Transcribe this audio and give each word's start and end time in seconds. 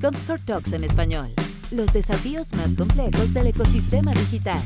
Comscore 0.00 0.42
Talks 0.44 0.72
en 0.72 0.84
español. 0.84 1.28
Los 1.70 1.92
desafíos 1.92 2.54
más 2.54 2.74
complejos 2.74 3.34
del 3.34 3.48
ecosistema 3.48 4.12
digital. 4.12 4.60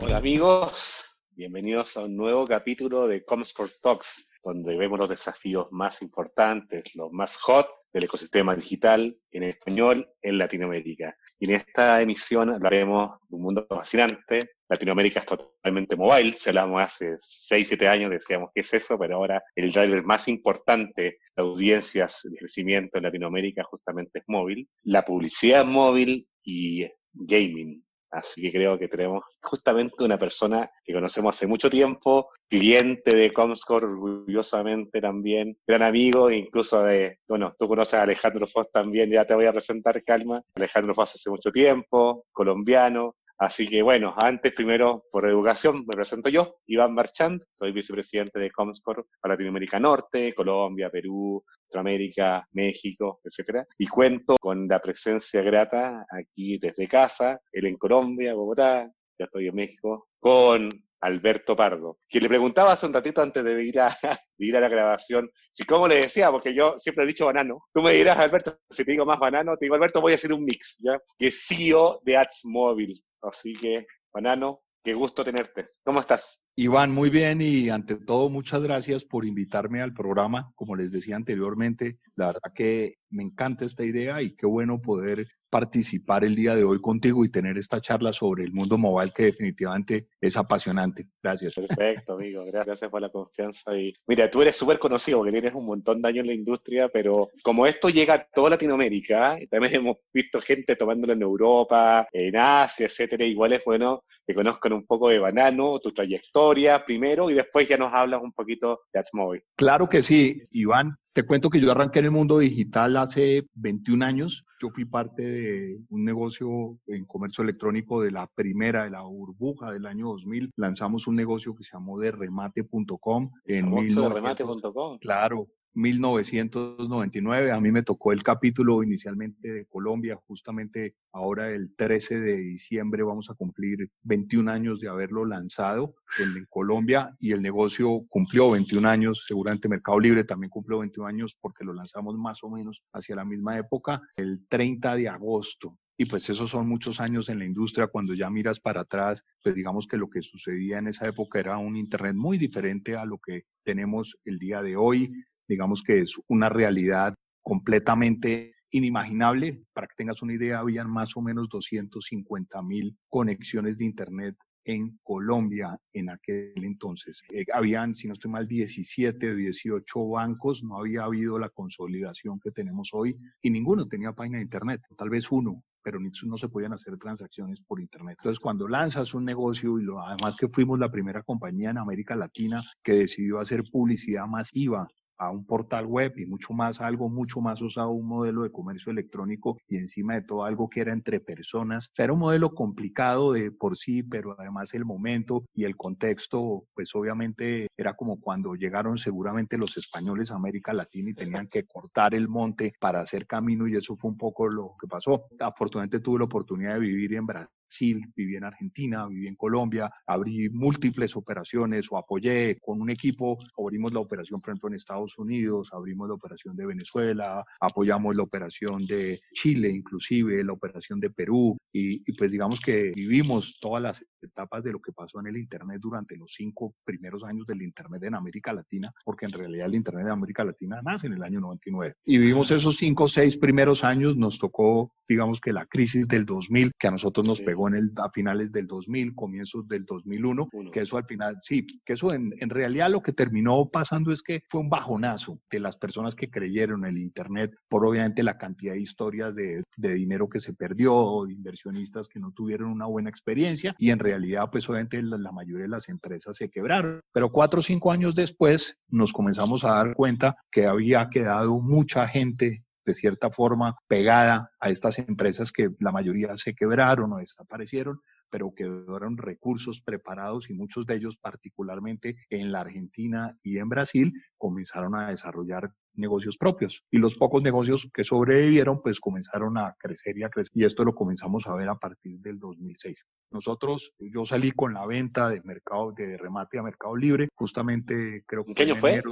Hola 0.00 0.16
amigos, 0.16 1.16
bienvenidos 1.30 1.96
a 1.96 2.04
un 2.04 2.16
nuevo 2.16 2.46
capítulo 2.46 3.06
de 3.06 3.24
Comscore 3.24 3.72
Talks, 3.82 4.30
donde 4.42 4.76
vemos 4.76 4.98
los 4.98 5.10
desafíos 5.10 5.68
más 5.70 6.02
importantes, 6.02 6.94
los 6.94 7.12
más 7.12 7.36
hot 7.36 7.68
del 7.92 8.04
ecosistema 8.04 8.56
digital 8.56 9.16
en 9.30 9.42
español 9.44 10.08
en 10.20 10.38
Latinoamérica. 10.38 11.16
Y 11.38 11.48
en 11.48 11.56
esta 11.56 12.02
emisión 12.02 12.50
hablaremos 12.50 13.18
de 13.28 13.36
un 13.36 13.42
mundo 13.42 13.66
fascinante. 13.68 14.53
Latinoamérica 14.74 15.20
es 15.20 15.26
totalmente 15.26 15.96
mobile. 15.96 16.32
Se 16.32 16.50
hablamos 16.50 16.82
hace 16.82 17.16
6, 17.20 17.68
7 17.68 17.88
años, 17.88 18.10
decíamos 18.10 18.50
qué 18.54 18.60
es 18.60 18.74
eso, 18.74 18.98
pero 18.98 19.16
ahora 19.16 19.42
el 19.54 19.72
driver 19.72 20.02
más 20.02 20.28
importante 20.28 21.02
de 21.02 21.42
audiencias 21.42 22.20
de 22.24 22.36
crecimiento 22.36 22.98
en 22.98 23.04
Latinoamérica 23.04 23.64
justamente 23.64 24.18
es 24.18 24.24
móvil. 24.26 24.68
La 24.82 25.02
publicidad 25.02 25.64
móvil 25.64 26.26
y 26.42 26.86
gaming. 27.12 27.84
Así 28.14 28.42
que 28.42 28.52
creo 28.52 28.78
que 28.78 28.86
tenemos 28.86 29.24
justamente 29.42 30.04
una 30.04 30.16
persona 30.16 30.70
que 30.84 30.92
conocemos 30.92 31.34
hace 31.36 31.48
mucho 31.48 31.68
tiempo, 31.68 32.28
cliente 32.48 33.16
de 33.16 33.32
Comscore, 33.32 33.86
orgullosamente 33.86 35.00
también, 35.00 35.56
gran 35.66 35.82
amigo, 35.82 36.30
incluso 36.30 36.84
de, 36.84 37.18
bueno, 37.26 37.56
tú 37.58 37.66
conoces 37.66 37.94
a 37.94 38.04
Alejandro 38.04 38.46
Foss 38.46 38.70
también, 38.70 39.10
ya 39.10 39.24
te 39.24 39.34
voy 39.34 39.46
a 39.46 39.52
presentar, 39.52 40.00
calma. 40.04 40.40
Alejandro 40.54 40.94
Foss 40.94 41.16
hace 41.16 41.28
mucho 41.28 41.50
tiempo, 41.50 42.24
colombiano, 42.30 43.16
Así 43.44 43.68
que 43.68 43.82
bueno, 43.82 44.14
antes 44.16 44.54
primero 44.54 45.04
por 45.12 45.28
educación 45.28 45.84
me 45.86 45.94
presento 45.94 46.30
yo, 46.30 46.56
Iván 46.66 46.94
Marchand, 46.94 47.42
soy 47.52 47.72
vicepresidente 47.72 48.40
de 48.40 48.50
Comscore 48.50 49.02
para 49.20 49.34
Latinoamérica 49.34 49.78
Norte, 49.78 50.34
Colombia, 50.34 50.88
Perú, 50.88 51.44
Centroamérica, 51.68 52.48
México, 52.52 53.20
etcétera, 53.22 53.66
y 53.76 53.86
cuento 53.86 54.38
con 54.40 54.66
la 54.66 54.80
presencia 54.80 55.42
grata 55.42 56.06
aquí 56.10 56.56
desde 56.56 56.88
casa, 56.88 57.38
él 57.52 57.66
en 57.66 57.76
Colombia, 57.76 58.32
Bogotá, 58.32 58.90
ya 59.18 59.26
estoy 59.26 59.48
en 59.48 59.56
México, 59.56 60.08
con 60.18 60.70
Alberto 61.02 61.54
Pardo, 61.54 61.98
quien 62.08 62.22
le 62.22 62.30
preguntaba 62.30 62.72
hace 62.72 62.86
un 62.86 62.94
ratito 62.94 63.20
antes 63.20 63.44
de 63.44 63.62
ir 63.62 63.78
a, 63.78 63.88
de 64.38 64.46
ir 64.46 64.56
a 64.56 64.60
la 64.60 64.70
grabación, 64.70 65.30
si 65.52 65.64
cómo 65.64 65.86
le 65.86 65.96
decía, 65.96 66.30
porque 66.30 66.54
yo 66.54 66.78
siempre 66.78 67.04
he 67.04 67.08
dicho 67.08 67.26
banano. 67.26 67.66
Tú 67.74 67.82
me 67.82 67.92
dirás, 67.92 68.18
Alberto, 68.18 68.56
si 68.70 68.86
te 68.86 68.92
digo 68.92 69.04
más 69.04 69.18
banano, 69.18 69.54
te 69.58 69.66
digo, 69.66 69.74
Alberto, 69.74 70.00
voy 70.00 70.12
a 70.12 70.14
hacer 70.14 70.32
un 70.32 70.44
mix, 70.44 70.78
¿ya? 70.82 70.98
Que 71.18 71.30
CEO 71.30 72.00
de 72.04 72.16
Ads 72.16 72.40
Móvil. 72.44 73.04
Así 73.24 73.54
que, 73.54 73.86
banano, 74.12 74.62
qué 74.82 74.94
gusto 74.94 75.24
tenerte. 75.24 75.70
¿Cómo 75.84 76.00
estás? 76.00 76.43
Iván, 76.56 76.92
muy 76.92 77.10
bien 77.10 77.42
y 77.42 77.68
ante 77.68 77.96
todo 77.96 78.30
muchas 78.30 78.62
gracias 78.62 79.04
por 79.04 79.24
invitarme 79.24 79.82
al 79.82 79.92
programa. 79.92 80.52
Como 80.54 80.76
les 80.76 80.92
decía 80.92 81.16
anteriormente, 81.16 81.98
la 82.14 82.26
verdad 82.26 82.52
que 82.54 82.98
me 83.10 83.24
encanta 83.24 83.64
esta 83.64 83.84
idea 83.84 84.22
y 84.22 84.36
qué 84.36 84.46
bueno 84.46 84.80
poder 84.80 85.26
participar 85.50 86.24
el 86.24 86.34
día 86.34 86.54
de 86.56 86.64
hoy 86.64 86.80
contigo 86.80 87.24
y 87.24 87.30
tener 87.30 87.58
esta 87.58 87.80
charla 87.80 88.12
sobre 88.12 88.42
el 88.42 88.52
mundo 88.52 88.76
mobile 88.76 89.12
que 89.14 89.24
definitivamente 89.24 90.08
es 90.20 90.36
apasionante. 90.36 91.06
Gracias. 91.22 91.54
Perfecto, 91.54 92.14
amigo. 92.14 92.44
Gracias 92.44 92.90
por 92.90 93.00
la 93.00 93.08
confianza. 93.08 93.76
Y 93.76 93.92
mira, 94.06 94.28
tú 94.30 94.42
eres 94.42 94.56
súper 94.56 94.80
conocido 94.80 95.18
porque 95.18 95.32
tienes 95.32 95.54
un 95.54 95.66
montón 95.66 96.02
de 96.02 96.08
años 96.08 96.22
en 96.22 96.26
la 96.26 96.34
industria, 96.34 96.88
pero 96.88 97.30
como 97.42 97.66
esto 97.66 97.88
llega 97.88 98.14
a 98.14 98.26
toda 98.32 98.50
Latinoamérica, 98.50 99.40
y 99.40 99.46
también 99.46 99.76
hemos 99.76 99.98
visto 100.12 100.40
gente 100.40 100.74
tomándolo 100.74 101.12
en 101.12 101.22
Europa, 101.22 102.08
en 102.12 102.36
Asia, 102.36 102.86
etcétera, 102.86 103.24
igual 103.24 103.52
es 103.52 103.62
bueno 103.64 104.04
que 104.26 104.34
conozcan 104.34 104.72
un 104.72 104.86
poco 104.86 105.08
de 105.08 105.20
Banano, 105.20 105.78
tu 105.78 105.92
trayectoria 105.92 106.43
primero 106.86 107.30
y 107.30 107.34
después 107.34 107.68
ya 107.68 107.76
nos 107.76 107.92
hablas 107.92 108.22
un 108.22 108.32
poquito 108.32 108.80
de 108.92 109.00
AdsMobile. 109.00 109.44
Claro 109.56 109.88
que 109.88 110.02
sí, 110.02 110.42
Iván. 110.50 110.96
Te 111.12 111.24
cuento 111.24 111.48
que 111.48 111.60
yo 111.60 111.70
arranqué 111.70 112.00
en 112.00 112.06
el 112.06 112.10
mundo 112.10 112.40
digital 112.40 112.96
hace 112.96 113.46
21 113.54 114.04
años. 114.04 114.44
Yo 114.60 114.70
fui 114.70 114.84
parte 114.84 115.22
de 115.22 115.78
un 115.90 116.04
negocio 116.04 116.76
en 116.88 117.04
comercio 117.04 117.44
electrónico 117.44 118.02
de 118.02 118.10
la 118.10 118.26
primera, 118.34 118.82
de 118.82 118.90
la 118.90 119.02
burbuja 119.02 119.70
del 119.70 119.86
año 119.86 120.08
2000. 120.08 120.50
Lanzamos 120.56 121.06
un 121.06 121.14
negocio 121.14 121.54
que 121.54 121.62
se 121.62 121.70
llamó 121.74 122.00
derremate.com. 122.00 123.30
En 123.44 123.70
derremate.com. 123.70 124.98
Claro, 124.98 125.46
1999. 125.74 127.52
A 127.52 127.60
mí 127.60 127.72
me 127.72 127.82
tocó 127.82 128.12
el 128.12 128.22
capítulo 128.22 128.82
inicialmente 128.82 129.52
de 129.52 129.66
Colombia, 129.66 130.18
justamente 130.26 130.94
ahora 131.12 131.50
el 131.50 131.74
13 131.74 132.20
de 132.20 132.36
diciembre 132.36 133.02
vamos 133.02 133.30
a 133.30 133.34
cumplir 133.34 133.90
21 134.02 134.50
años 134.50 134.80
de 134.80 134.88
haberlo 134.88 135.24
lanzado 135.24 135.94
en, 136.18 136.46
Colombia 136.48 137.16
y 137.18 137.32
el 137.32 137.42
negocio 137.42 138.04
cumplió 138.08 138.50
21 138.52 138.88
años, 138.88 139.24
seguramente 139.26 139.68
Mercado 139.68 139.98
Libre 139.98 140.24
también 140.24 140.50
cumplió 140.50 140.78
21 140.78 141.08
años 141.08 141.36
porque 141.40 141.64
lo 141.64 141.72
lanzamos 141.72 142.16
más 142.16 142.42
o 142.44 142.50
menos 142.50 142.82
hacia 142.92 143.16
la 143.16 143.24
misma 143.24 143.58
época, 143.58 144.00
el 144.16 144.46
30 144.48 144.94
de 144.96 145.08
agosto 145.08 145.78
y 145.96 146.06
pues 146.06 146.28
esos 146.28 146.50
son 146.50 146.68
muchos 146.68 147.00
años 147.00 147.28
en 147.28 147.38
la 147.38 147.44
industria. 147.44 147.86
Cuando 147.86 148.14
ya 148.14 148.28
miras 148.28 148.60
para 148.60 148.80
atrás, 148.80 149.24
pues 149.42 149.54
digamos 149.54 149.86
que 149.86 149.96
lo 149.96 150.10
que 150.10 150.22
sucedía 150.22 150.78
en 150.78 150.88
esa 150.88 151.06
época 151.06 151.38
era 151.38 151.56
un 151.56 151.76
Internet 151.76 152.16
muy 152.16 152.36
diferente 152.36 152.96
a 152.96 153.04
lo 153.04 153.18
que 153.18 153.44
tenemos 153.62 154.18
el 154.24 154.38
día 154.38 154.60
de 154.60 154.76
hoy 154.76 155.12
digamos 155.48 155.82
que 155.82 156.00
es 156.00 156.20
una 156.28 156.48
realidad 156.48 157.14
completamente 157.42 158.54
inimaginable. 158.70 159.62
Para 159.72 159.86
que 159.86 159.94
tengas 159.96 160.22
una 160.22 160.34
idea, 160.34 160.58
habían 160.58 160.90
más 160.90 161.16
o 161.16 161.22
menos 161.22 161.48
250 161.48 162.60
mil 162.62 162.96
conexiones 163.08 163.78
de 163.78 163.84
Internet 163.84 164.36
en 164.64 164.98
Colombia 165.02 165.78
en 165.92 166.10
aquel 166.10 166.52
entonces. 166.56 167.22
Eh, 167.30 167.44
habían, 167.52 167.94
si 167.94 168.08
no 168.08 168.14
estoy 168.14 168.30
mal, 168.30 168.48
17 168.48 169.30
o 169.30 169.36
18 169.36 170.08
bancos, 170.08 170.64
no 170.64 170.78
había 170.78 171.04
habido 171.04 171.38
la 171.38 171.50
consolidación 171.50 172.40
que 172.40 172.50
tenemos 172.50 172.90
hoy 172.92 173.16
y 173.42 173.50
ninguno 173.50 173.86
tenía 173.86 174.12
página 174.12 174.38
de 174.38 174.44
Internet, 174.44 174.80
tal 174.96 175.10
vez 175.10 175.30
uno, 175.30 175.62
pero 175.82 176.00
no 176.00 176.38
se 176.38 176.48
podían 176.48 176.72
hacer 176.72 176.96
transacciones 176.96 177.60
por 177.60 177.78
Internet. 177.78 178.16
Entonces, 178.20 178.40
cuando 178.40 178.66
lanzas 178.66 179.12
un 179.12 179.24
negocio, 179.24 179.78
y 179.78 179.82
lo, 179.82 180.00
además 180.00 180.36
que 180.36 180.48
fuimos 180.48 180.78
la 180.78 180.90
primera 180.90 181.22
compañía 181.22 181.70
en 181.70 181.78
América 181.78 182.16
Latina 182.16 182.62
que 182.82 182.94
decidió 182.94 183.38
hacer 183.38 183.64
publicidad 183.70 184.26
masiva 184.26 184.88
a 185.18 185.30
un 185.30 185.44
portal 185.44 185.86
web 185.86 186.12
y 186.16 186.26
mucho 186.26 186.52
más, 186.52 186.80
algo 186.80 187.08
mucho 187.08 187.40
más 187.40 187.60
usado, 187.62 187.90
un 187.90 188.06
modelo 188.06 188.42
de 188.42 188.52
comercio 188.52 188.92
electrónico 188.92 189.58
y 189.68 189.76
encima 189.76 190.14
de 190.14 190.22
todo 190.22 190.44
algo 190.44 190.68
que 190.68 190.80
era 190.80 190.92
entre 190.92 191.20
personas. 191.20 191.90
era 191.96 192.12
un 192.12 192.20
modelo 192.20 192.54
complicado 192.54 193.32
de 193.32 193.50
por 193.50 193.76
sí, 193.76 194.02
pero 194.02 194.36
además 194.38 194.74
el 194.74 194.84
momento 194.84 195.44
y 195.54 195.64
el 195.64 195.76
contexto, 195.76 196.64
pues 196.74 196.94
obviamente 196.94 197.68
era 197.76 197.94
como 197.94 198.20
cuando 198.20 198.54
llegaron 198.54 198.98
seguramente 198.98 199.58
los 199.58 199.76
españoles 199.76 200.30
a 200.30 200.36
América 200.36 200.72
Latina 200.72 201.10
y 201.10 201.14
tenían 201.14 201.48
que 201.48 201.64
cortar 201.64 202.14
el 202.14 202.28
monte 202.28 202.72
para 202.80 203.00
hacer 203.00 203.26
camino 203.26 203.66
y 203.68 203.76
eso 203.76 203.96
fue 203.96 204.10
un 204.10 204.16
poco 204.16 204.48
lo 204.48 204.74
que 204.80 204.86
pasó. 204.86 205.26
Afortunadamente 205.38 206.00
tuve 206.00 206.18
la 206.18 206.24
oportunidad 206.24 206.74
de 206.74 206.80
vivir 206.80 207.14
en 207.14 207.26
Brasil 207.26 207.63
viví 207.80 208.36
en 208.36 208.44
Argentina, 208.44 209.06
viví 209.06 209.26
en 209.26 209.36
Colombia, 209.36 209.90
abrí 210.06 210.48
múltiples 210.50 211.16
operaciones 211.16 211.86
o 211.90 211.98
apoyé 211.98 212.58
con 212.60 212.80
un 212.80 212.90
equipo, 212.90 213.38
abrimos 213.58 213.92
la 213.92 214.00
operación, 214.00 214.40
por 214.40 214.50
ejemplo, 214.50 214.68
en 214.68 214.74
Estados 214.76 215.18
Unidos, 215.18 215.70
abrimos 215.72 216.08
la 216.08 216.14
operación 216.14 216.56
de 216.56 216.66
Venezuela, 216.66 217.44
apoyamos 217.60 218.16
la 218.16 218.22
operación 218.22 218.86
de 218.86 219.20
Chile, 219.32 219.68
inclusive 219.70 220.44
la 220.44 220.52
operación 220.52 221.00
de 221.00 221.10
Perú, 221.10 221.56
y, 221.72 222.12
pues 222.12 222.32
digamos 222.32 222.60
que 222.60 222.92
vivimos 222.94 223.58
todas 223.60 223.82
las 223.82 224.06
etapas 224.24 224.64
de 224.64 224.72
lo 224.72 224.80
que 224.80 224.92
pasó 224.92 225.20
en 225.20 225.26
el 225.26 225.36
Internet 225.36 225.80
durante 225.80 226.16
los 226.16 226.32
cinco 226.34 226.74
primeros 226.84 227.24
años 227.24 227.46
del 227.46 227.62
Internet 227.62 228.02
en 228.04 228.14
América 228.14 228.52
Latina, 228.52 228.92
porque 229.04 229.26
en 229.26 229.32
realidad 229.32 229.66
el 229.66 229.74
Internet 229.74 230.06
de 230.06 230.12
América 230.12 230.44
Latina 230.44 230.80
nace 230.82 231.06
en 231.06 231.14
el 231.14 231.22
año 231.22 231.40
99. 231.40 231.96
Y 232.04 232.18
vivimos 232.18 232.50
esos 232.50 232.76
cinco 232.76 233.04
o 233.04 233.08
seis 233.08 233.36
primeros 233.36 233.84
años, 233.84 234.16
nos 234.16 234.38
tocó, 234.38 234.92
digamos 235.08 235.40
que 235.40 235.52
la 235.52 235.66
crisis 235.66 236.08
del 236.08 236.24
2000, 236.24 236.72
que 236.78 236.88
a 236.88 236.90
nosotros 236.90 237.26
nos 237.26 237.40
pegó 237.40 237.68
en 237.68 237.74
el, 237.74 237.92
a 237.96 238.10
finales 238.10 238.52
del 238.52 238.66
2000, 238.66 239.14
comienzos 239.14 239.68
del 239.68 239.84
2001, 239.84 240.48
que 240.72 240.80
eso 240.80 240.96
al 240.96 241.04
final, 241.04 241.36
sí, 241.40 241.66
que 241.84 241.94
eso 241.94 242.12
en, 242.12 242.34
en, 242.38 242.50
realidad 242.50 242.90
lo 242.90 243.02
que 243.02 243.12
terminó 243.12 243.68
pasando 243.68 244.12
es 244.12 244.22
que 244.22 244.42
fue 244.48 244.60
un 244.60 244.70
bajonazo 244.70 245.40
de 245.50 245.60
las 245.60 245.76
personas 245.76 246.14
que 246.14 246.30
creyeron 246.30 246.84
en 246.84 246.96
el 246.96 247.02
Internet, 247.02 247.54
por 247.68 247.84
obviamente 247.84 248.22
la 248.22 248.38
cantidad 248.38 248.74
de 248.74 248.80
historias 248.80 249.34
de, 249.34 249.62
de 249.76 249.94
dinero 249.94 250.28
que 250.28 250.40
se 250.40 250.54
perdió, 250.54 251.24
de 251.26 251.32
inversionistas 251.32 252.08
que 252.08 252.20
no 252.20 252.32
tuvieron 252.32 252.70
una 252.70 252.86
buena 252.86 253.10
experiencia 253.10 253.74
y 253.78 253.90
en 253.90 253.98
realidad 253.98 254.13
pues 254.50 254.68
obviamente 254.68 255.02
la, 255.02 255.18
la 255.18 255.32
mayoría 255.32 255.64
de 255.64 255.68
las 255.68 255.88
empresas 255.88 256.36
se 256.36 256.50
quebraron. 256.50 257.00
Pero 257.12 257.30
cuatro 257.30 257.60
o 257.60 257.62
cinco 257.62 257.92
años 257.92 258.14
después 258.14 258.78
nos 258.88 259.12
comenzamos 259.12 259.64
a 259.64 259.74
dar 259.74 259.94
cuenta 259.94 260.36
que 260.50 260.66
había 260.66 261.08
quedado 261.10 261.60
mucha 261.60 262.06
gente 262.06 262.64
de 262.84 262.94
cierta 262.94 263.30
forma 263.30 263.76
pegada 263.88 264.50
a 264.60 264.68
estas 264.68 264.98
empresas 264.98 265.52
que 265.52 265.70
la 265.78 265.92
mayoría 265.92 266.36
se 266.36 266.54
quebraron 266.54 267.12
o 267.12 267.18
desaparecieron, 267.18 268.00
pero 268.30 268.54
quedaron 268.54 269.16
recursos 269.16 269.80
preparados 269.80 270.50
y 270.50 270.54
muchos 270.54 270.86
de 270.86 270.96
ellos, 270.96 271.16
particularmente 271.16 272.16
en 272.30 272.52
la 272.52 272.60
Argentina 272.60 273.38
y 273.42 273.58
en 273.58 273.68
Brasil, 273.68 274.12
comenzaron 274.36 274.94
a 274.94 275.10
desarrollar 275.10 275.72
negocios 275.94 276.36
propios. 276.36 276.84
Y 276.90 276.98
los 276.98 277.16
pocos 277.16 277.42
negocios 277.42 277.88
que 277.92 278.04
sobrevivieron, 278.04 278.82
pues 278.82 279.00
comenzaron 279.00 279.56
a 279.58 279.76
crecer 279.78 280.18
y 280.18 280.24
a 280.24 280.28
crecer. 280.28 280.50
Y 280.54 280.64
esto 280.64 280.84
lo 280.84 280.94
comenzamos 280.94 281.46
a 281.46 281.54
ver 281.54 281.68
a 281.68 281.76
partir 281.76 282.18
del 282.20 282.38
2006. 282.38 283.04
Nosotros, 283.30 283.92
yo 283.98 284.24
salí 284.24 284.52
con 284.52 284.74
la 284.74 284.86
venta 284.86 285.28
de 285.28 285.40
mercado, 285.42 285.92
de 285.92 286.16
remate 286.16 286.58
a 286.58 286.62
Mercado 286.62 286.96
Libre, 286.96 287.28
justamente 287.34 288.24
creo 288.26 288.44
que 288.44 288.50
¿En 288.50 288.54
qué 288.54 288.62
año 288.64 288.76
fue? 288.76 289.02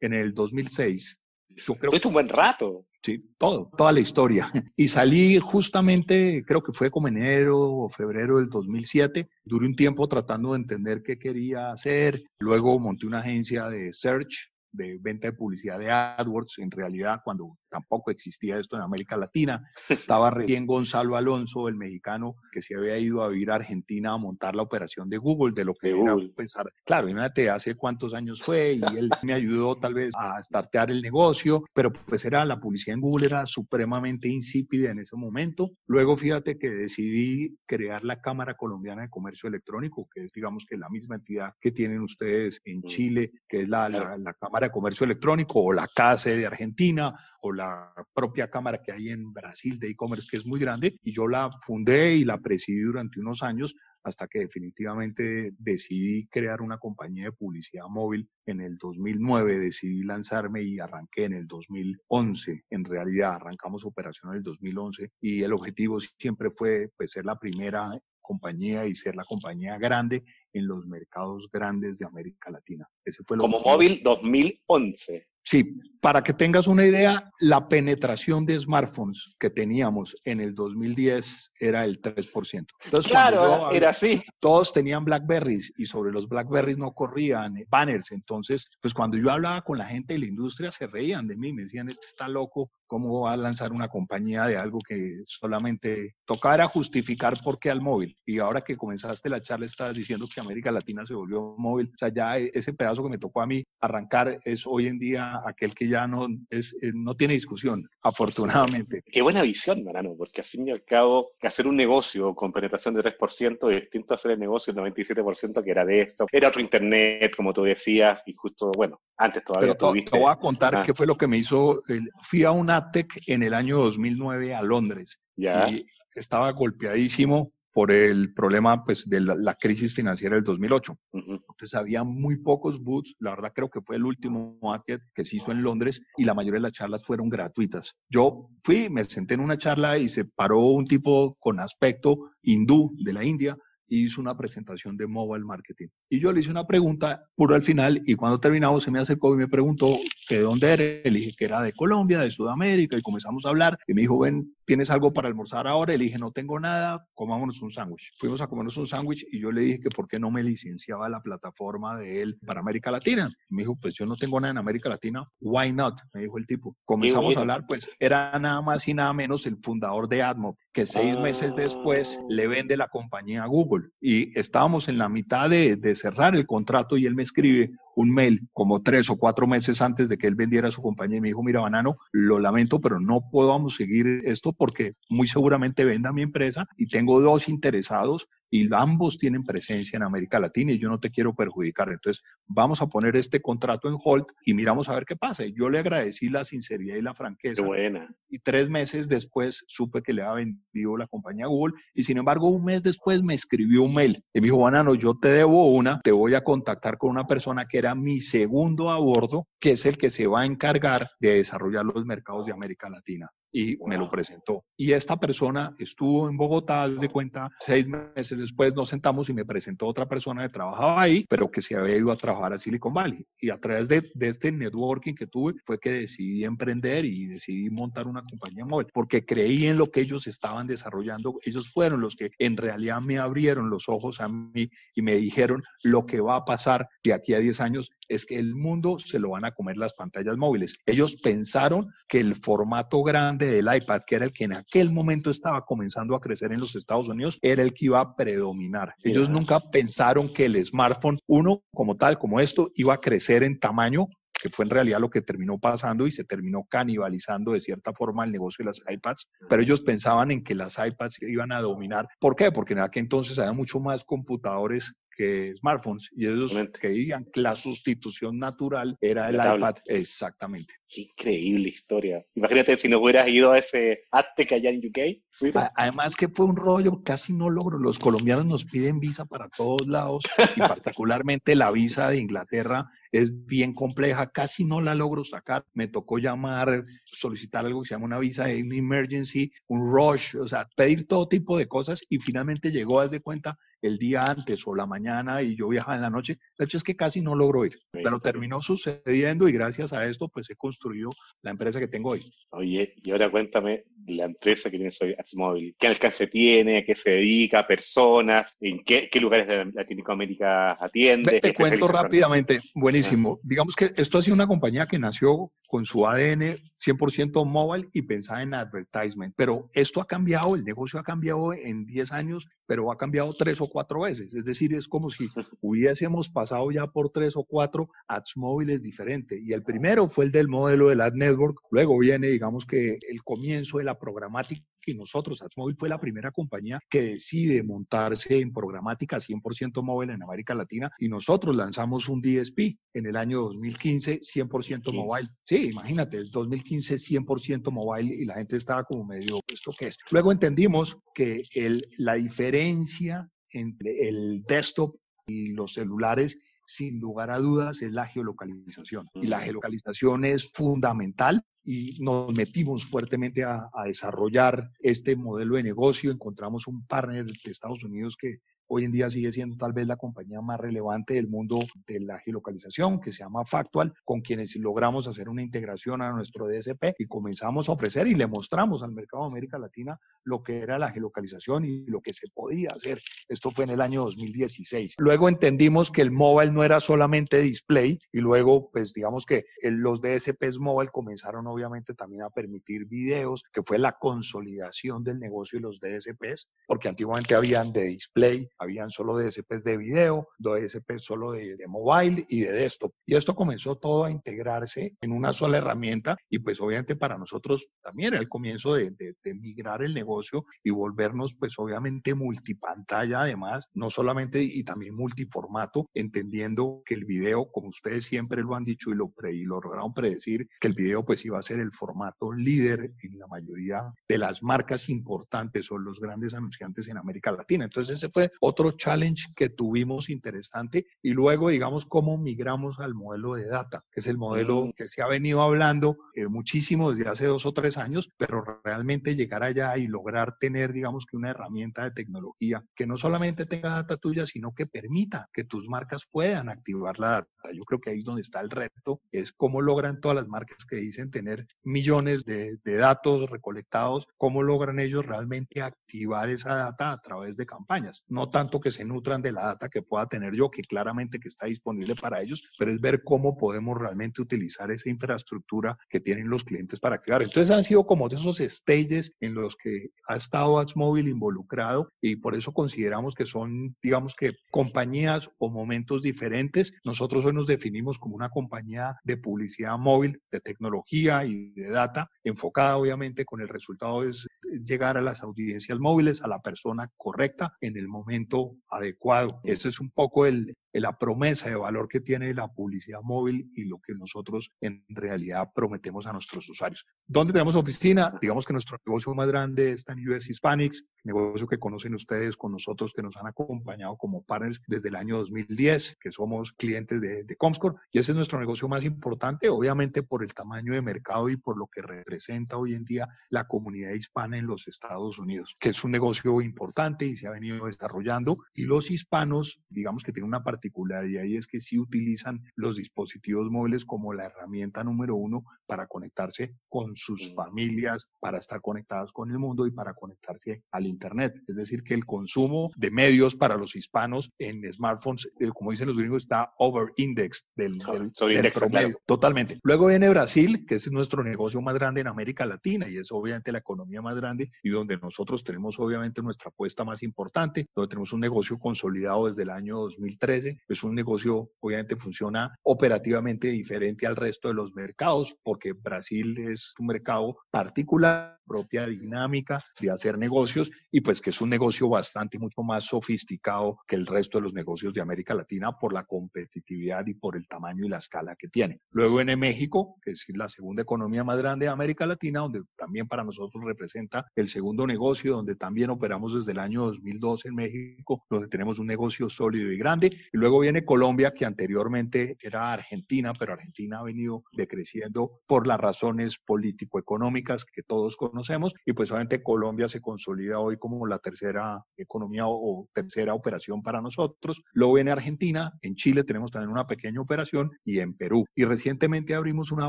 en 0.00 0.12
el 0.12 0.32
2006. 0.34 1.20
Creo 1.56 2.00
un 2.06 2.12
buen 2.12 2.28
rato. 2.28 2.84
Sí, 3.02 3.34
todo, 3.38 3.70
toda 3.76 3.92
la 3.92 4.00
historia. 4.00 4.46
Y 4.76 4.88
salí 4.88 5.38
justamente, 5.38 6.44
creo 6.46 6.62
que 6.62 6.72
fue 6.72 6.90
como 6.90 7.08
enero 7.08 7.58
o 7.58 7.88
febrero 7.88 8.38
del 8.38 8.48
2007. 8.48 9.28
Duré 9.44 9.66
un 9.66 9.76
tiempo 9.76 10.08
tratando 10.08 10.52
de 10.52 10.58
entender 10.58 11.02
qué 11.02 11.18
quería 11.18 11.70
hacer. 11.72 12.22
Luego 12.38 12.78
monté 12.78 13.06
una 13.06 13.20
agencia 13.20 13.68
de 13.68 13.92
search 13.92 14.50
de 14.72 14.98
venta 15.00 15.28
de 15.28 15.32
publicidad 15.32 15.78
de 15.78 15.90
AdWords, 15.90 16.58
en 16.58 16.70
realidad 16.70 17.20
cuando 17.24 17.56
tampoco 17.68 18.10
existía 18.10 18.58
esto 18.58 18.76
en 18.76 18.82
América 18.82 19.16
Latina, 19.16 19.62
estaba 19.88 20.30
recién 20.30 20.66
Gonzalo 20.66 21.16
Alonso, 21.16 21.68
el 21.68 21.76
mexicano, 21.76 22.36
que 22.52 22.62
se 22.62 22.74
había 22.76 22.98
ido 22.98 23.22
a 23.22 23.28
vivir 23.28 23.50
a 23.50 23.56
Argentina 23.56 24.12
a 24.12 24.18
montar 24.18 24.54
la 24.54 24.62
operación 24.62 25.08
de 25.08 25.18
Google, 25.18 25.52
de 25.54 25.64
lo 25.64 25.74
que 25.74 25.90
era 25.90 26.16
pensar, 26.36 26.66
claro, 26.84 27.08
imagínate 27.08 27.50
hace 27.50 27.74
cuántos 27.74 28.14
años 28.14 28.42
fue 28.42 28.74
y 28.74 28.96
él 28.96 29.10
me 29.22 29.32
ayudó 29.32 29.76
tal 29.76 29.94
vez 29.94 30.14
a 30.16 30.42
startear 30.42 30.90
el 30.90 31.02
negocio, 31.02 31.64
pero 31.74 31.92
pues 31.92 32.24
era 32.24 32.44
la 32.44 32.58
publicidad 32.58 32.94
en 32.94 33.00
Google 33.00 33.26
era 33.26 33.46
supremamente 33.46 34.28
insípida 34.28 34.90
en 34.90 35.00
ese 35.00 35.16
momento. 35.16 35.70
Luego 35.86 36.16
fíjate 36.16 36.58
que 36.58 36.70
decidí 36.70 37.56
crear 37.66 38.04
la 38.04 38.20
Cámara 38.20 38.56
Colombiana 38.56 39.02
de 39.02 39.10
Comercio 39.10 39.48
Electrónico, 39.48 40.08
que 40.12 40.24
es 40.24 40.32
digamos 40.32 40.64
que 40.68 40.76
la 40.76 40.88
misma 40.88 41.16
entidad 41.16 41.54
que 41.60 41.72
tienen 41.72 42.00
ustedes 42.00 42.60
en 42.64 42.78
mm. 42.78 42.86
Chile, 42.86 43.32
que 43.48 43.62
es 43.62 43.68
la, 43.68 43.88
la, 43.88 44.16
la 44.16 44.34
Cámara 44.34 44.66
de 44.66 44.72
Comercio 44.72 45.04
Electrónico 45.04 45.60
o 45.62 45.72
la 45.72 45.86
CASE 45.94 46.36
de 46.36 46.46
Argentina 46.46 47.14
o 47.40 47.52
la 47.58 47.92
propia 48.14 48.48
cámara 48.48 48.80
que 48.80 48.92
hay 48.92 49.10
en 49.10 49.32
Brasil 49.32 49.78
de 49.78 49.90
e-commerce 49.90 50.28
que 50.30 50.38
es 50.38 50.46
muy 50.46 50.60
grande 50.60 50.96
y 51.02 51.12
yo 51.12 51.26
la 51.26 51.50
fundé 51.60 52.14
y 52.14 52.24
la 52.24 52.38
presidí 52.38 52.80
durante 52.80 53.20
unos 53.20 53.42
años 53.42 53.74
hasta 54.04 54.28
que 54.28 54.38
definitivamente 54.38 55.52
decidí 55.58 56.26
crear 56.28 56.62
una 56.62 56.78
compañía 56.78 57.24
de 57.24 57.32
publicidad 57.32 57.86
móvil 57.88 58.28
en 58.46 58.60
el 58.60 58.78
2009, 58.78 59.58
decidí 59.58 60.02
lanzarme 60.02 60.62
y 60.62 60.78
arranqué 60.78 61.24
en 61.24 61.34
el 61.34 61.46
2011. 61.46 62.64
En 62.70 62.84
realidad 62.84 63.34
arrancamos 63.34 63.84
operación 63.84 64.32
en 64.32 64.38
el 64.38 64.42
2011 64.44 65.12
y 65.20 65.42
el 65.42 65.52
objetivo 65.52 65.98
siempre 65.98 66.50
fue 66.50 66.90
pues, 66.96 67.10
ser 67.10 67.24
la 67.24 67.38
primera 67.38 68.00
compañía 68.28 68.86
y 68.86 68.94
ser 68.94 69.16
la 69.16 69.24
compañía 69.24 69.78
grande 69.78 70.22
en 70.52 70.66
los 70.66 70.86
mercados 70.86 71.48
grandes 71.50 71.98
de 71.98 72.06
América 72.06 72.50
Latina. 72.50 72.86
Ese 73.04 73.24
fue 73.24 73.38
Como 73.38 73.60
móvil 73.60 74.02
2011. 74.02 75.26
Sí, 75.50 75.80
para 76.02 76.22
que 76.22 76.34
tengas 76.34 76.66
una 76.66 76.84
idea, 76.84 77.32
la 77.40 77.68
penetración 77.68 78.44
de 78.44 78.60
smartphones 78.60 79.34
que 79.38 79.48
teníamos 79.48 80.14
en 80.24 80.40
el 80.40 80.54
2010 80.54 81.54
era 81.58 81.86
el 81.86 82.02
3%. 82.02 82.66
Entonces, 82.84 83.10
claro, 83.10 83.72
era 83.72 83.88
así. 83.88 84.22
Todos 84.40 84.74
tenían 84.74 85.06
Blackberries 85.06 85.72
y 85.78 85.86
sobre 85.86 86.12
los 86.12 86.28
Blackberries 86.28 86.76
no 86.76 86.92
corrían 86.92 87.54
banners. 87.70 88.12
Entonces, 88.12 88.68
pues 88.82 88.92
cuando 88.92 89.16
yo 89.16 89.30
hablaba 89.30 89.62
con 89.62 89.78
la 89.78 89.86
gente 89.86 90.12
de 90.12 90.20
la 90.20 90.26
industria, 90.26 90.70
se 90.70 90.86
reían 90.86 91.26
de 91.26 91.36
mí, 91.36 91.52
me 91.54 91.62
decían, 91.62 91.88
este 91.88 92.06
está 92.06 92.28
loco, 92.28 92.70
¿cómo 92.86 93.22
va 93.22 93.32
a 93.32 93.36
lanzar 93.36 93.72
una 93.72 93.88
compañía 93.88 94.44
de 94.44 94.58
algo 94.58 94.80
que 94.86 95.22
solamente 95.24 96.14
tocara 96.26 96.66
justificar 96.66 97.42
por 97.42 97.58
qué 97.58 97.70
al 97.70 97.80
móvil? 97.80 98.16
Y 98.26 98.38
ahora 98.38 98.60
que 98.60 98.76
comenzaste 98.76 99.30
la 99.30 99.40
charla, 99.40 99.64
estabas 99.64 99.96
diciendo 99.96 100.28
que 100.32 100.40
América 100.40 100.70
Latina 100.70 101.06
se 101.06 101.14
volvió 101.14 101.54
móvil. 101.56 101.90
O 101.94 101.98
sea, 101.98 102.10
ya 102.10 102.36
ese 102.36 102.74
pedazo 102.74 103.02
que 103.02 103.10
me 103.10 103.18
tocó 103.18 103.40
a 103.40 103.46
mí 103.46 103.64
arrancar 103.80 104.40
es 104.44 104.66
hoy 104.66 104.86
en 104.86 104.98
día 104.98 105.37
aquel 105.46 105.74
que 105.74 105.88
ya 105.88 106.06
no, 106.06 106.26
es, 106.50 106.76
eh, 106.82 106.90
no 106.94 107.16
tiene 107.16 107.34
discusión, 107.34 107.88
afortunadamente. 108.02 109.02
Qué 109.12 109.22
buena 109.22 109.42
visión, 109.42 109.84
Marano, 109.84 110.14
porque 110.16 110.40
al 110.40 110.46
fin 110.46 110.68
y 110.68 110.70
al 110.70 110.84
cabo, 110.84 111.32
hacer 111.42 111.66
un 111.66 111.76
negocio 111.76 112.34
con 112.34 112.52
penetración 112.52 112.94
de 112.94 113.02
3% 113.02 113.72
es 113.72 113.80
distinto 113.82 114.14
a 114.14 114.16
hacer 114.16 114.32
el 114.32 114.38
negocio 114.38 114.72
del 114.72 114.84
97% 114.92 115.62
que 115.62 115.70
era 115.70 115.84
de 115.84 116.02
esto. 116.02 116.26
Era 116.30 116.48
otro 116.48 116.60
Internet, 116.60 117.34
como 117.36 117.52
tú 117.52 117.62
decías, 117.62 118.20
y 118.26 118.34
justo, 118.34 118.70
bueno, 118.76 119.00
antes 119.16 119.44
todavía 119.44 119.74
Pero 119.74 119.90
tuviste... 119.90 120.10
Te 120.10 120.18
voy 120.18 120.30
a 120.30 120.36
contar 120.36 120.82
qué 120.84 120.94
fue 120.94 121.06
lo 121.06 121.16
que 121.16 121.26
me 121.26 121.38
hizo. 121.38 121.82
Fui 122.22 122.44
a 122.44 122.50
un 122.50 122.70
ATEC 122.70 123.28
en 123.28 123.42
el 123.42 123.54
año 123.54 123.78
2009 123.78 124.54
a 124.54 124.62
Londres. 124.62 125.20
Ya. 125.36 125.68
Y 125.68 125.86
estaba 126.14 126.50
golpeadísimo 126.52 127.52
por 127.72 127.92
el 127.92 128.32
problema 128.34 128.84
pues, 128.84 129.08
de 129.08 129.20
la, 129.20 129.54
crisis 129.54 129.94
financiera 129.94 130.36
del 130.36 130.44
2008. 130.44 130.98
Entonces 131.12 131.74
había 131.74 132.04
muy 132.04 132.36
pocos 132.36 132.82
booths, 132.82 133.14
la 133.18 133.30
verdad 133.30 133.52
creo 133.54 133.68
que 133.68 133.80
fue 133.80 133.96
el 133.96 134.04
último 134.04 134.58
market 134.62 135.00
que 135.14 135.24
se 135.24 135.36
hizo 135.36 135.52
en 135.52 135.62
Londres 135.62 136.02
y 136.16 136.24
la 136.24 136.34
mayoría 136.34 136.58
de 136.58 136.62
las 136.62 136.72
charlas 136.72 137.04
fueron 137.04 137.28
gratuitas. 137.28 137.94
Yo 138.08 138.48
fui, 138.62 138.88
me 138.88 139.04
senté 139.04 139.34
en 139.34 139.40
una 139.40 139.58
charla 139.58 139.98
y 139.98 140.08
se 140.08 140.24
paró 140.24 140.60
un 140.60 140.86
tipo 140.86 141.36
con 141.38 141.60
aspecto 141.60 142.30
hindú 142.42 142.94
de 143.02 143.12
la 143.12 143.24
India 143.24 143.56
hizo 143.88 144.20
una 144.20 144.36
presentación 144.36 144.96
de 144.96 145.06
mobile 145.06 145.44
marketing. 145.44 145.88
Y 146.08 146.20
yo 146.20 146.32
le 146.32 146.40
hice 146.40 146.50
una 146.50 146.66
pregunta 146.66 147.24
puro 147.34 147.54
al 147.54 147.62
final 147.62 148.02
y 148.06 148.14
cuando 148.14 148.40
terminamos 148.40 148.84
se 148.84 148.90
me 148.90 149.00
acercó 149.00 149.34
y 149.34 149.38
me 149.38 149.48
preguntó 149.48 149.96
que 150.28 150.36
de 150.36 150.42
dónde 150.42 150.72
era. 150.72 150.78
Le 150.78 151.18
dije 151.18 151.32
que 151.36 151.44
era 151.46 151.62
de 151.62 151.72
Colombia, 151.72 152.20
de 152.20 152.30
Sudamérica 152.30 152.96
y 152.96 153.02
comenzamos 153.02 153.44
a 153.46 153.48
hablar 153.48 153.78
y 153.86 153.94
me 153.94 154.02
dijo, 154.02 154.18
ven, 154.18 154.54
¿tienes 154.64 154.90
algo 154.90 155.12
para 155.12 155.28
almorzar 155.28 155.66
ahora? 155.66 155.88
le 155.96 156.04
dije, 156.04 156.18
no 156.18 156.32
tengo 156.32 156.60
nada, 156.60 157.06
comámonos 157.14 157.62
un 157.62 157.70
sándwich. 157.70 158.12
Fuimos 158.18 158.40
a 158.40 158.46
comernos 158.46 158.76
un 158.76 158.86
sándwich 158.86 159.26
y 159.30 159.40
yo 159.40 159.50
le 159.50 159.62
dije 159.62 159.80
que 159.80 159.90
por 159.90 160.06
qué 160.08 160.18
no 160.18 160.30
me 160.30 160.42
licenciaba 160.42 161.08
la 161.08 161.20
plataforma 161.20 161.96
de 161.96 162.22
él 162.22 162.38
para 162.46 162.60
América 162.60 162.90
Latina. 162.90 163.28
me 163.48 163.62
dijo, 163.62 163.76
pues 163.80 163.94
yo 163.94 164.06
no 164.06 164.16
tengo 164.16 164.40
nada 164.40 164.52
en 164.52 164.58
América 164.58 164.88
Latina, 164.88 165.26
why 165.40 165.72
not? 165.72 166.00
Me 166.12 166.22
dijo 166.22 166.38
el 166.38 166.46
tipo. 166.46 166.76
Comenzamos 166.84 167.36
a 167.36 167.40
hablar, 167.40 167.64
pues 167.66 167.90
era 167.98 168.38
nada 168.38 168.60
más 168.60 168.86
y 168.88 168.94
nada 168.94 169.12
menos 169.12 169.46
el 169.46 169.56
fundador 169.62 170.08
de 170.08 170.22
AdMob, 170.22 170.56
que 170.72 170.86
seis 170.86 171.18
meses 171.18 171.56
después 171.56 172.20
le 172.28 172.46
vende 172.46 172.76
la 172.76 172.88
compañía 172.88 173.44
a 173.44 173.46
Google 173.46 173.77
y 174.00 174.38
estábamos 174.38 174.88
en 174.88 174.98
la 174.98 175.08
mitad 175.08 175.48
de, 175.50 175.76
de, 175.76 175.94
cerrar 175.94 176.34
el 176.34 176.46
contrato 176.46 176.96
y 176.96 177.06
él 177.06 177.14
me 177.14 177.22
escribe 177.22 177.72
un 177.98 178.14
mail 178.14 178.48
como 178.52 178.80
tres 178.80 179.10
o 179.10 179.16
cuatro 179.16 179.48
meses 179.48 179.82
antes 179.82 180.08
de 180.08 180.16
que 180.16 180.28
él 180.28 180.36
vendiera 180.36 180.70
su 180.70 180.80
compañía 180.80 181.18
y 181.18 181.20
me 181.20 181.28
dijo, 181.28 181.42
mira, 181.42 181.60
Banano, 181.60 181.96
lo 182.12 182.38
lamento, 182.38 182.80
pero 182.80 183.00
no 183.00 183.28
podamos 183.28 183.74
seguir 183.74 184.22
esto 184.24 184.52
porque 184.52 184.92
muy 185.08 185.26
seguramente 185.26 185.84
venda 185.84 186.12
mi 186.12 186.22
empresa 186.22 186.68
y 186.76 186.86
tengo 186.86 187.20
dos 187.20 187.48
interesados 187.48 188.28
y 188.50 188.72
ambos 188.72 189.18
tienen 189.18 189.44
presencia 189.44 189.96
en 189.96 190.02
América 190.02 190.38
Latina 190.38 190.72
y 190.72 190.78
yo 190.78 190.88
no 190.88 191.00
te 191.00 191.10
quiero 191.10 191.34
perjudicar. 191.34 191.90
Entonces, 191.90 192.22
vamos 192.46 192.80
a 192.80 192.86
poner 192.86 193.16
este 193.16 193.40
contrato 193.40 193.88
en 193.88 193.96
hold 194.02 194.24
y 194.44 194.54
miramos 194.54 194.88
a 194.88 194.94
ver 194.94 195.04
qué 195.04 195.16
pasa. 195.16 195.44
Y 195.44 195.52
yo 195.52 195.68
le 195.68 195.80
agradecí 195.80 196.28
la 196.28 196.44
sinceridad 196.44 196.96
y 196.96 197.02
la 197.02 197.14
franqueza. 197.14 197.62
buena. 197.62 198.08
Y 198.28 198.38
tres 198.38 198.70
meses 198.70 199.08
después 199.08 199.64
supe 199.66 200.02
que 200.02 200.12
le 200.12 200.22
había 200.22 200.46
vendido 200.46 200.96
la 200.96 201.06
compañía 201.06 201.46
Google 201.46 201.74
y 201.94 202.04
sin 202.04 202.18
embargo 202.18 202.48
un 202.48 202.64
mes 202.64 202.82
después 202.82 203.22
me 203.22 203.34
escribió 203.34 203.82
un 203.82 203.94
mail 203.94 204.22
y 204.32 204.40
me 204.40 204.46
dijo, 204.46 204.58
Banano, 204.58 204.94
yo 204.94 205.18
te 205.18 205.28
debo 205.28 205.66
una, 205.66 206.00
te 206.00 206.12
voy 206.12 206.34
a 206.34 206.44
contactar 206.44 206.96
con 206.96 207.10
una 207.10 207.26
persona 207.26 207.66
que 207.66 207.78
era 207.78 207.87
mi 207.94 208.20
segundo 208.20 208.90
a 208.90 208.98
bordo, 208.98 209.46
que 209.60 209.72
es 209.72 209.86
el 209.86 209.96
que 209.96 210.10
se 210.10 210.26
va 210.26 210.42
a 210.42 210.46
encargar 210.46 211.08
de 211.20 211.34
desarrollar 211.34 211.84
los 211.84 212.04
mercados 212.04 212.46
de 212.46 212.52
América 212.52 212.88
Latina 212.88 213.30
y 213.52 213.76
me 213.86 213.96
lo 213.96 214.10
presentó. 214.10 214.64
Y 214.76 214.92
esta 214.92 215.16
persona 215.16 215.74
estuvo 215.78 216.28
en 216.28 216.36
Bogotá, 216.36 216.88
desde 216.88 217.08
cuenta, 217.08 217.50
seis 217.60 217.86
meses 217.86 218.38
después 218.38 218.74
nos 218.74 218.88
sentamos 218.88 219.28
y 219.28 219.32
me 219.32 219.44
presentó 219.44 219.86
otra 219.86 220.06
persona 220.06 220.42
que 220.42 220.52
trabajaba 220.52 221.00
ahí, 221.00 221.24
pero 221.28 221.50
que 221.50 221.60
se 221.60 221.76
había 221.76 221.96
ido 221.96 222.12
a 222.12 222.16
trabajar 222.16 222.52
a 222.52 222.58
Silicon 222.58 222.94
Valley. 222.94 223.24
Y 223.40 223.50
a 223.50 223.58
través 223.58 223.88
de, 223.88 224.02
de 224.14 224.28
este 224.28 224.52
networking 224.52 225.14
que 225.14 225.26
tuve 225.26 225.54
fue 225.64 225.78
que 225.78 225.90
decidí 225.90 226.44
emprender 226.44 227.04
y 227.04 227.26
decidí 227.26 227.70
montar 227.70 228.06
una 228.06 228.22
compañía 228.22 228.64
móvil, 228.64 228.86
porque 228.92 229.24
creí 229.24 229.66
en 229.66 229.78
lo 229.78 229.90
que 229.90 230.00
ellos 230.00 230.26
estaban 230.26 230.66
desarrollando. 230.66 231.38
Ellos 231.44 231.68
fueron 231.72 232.00
los 232.00 232.16
que 232.16 232.30
en 232.38 232.56
realidad 232.56 233.00
me 233.00 233.18
abrieron 233.18 233.70
los 233.70 233.88
ojos 233.88 234.20
a 234.20 234.28
mí 234.28 234.70
y 234.94 235.02
me 235.02 235.16
dijeron 235.16 235.62
lo 235.82 236.06
que 236.06 236.20
va 236.20 236.36
a 236.36 236.44
pasar 236.44 236.88
de 237.02 237.12
aquí 237.12 237.34
a 237.34 237.38
10 237.38 237.60
años 237.60 237.90
es 238.08 238.26
que 238.26 238.38
el 238.38 238.54
mundo 238.54 238.98
se 238.98 239.18
lo 239.18 239.30
van 239.30 239.44
a 239.44 239.52
comer 239.52 239.76
las 239.76 239.94
pantallas 239.94 240.36
móviles. 240.36 240.76
Ellos 240.86 241.16
pensaron 241.16 241.92
que 242.08 242.20
el 242.20 242.34
formato 242.34 243.02
grande 243.02 243.37
del 243.46 243.68
iPad, 243.74 244.02
que 244.06 244.16
era 244.16 244.24
el 244.24 244.32
que 244.32 244.44
en 244.44 244.54
aquel 244.54 244.92
momento 244.92 245.30
estaba 245.30 245.64
comenzando 245.64 246.14
a 246.14 246.20
crecer 246.20 246.52
en 246.52 246.60
los 246.60 246.74
Estados 246.74 247.08
Unidos, 247.08 247.38
era 247.42 247.62
el 247.62 247.72
que 247.72 247.86
iba 247.86 248.00
a 248.00 248.16
predominar. 248.16 248.94
Ellos 249.02 249.30
nunca 249.30 249.60
pensaron 249.60 250.32
que 250.32 250.44
el 250.44 250.64
smartphone, 250.64 251.18
uno 251.26 251.62
como 251.72 251.96
tal, 251.96 252.18
como 252.18 252.40
esto, 252.40 252.70
iba 252.74 252.94
a 252.94 253.00
crecer 253.00 253.42
en 253.42 253.58
tamaño 253.58 254.08
que 254.40 254.50
fue 254.50 254.64
en 254.64 254.70
realidad 254.70 255.00
lo 255.00 255.10
que 255.10 255.20
terminó 255.20 255.58
pasando 255.58 256.06
y 256.06 256.12
se 256.12 256.24
terminó 256.24 256.64
canibalizando 256.70 257.52
de 257.52 257.60
cierta 257.60 257.92
forma 257.92 258.24
el 258.24 258.30
negocio 258.32 258.62
de 258.62 258.66
las 258.66 258.82
iPads, 258.88 259.26
pero 259.48 259.62
ellos 259.62 259.80
pensaban 259.80 260.30
en 260.30 260.44
que 260.44 260.54
las 260.54 260.78
iPads 260.78 261.22
iban 261.22 261.50
a 261.52 261.60
dominar. 261.60 262.06
¿Por 262.20 262.36
qué? 262.36 262.52
Porque 262.52 262.74
en 262.74 262.80
aquel 262.80 262.98
entonces 262.98 263.38
había 263.38 263.52
mucho 263.52 263.80
más 263.80 264.04
computadores 264.04 264.92
que 265.18 265.52
smartphones 265.56 266.10
y 266.16 266.26
ellos 266.26 266.56
creían 266.80 267.26
que 267.32 267.40
la 267.40 267.56
sustitución 267.56 268.38
natural 268.38 268.96
era 269.00 269.28
el 269.28 269.34
iPad. 269.34 269.74
Exactamente. 269.86 270.74
Qué 270.88 271.02
increíble 271.02 271.68
historia. 271.68 272.24
Imagínate 272.36 272.76
si 272.76 272.88
no 272.88 273.00
hubieras 273.00 273.28
ido 273.28 273.50
a 273.50 273.58
ese 273.58 274.04
que 274.36 274.54
allá 274.54 274.70
en 274.70 274.78
UK. 274.78 275.58
Además 275.74 276.16
que 276.16 276.28
fue 276.28 276.46
un 276.46 276.56
rollo, 276.56 277.02
casi 277.02 277.32
no 277.32 277.50
logro. 277.50 277.78
Los 277.78 277.98
colombianos 277.98 278.46
nos 278.46 278.64
piden 278.64 279.00
visa 279.00 279.24
para 279.24 279.48
todos 279.48 279.86
lados 279.88 280.22
y 280.56 280.60
particularmente 280.60 281.56
la 281.56 281.72
visa 281.72 282.10
de 282.10 282.18
Inglaterra 282.18 282.88
es 283.10 283.46
bien 283.46 283.74
compleja, 283.74 284.30
casi 284.30 284.64
no 284.64 284.80
la 284.80 284.94
logro 284.94 285.24
sacar. 285.24 285.64
Me 285.74 285.88
tocó 285.88 286.18
llamar, 286.18 286.84
solicitar 287.06 287.66
algo 287.66 287.82
que 287.82 287.88
se 287.88 287.94
llama 287.94 288.06
una 288.06 288.18
visa 288.18 288.44
de 288.44 288.58
emergency, 288.58 289.50
un 289.66 289.92
rush, 289.92 290.36
o 290.36 290.46
sea, 290.46 290.68
pedir 290.76 291.06
todo 291.06 291.28
tipo 291.28 291.58
de 291.58 291.66
cosas 291.66 292.04
y 292.08 292.18
finalmente 292.18 292.70
llegó, 292.70 293.00
haz 293.00 293.10
de 293.10 293.20
cuenta, 293.20 293.58
el 293.82 293.98
día 293.98 294.22
antes 294.22 294.66
o 294.66 294.74
la 294.74 294.86
mañana 294.86 295.42
y 295.42 295.56
yo 295.56 295.68
viajaba 295.68 295.96
en 295.96 296.02
la 296.02 296.10
noche. 296.10 296.38
De 296.58 296.64
hecho 296.64 296.76
es 296.76 296.84
que 296.84 296.96
casi 296.96 297.20
no 297.20 297.34
logro 297.34 297.64
ir, 297.64 297.78
pero 297.92 298.20
terminó 298.20 298.60
sucediendo 298.60 299.48
y 299.48 299.52
gracias 299.52 299.92
a 299.92 300.06
esto 300.06 300.28
pues 300.28 300.50
he 300.50 300.56
construido 300.56 301.10
la 301.42 301.50
empresa 301.50 301.78
que 301.80 301.88
tengo 301.88 302.10
hoy. 302.10 302.32
Oye, 302.50 302.94
y 303.02 303.10
ahora 303.10 303.30
cuéntame 303.30 303.84
la 304.06 304.24
empresa 304.24 304.70
que 304.70 304.78
tienes 304.78 305.00
hoy, 305.02 305.14
AdsMobile. 305.18 305.74
¿Qué 305.78 305.86
alcance 305.86 306.26
tiene? 306.26 306.78
¿A 306.78 306.84
qué 306.84 306.94
se 306.94 307.10
dedica? 307.10 307.66
¿Personas? 307.66 308.54
¿En 308.60 308.82
qué, 308.84 309.08
lugares 309.20 309.46
de 309.48 309.64
Latinoamérica 309.72 310.72
atiende? 310.72 311.40
Te 311.40 311.54
cuento 311.54 311.88
rápidamente. 311.88 312.60
Buenísimo. 312.74 313.38
Digamos 313.42 313.76
que 313.76 313.92
esto 313.96 314.18
ha 314.18 314.22
sido 314.22 314.34
una 314.34 314.46
compañía 314.46 314.86
que 314.86 314.98
nació 314.98 315.52
con 315.66 315.84
su 315.84 316.06
ADN 316.06 316.58
100% 316.84 317.44
móvil 317.44 317.90
y 317.92 318.02
pensaba 318.02 318.42
en 318.42 318.54
advertisement, 318.54 319.34
pero 319.36 319.70
esto 319.74 320.00
ha 320.00 320.06
cambiado, 320.06 320.54
el 320.54 320.64
negocio 320.64 320.98
ha 320.98 321.02
cambiado 321.02 321.52
en 321.52 321.84
10 321.84 322.12
años, 322.12 322.48
pero 322.66 322.90
ha 322.90 322.96
cambiado 322.96 323.32
tres 323.34 323.60
o 323.60 323.67
cuatro 323.68 324.00
veces. 324.00 324.34
Es 324.34 324.44
decir, 324.44 324.74
es 324.74 324.88
como 324.88 325.10
si 325.10 325.28
hubiésemos 325.60 326.28
pasado 326.28 326.70
ya 326.70 326.86
por 326.86 327.10
tres 327.10 327.36
o 327.36 327.44
cuatro 327.44 327.88
ads 328.06 328.36
móviles 328.36 328.82
diferentes. 328.82 329.40
Y 329.42 329.52
el 329.52 329.62
primero 329.62 330.08
fue 330.08 330.26
el 330.26 330.32
del 330.32 330.48
modelo 330.48 330.88
del 330.88 331.00
ad 331.00 331.12
network. 331.14 331.60
Luego 331.70 331.98
viene, 331.98 332.28
digamos 332.28 332.66
que 332.66 332.98
el 333.08 333.22
comienzo 333.22 333.78
de 333.78 333.84
la 333.84 333.98
programática 333.98 334.64
y 334.88 334.94
nosotros, 334.94 335.42
AdsMobile 335.42 335.76
fue 335.76 335.88
la 335.88 336.00
primera 336.00 336.30
compañía 336.30 336.80
que 336.88 337.02
decide 337.02 337.62
montarse 337.62 338.38
en 338.38 338.52
programática 338.52 339.18
100% 339.18 339.82
móvil 339.82 340.10
en 340.10 340.22
América 340.22 340.54
Latina 340.54 340.90
y 340.98 341.08
nosotros 341.08 341.54
lanzamos 341.54 342.08
un 342.08 342.22
DSP 342.22 342.78
en 342.94 343.06
el 343.06 343.16
año 343.16 343.42
2015 343.42 344.20
100% 344.20 344.92
móvil. 344.94 345.28
Sí, 345.44 345.68
imagínate, 345.70 346.16
el 346.16 346.30
2015 346.30 346.94
100% 346.94 347.70
móvil 347.70 348.12
y 348.12 348.24
la 348.24 348.34
gente 348.34 348.56
estaba 348.56 348.84
como 348.84 349.04
medio, 349.04 349.40
¿esto 349.46 349.72
qué 349.78 349.88
es? 349.88 349.98
Luego 350.10 350.32
entendimos 350.32 350.98
que 351.14 351.42
el, 351.54 351.86
la 351.98 352.14
diferencia 352.14 353.28
entre 353.50 354.08
el 354.08 354.44
desktop 354.46 354.96
y 355.26 355.48
los 355.48 355.74
celulares 355.74 356.40
sin 356.68 357.00
lugar 357.00 357.30
a 357.30 357.38
dudas, 357.38 357.80
es 357.80 357.92
la 357.92 358.04
geolocalización. 358.04 359.08
Y 359.14 359.26
la 359.28 359.40
geolocalización 359.40 360.26
es 360.26 360.52
fundamental 360.52 361.42
y 361.64 361.96
nos 361.98 362.34
metimos 362.34 362.84
fuertemente 362.84 363.42
a, 363.42 363.70
a, 363.72 363.84
desarrollar 363.84 364.70
este 364.78 365.16
modelo 365.16 365.56
de 365.56 365.62
negocio. 365.62 366.10
Encontramos 366.10 366.66
un 366.66 366.86
partner 366.86 367.24
de 367.24 367.50
Estados 367.50 367.82
Unidos 367.84 368.18
que 368.18 368.40
hoy 368.68 368.84
en 368.84 368.92
día 368.92 369.10
sigue 369.10 369.32
siendo 369.32 369.56
tal 369.56 369.72
vez 369.72 369.86
la 369.86 369.96
compañía 369.96 370.40
más 370.40 370.60
relevante 370.60 371.14
del 371.14 371.28
mundo 371.28 371.60
de 371.86 372.00
la 372.00 372.18
geolocalización, 372.18 373.00
que 373.00 373.12
se 373.12 373.24
llama 373.24 373.44
Factual, 373.44 373.92
con 374.04 374.20
quienes 374.20 374.56
logramos 374.56 375.06
hacer 375.08 375.28
una 375.28 375.42
integración 375.42 376.02
a 376.02 376.12
nuestro 376.12 376.46
DSP 376.46 376.94
y 376.98 377.06
comenzamos 377.06 377.68
a 377.68 377.72
ofrecer 377.72 378.06
y 378.06 378.14
le 378.14 378.26
mostramos 378.26 378.82
al 378.82 378.92
mercado 378.92 379.24
de 379.24 379.30
América 379.30 379.58
Latina 379.58 379.98
lo 380.24 380.42
que 380.42 380.58
era 380.58 380.78
la 380.78 380.90
geolocalización 380.90 381.64
y 381.64 381.86
lo 381.86 382.00
que 382.00 382.12
se 382.12 382.28
podía 382.28 382.68
hacer. 382.74 383.00
Esto 383.28 383.50
fue 383.50 383.64
en 383.64 383.70
el 383.70 383.80
año 383.80 384.04
2016. 384.04 384.94
Luego 384.98 385.28
entendimos 385.28 385.90
que 385.90 386.02
el 386.02 386.10
mobile 386.10 386.52
no 386.52 386.64
era 386.64 386.80
solamente 386.80 387.40
display 387.40 387.98
y 388.12 388.20
luego, 388.20 388.70
pues 388.70 388.92
digamos 388.92 389.24
que 389.24 389.46
los 389.62 390.00
DSPs 390.00 390.58
mobile 390.58 390.90
comenzaron 390.90 391.46
obviamente 391.46 391.94
también 391.94 392.22
a 392.22 392.30
permitir 392.30 392.84
videos, 392.86 393.42
que 393.52 393.62
fue 393.62 393.78
la 393.78 393.92
consolidación 393.92 395.02
del 395.02 395.18
negocio 395.18 395.58
y 395.58 395.62
los 395.62 395.80
DSPs, 395.80 396.48
porque 396.66 396.88
antiguamente 396.88 397.34
habían 397.34 397.72
de 397.72 397.84
display, 397.84 398.48
habían 398.58 398.90
solo 398.90 399.18
DSPs 399.18 399.64
de 399.64 399.76
video, 399.76 400.28
DSPs 400.38 401.02
solo 401.02 401.32
de, 401.32 401.56
de, 401.56 401.66
mobile 401.66 402.24
y 402.28 402.40
de 402.40 402.52
desktop. 402.52 402.92
Y 403.06 403.16
esto 403.16 403.34
comenzó 403.34 403.76
todo 403.76 404.04
a 404.04 404.10
integrarse 404.10 404.96
en 405.00 405.12
una 405.12 405.32
sola 405.32 405.58
herramienta 405.58 406.16
y 406.28 406.38
pues 406.38 406.60
obviamente 406.60 406.96
para 406.96 407.18
nosotros 407.18 407.68
también 407.82 408.14
era 408.14 408.20
el 408.20 408.28
comienzo 408.28 408.74
de, 408.74 408.90
de, 408.90 409.14
de 409.22 409.34
migrar 409.34 409.82
el 409.82 409.94
negocio 409.94 410.44
y 410.62 410.70
volvernos 410.70 411.34
pues 411.34 411.58
obviamente 411.58 412.14
multipantalla 412.14 413.22
además, 413.22 413.68
no 413.74 413.90
solamente 413.90 414.42
y 414.42 414.64
también 414.64 414.94
multiformato, 414.94 415.88
entendiendo 415.94 416.82
que 416.84 416.94
el 416.94 417.04
video, 417.04 417.50
como 417.50 417.68
ustedes 417.68 418.04
siempre 418.04 418.42
lo 418.42 418.54
han 418.54 418.64
dicho 418.64 418.90
y 418.90 418.94
lo, 418.94 419.10
pre, 419.10 419.34
y 419.34 419.44
lo 419.44 419.60
lograron 419.60 419.92
predecir, 419.92 420.48
que 420.60 420.68
el 420.68 420.74
video 420.74 421.04
pues 421.04 421.24
iba 421.24 421.38
a 421.38 421.42
ser 421.42 421.60
el 421.60 421.72
formato 421.72 422.32
líder 422.32 422.92
en 423.02 423.18
la 423.18 423.26
mayoría 423.26 423.92
de 424.08 424.18
las 424.18 424.42
marcas 424.42 424.88
importantes 424.88 425.70
o 425.70 425.78
los 425.78 426.00
grandes 426.00 426.34
anunciantes 426.34 426.88
en 426.88 426.98
América 426.98 427.32
Latina. 427.32 427.64
Entonces 427.64 427.96
ese 427.96 428.08
fue 428.08 428.30
otro 428.48 428.72
challenge 428.72 429.26
que 429.36 429.50
tuvimos 429.50 430.10
interesante 430.10 430.86
y 431.02 431.10
luego, 431.10 431.50
digamos, 431.50 431.86
cómo 431.86 432.16
migramos 432.18 432.78
al 432.80 432.94
modelo 432.94 433.34
de 433.34 433.46
data, 433.46 433.84
que 433.90 434.00
es 434.00 434.06
el 434.06 434.16
modelo 434.16 434.66
mm. 434.66 434.72
que 434.72 434.88
se 434.88 435.02
ha 435.02 435.06
venido 435.06 435.42
hablando 435.42 435.98
eh, 436.14 436.26
muchísimo 436.26 436.92
desde 436.92 437.10
hace 437.10 437.26
dos 437.26 437.46
o 437.46 437.52
tres 437.52 437.76
años, 437.76 438.10
pero 438.16 438.60
realmente 438.64 439.14
llegar 439.14 439.42
allá 439.42 439.76
y 439.76 439.86
lograr 439.86 440.36
tener, 440.38 440.72
digamos, 440.72 441.06
que 441.06 441.16
una 441.16 441.30
herramienta 441.30 441.84
de 441.84 441.90
tecnología 441.90 442.64
que 442.74 442.86
no 442.86 442.96
solamente 442.96 443.46
tenga 443.46 443.70
data 443.70 443.96
tuya, 443.96 444.24
sino 444.26 444.54
que 444.54 444.66
permita 444.66 445.28
que 445.32 445.44
tus 445.44 445.68
marcas 445.68 446.06
puedan 446.10 446.48
activar 446.48 446.98
la 446.98 447.08
data. 447.08 447.52
Yo 447.52 447.64
creo 447.64 447.80
que 447.80 447.90
ahí 447.90 447.98
es 447.98 448.04
donde 448.04 448.22
está 448.22 448.40
el 448.40 448.50
reto, 448.50 449.00
es 449.12 449.32
cómo 449.32 449.60
logran 449.60 450.00
todas 450.00 450.16
las 450.16 450.28
marcas 450.28 450.64
que 450.64 450.76
dicen 450.76 451.10
tener 451.10 451.46
millones 451.62 452.24
de, 452.24 452.58
de 452.64 452.76
datos 452.76 453.30
recolectados, 453.30 454.06
cómo 454.16 454.42
logran 454.42 454.80
ellos 454.80 455.04
realmente 455.04 455.60
activar 455.60 456.30
esa 456.30 456.54
data 456.54 456.92
a 456.92 457.00
través 457.00 457.36
de 457.36 457.46
campañas. 457.46 458.04
No 458.08 458.28
tanto 458.38 458.60
que 458.60 458.70
se 458.70 458.84
nutran 458.84 459.20
de 459.20 459.32
la 459.32 459.46
data 459.46 459.68
que 459.68 459.82
pueda 459.82 460.06
tener 460.06 460.32
yo, 460.32 460.48
que 460.48 460.62
claramente 460.62 461.18
que 461.18 461.26
está 461.26 461.46
disponible 461.46 461.96
para 461.96 462.22
ellos, 462.22 462.48
pero 462.56 462.70
es 462.70 462.80
ver 462.80 463.02
cómo 463.02 463.36
podemos 463.36 463.76
realmente 463.76 464.22
utilizar 464.22 464.70
esa 464.70 464.88
infraestructura 464.88 465.76
que 465.90 465.98
tienen 465.98 466.30
los 466.30 466.44
clientes 466.44 466.78
para 466.78 466.94
activar. 466.94 467.20
Entonces 467.22 467.50
han 467.50 467.64
sido 467.64 467.84
como 467.84 468.08
de 468.08 468.14
esos 468.14 468.38
stages 468.38 469.16
en 469.18 469.34
los 469.34 469.56
que 469.56 469.90
ha 470.06 470.14
estado 470.14 470.60
AdsMobile 470.60 471.10
involucrado 471.10 471.90
y 472.00 472.14
por 472.14 472.36
eso 472.36 472.52
consideramos 472.52 473.16
que 473.16 473.26
son, 473.26 473.74
digamos 473.82 474.14
que, 474.14 474.36
compañías 474.52 475.28
o 475.38 475.50
momentos 475.50 476.02
diferentes. 476.02 476.72
Nosotros 476.84 477.24
hoy 477.24 477.32
nos 477.32 477.48
definimos 477.48 477.98
como 477.98 478.14
una 478.14 478.28
compañía 478.28 478.94
de 479.02 479.16
publicidad 479.16 479.76
móvil, 479.78 480.22
de 480.30 480.38
tecnología 480.38 481.24
y 481.24 481.50
de 481.54 481.70
data, 481.70 482.08
enfocada 482.22 482.76
obviamente 482.76 483.24
con 483.24 483.40
el 483.40 483.48
resultado 483.48 484.04
es 484.04 484.28
llegar 484.64 484.96
a 484.96 485.02
las 485.02 485.24
audiencias 485.24 485.80
móviles, 485.80 486.22
a 486.22 486.28
la 486.28 486.38
persona 486.38 486.88
correcta 486.96 487.56
en 487.60 487.76
el 487.76 487.88
momento 487.88 488.27
adecuado. 488.68 489.40
Esa 489.44 489.68
es 489.68 489.80
un 489.80 489.90
poco 489.90 490.26
el, 490.26 490.54
la 490.72 490.98
promesa 490.98 491.48
de 491.48 491.56
valor 491.56 491.88
que 491.88 492.00
tiene 492.00 492.32
la 492.34 492.48
publicidad 492.48 493.00
móvil 493.02 493.50
y 493.54 493.64
lo 493.64 493.78
que 493.80 493.94
nosotros 493.94 494.52
en 494.60 494.84
realidad 494.88 495.50
prometemos 495.54 496.06
a 496.06 496.12
nuestros 496.12 496.48
usuarios. 496.48 496.86
¿Dónde 497.06 497.32
tenemos 497.32 497.56
oficina? 497.56 498.14
Digamos 498.20 498.44
que 498.46 498.52
nuestro 498.52 498.78
negocio 498.86 499.14
más 499.14 499.28
grande 499.28 499.72
está 499.72 499.92
en 499.92 500.08
US 500.08 500.28
Hispanics, 500.28 500.84
negocio 501.04 501.46
que 501.46 501.58
conocen 501.58 501.94
ustedes 501.94 502.36
con 502.36 502.52
nosotros, 502.52 502.92
que 502.92 503.02
nos 503.02 503.16
han 503.16 503.26
acompañado 503.26 503.96
como 503.96 504.22
partners 504.24 504.62
desde 504.66 504.88
el 504.88 504.96
año 504.96 505.18
2010, 505.18 505.96
que 506.00 506.12
somos 506.12 506.52
clientes 506.52 507.00
de, 507.00 507.24
de 507.24 507.36
Comscore, 507.36 507.76
y 507.90 507.98
ese 507.98 508.12
es 508.12 508.16
nuestro 508.16 508.38
negocio 508.38 508.68
más 508.68 508.84
importante, 508.84 509.48
obviamente 509.48 510.02
por 510.02 510.22
el 510.22 510.34
tamaño 510.34 510.74
de 510.74 510.82
mercado 510.82 511.28
y 511.28 511.36
por 511.36 511.56
lo 511.56 511.66
que 511.66 511.82
representa 511.82 512.56
hoy 512.56 512.74
en 512.74 512.84
día 512.84 513.08
la 513.30 513.46
comunidad 513.46 513.92
hispana 513.92 514.38
en 514.38 514.46
los 514.46 514.68
Estados 514.68 515.18
Unidos, 515.18 515.56
que 515.58 515.70
es 515.70 515.84
un 515.84 515.92
negocio 515.92 516.40
importante 516.40 517.06
y 517.06 517.16
se 517.16 517.26
ha 517.26 517.30
venido 517.30 517.66
desarrollando, 517.66 518.38
y 518.54 518.64
los 518.64 518.90
hispanos, 518.90 519.60
digamos 519.68 520.02
que 520.02 520.12
tienen 520.12 520.28
una 520.28 520.44
parte 520.44 520.67
particularidad 520.68 521.24
y 521.24 521.36
es 521.36 521.46
que 521.46 521.60
sí 521.60 521.78
utilizan 521.78 522.40
los 522.54 522.76
dispositivos 522.76 523.50
móviles 523.50 523.84
como 523.84 524.12
la 524.12 524.26
herramienta 524.26 524.84
número 524.84 525.16
uno 525.16 525.44
para 525.66 525.86
conectarse 525.86 526.54
con 526.68 526.94
sus 526.96 527.34
familias, 527.34 528.08
para 528.20 528.38
estar 528.38 528.60
conectadas 528.60 529.12
con 529.12 529.30
el 529.30 529.38
mundo 529.38 529.66
y 529.66 529.70
para 529.70 529.94
conectarse 529.94 530.62
al 530.70 530.86
Internet. 530.86 531.40
Es 531.46 531.56
decir, 531.56 531.82
que 531.82 531.94
el 531.94 532.04
consumo 532.04 532.70
de 532.76 532.90
medios 532.90 533.34
para 533.34 533.56
los 533.56 533.76
hispanos 533.76 534.30
en 534.38 534.70
smartphones, 534.72 535.30
como 535.54 535.70
dicen 535.70 535.88
los 535.88 535.98
gringos, 535.98 536.24
está 536.24 536.52
over-indexed 536.58 537.46
del, 537.56 537.72
del, 537.72 538.52
promedio. 538.52 538.98
Totalmente. 539.06 539.58
Luego 539.62 539.86
viene 539.86 540.08
Brasil, 540.08 540.64
que 540.66 540.76
es 540.76 540.90
nuestro 540.90 541.24
negocio 541.24 541.60
más 541.60 541.74
grande 541.74 542.00
en 542.00 542.08
América 542.08 542.46
Latina 542.46 542.88
y 542.88 542.98
es 542.98 543.10
obviamente 543.10 543.52
la 543.52 543.58
economía 543.58 544.02
más 544.02 544.16
grande 544.16 544.50
y 544.62 544.70
donde 544.70 544.96
nosotros 544.98 545.44
tenemos 545.44 545.78
obviamente 545.78 546.22
nuestra 546.22 546.50
apuesta 546.50 546.84
más 546.84 547.02
importante, 547.02 547.66
donde 547.74 547.88
tenemos 547.88 548.12
un 548.12 548.20
negocio 548.20 548.58
consolidado 548.58 549.28
desde 549.28 549.42
el 549.42 549.50
año 549.50 549.78
2013 549.78 550.47
es 550.68 550.82
un 550.82 550.94
negocio, 550.94 551.50
obviamente 551.60 551.96
funciona 551.96 552.54
operativamente 552.62 553.48
diferente 553.48 554.06
al 554.06 554.16
resto 554.16 554.48
de 554.48 554.54
los 554.54 554.74
mercados, 554.74 555.36
porque 555.42 555.72
Brasil 555.72 556.38
es 556.38 556.74
un 556.78 556.86
mercado 556.86 557.36
particular, 557.50 558.37
propia 558.48 558.86
dinámica 558.86 559.62
de 559.78 559.90
hacer 559.90 560.18
negocios 560.18 560.72
y 560.90 561.02
pues 561.02 561.20
que 561.20 561.30
es 561.30 561.40
un 561.40 561.50
negocio 561.50 561.88
bastante 561.88 562.38
mucho 562.38 562.62
más 562.62 562.84
sofisticado 562.86 563.78
que 563.86 563.94
el 563.94 564.06
resto 564.06 564.38
de 564.38 564.42
los 564.42 564.54
negocios 564.54 564.92
de 564.94 565.00
América 565.00 565.34
Latina 565.34 565.72
por 565.72 565.92
la 565.92 566.04
competitividad 566.04 567.06
y 567.06 567.14
por 567.14 567.36
el 567.36 567.46
tamaño 567.46 567.84
y 567.84 567.88
la 567.88 567.98
escala 567.98 568.34
que 568.34 568.48
tiene. 568.48 568.80
Luego 568.90 569.16
viene 569.16 569.36
México, 569.36 569.96
que 570.02 570.12
es 570.12 570.26
la 570.34 570.48
segunda 570.48 570.82
economía 570.82 571.22
más 571.22 571.38
grande 571.38 571.66
de 571.66 571.72
América 571.72 572.06
Latina, 572.06 572.40
donde 572.40 572.62
también 572.76 573.06
para 573.06 573.22
nosotros 573.24 573.62
representa 573.64 574.26
el 574.34 574.48
segundo 574.48 574.86
negocio, 574.86 575.36
donde 575.36 575.54
también 575.54 575.90
operamos 575.90 576.34
desde 576.34 576.52
el 576.52 576.58
año 576.58 576.86
2012 576.86 577.48
en 577.48 577.54
México, 577.54 578.24
donde 578.30 578.48
tenemos 578.48 578.78
un 578.78 578.86
negocio 578.86 579.28
sólido 579.28 579.70
y 579.70 579.76
grande. 579.76 580.06
Y 580.32 580.38
luego 580.38 580.60
viene 580.60 580.84
Colombia, 580.84 581.32
que 581.32 581.44
anteriormente 581.44 582.36
era 582.40 582.72
Argentina, 582.72 583.32
pero 583.38 583.52
Argentina 583.52 583.98
ha 584.00 584.02
venido 584.02 584.44
decreciendo 584.52 585.40
por 585.46 585.66
las 585.66 585.78
razones 585.78 586.38
político-económicas 586.38 587.64
que 587.64 587.82
todos 587.82 588.16
conocemos. 588.38 588.74
Y 588.86 588.92
pues 588.92 589.10
obviamente 589.10 589.42
Colombia 589.42 589.88
se 589.88 590.00
consolida 590.00 590.60
hoy 590.60 590.78
como 590.78 591.06
la 591.06 591.18
tercera 591.18 591.82
economía 591.96 592.46
o, 592.46 592.52
o 592.52 592.88
tercera 592.92 593.34
operación 593.34 593.82
para 593.82 594.00
nosotros. 594.00 594.62
Luego 594.72 594.94
viene 594.94 595.10
Argentina, 595.10 595.72
en 595.82 595.96
Chile 595.96 596.22
tenemos 596.24 596.52
también 596.52 596.70
una 596.70 596.86
pequeña 596.86 597.20
operación 597.20 597.70
y 597.84 597.98
en 597.98 598.14
Perú. 598.14 598.44
Y 598.54 598.64
recientemente 598.64 599.34
abrimos 599.34 599.72
una 599.72 599.88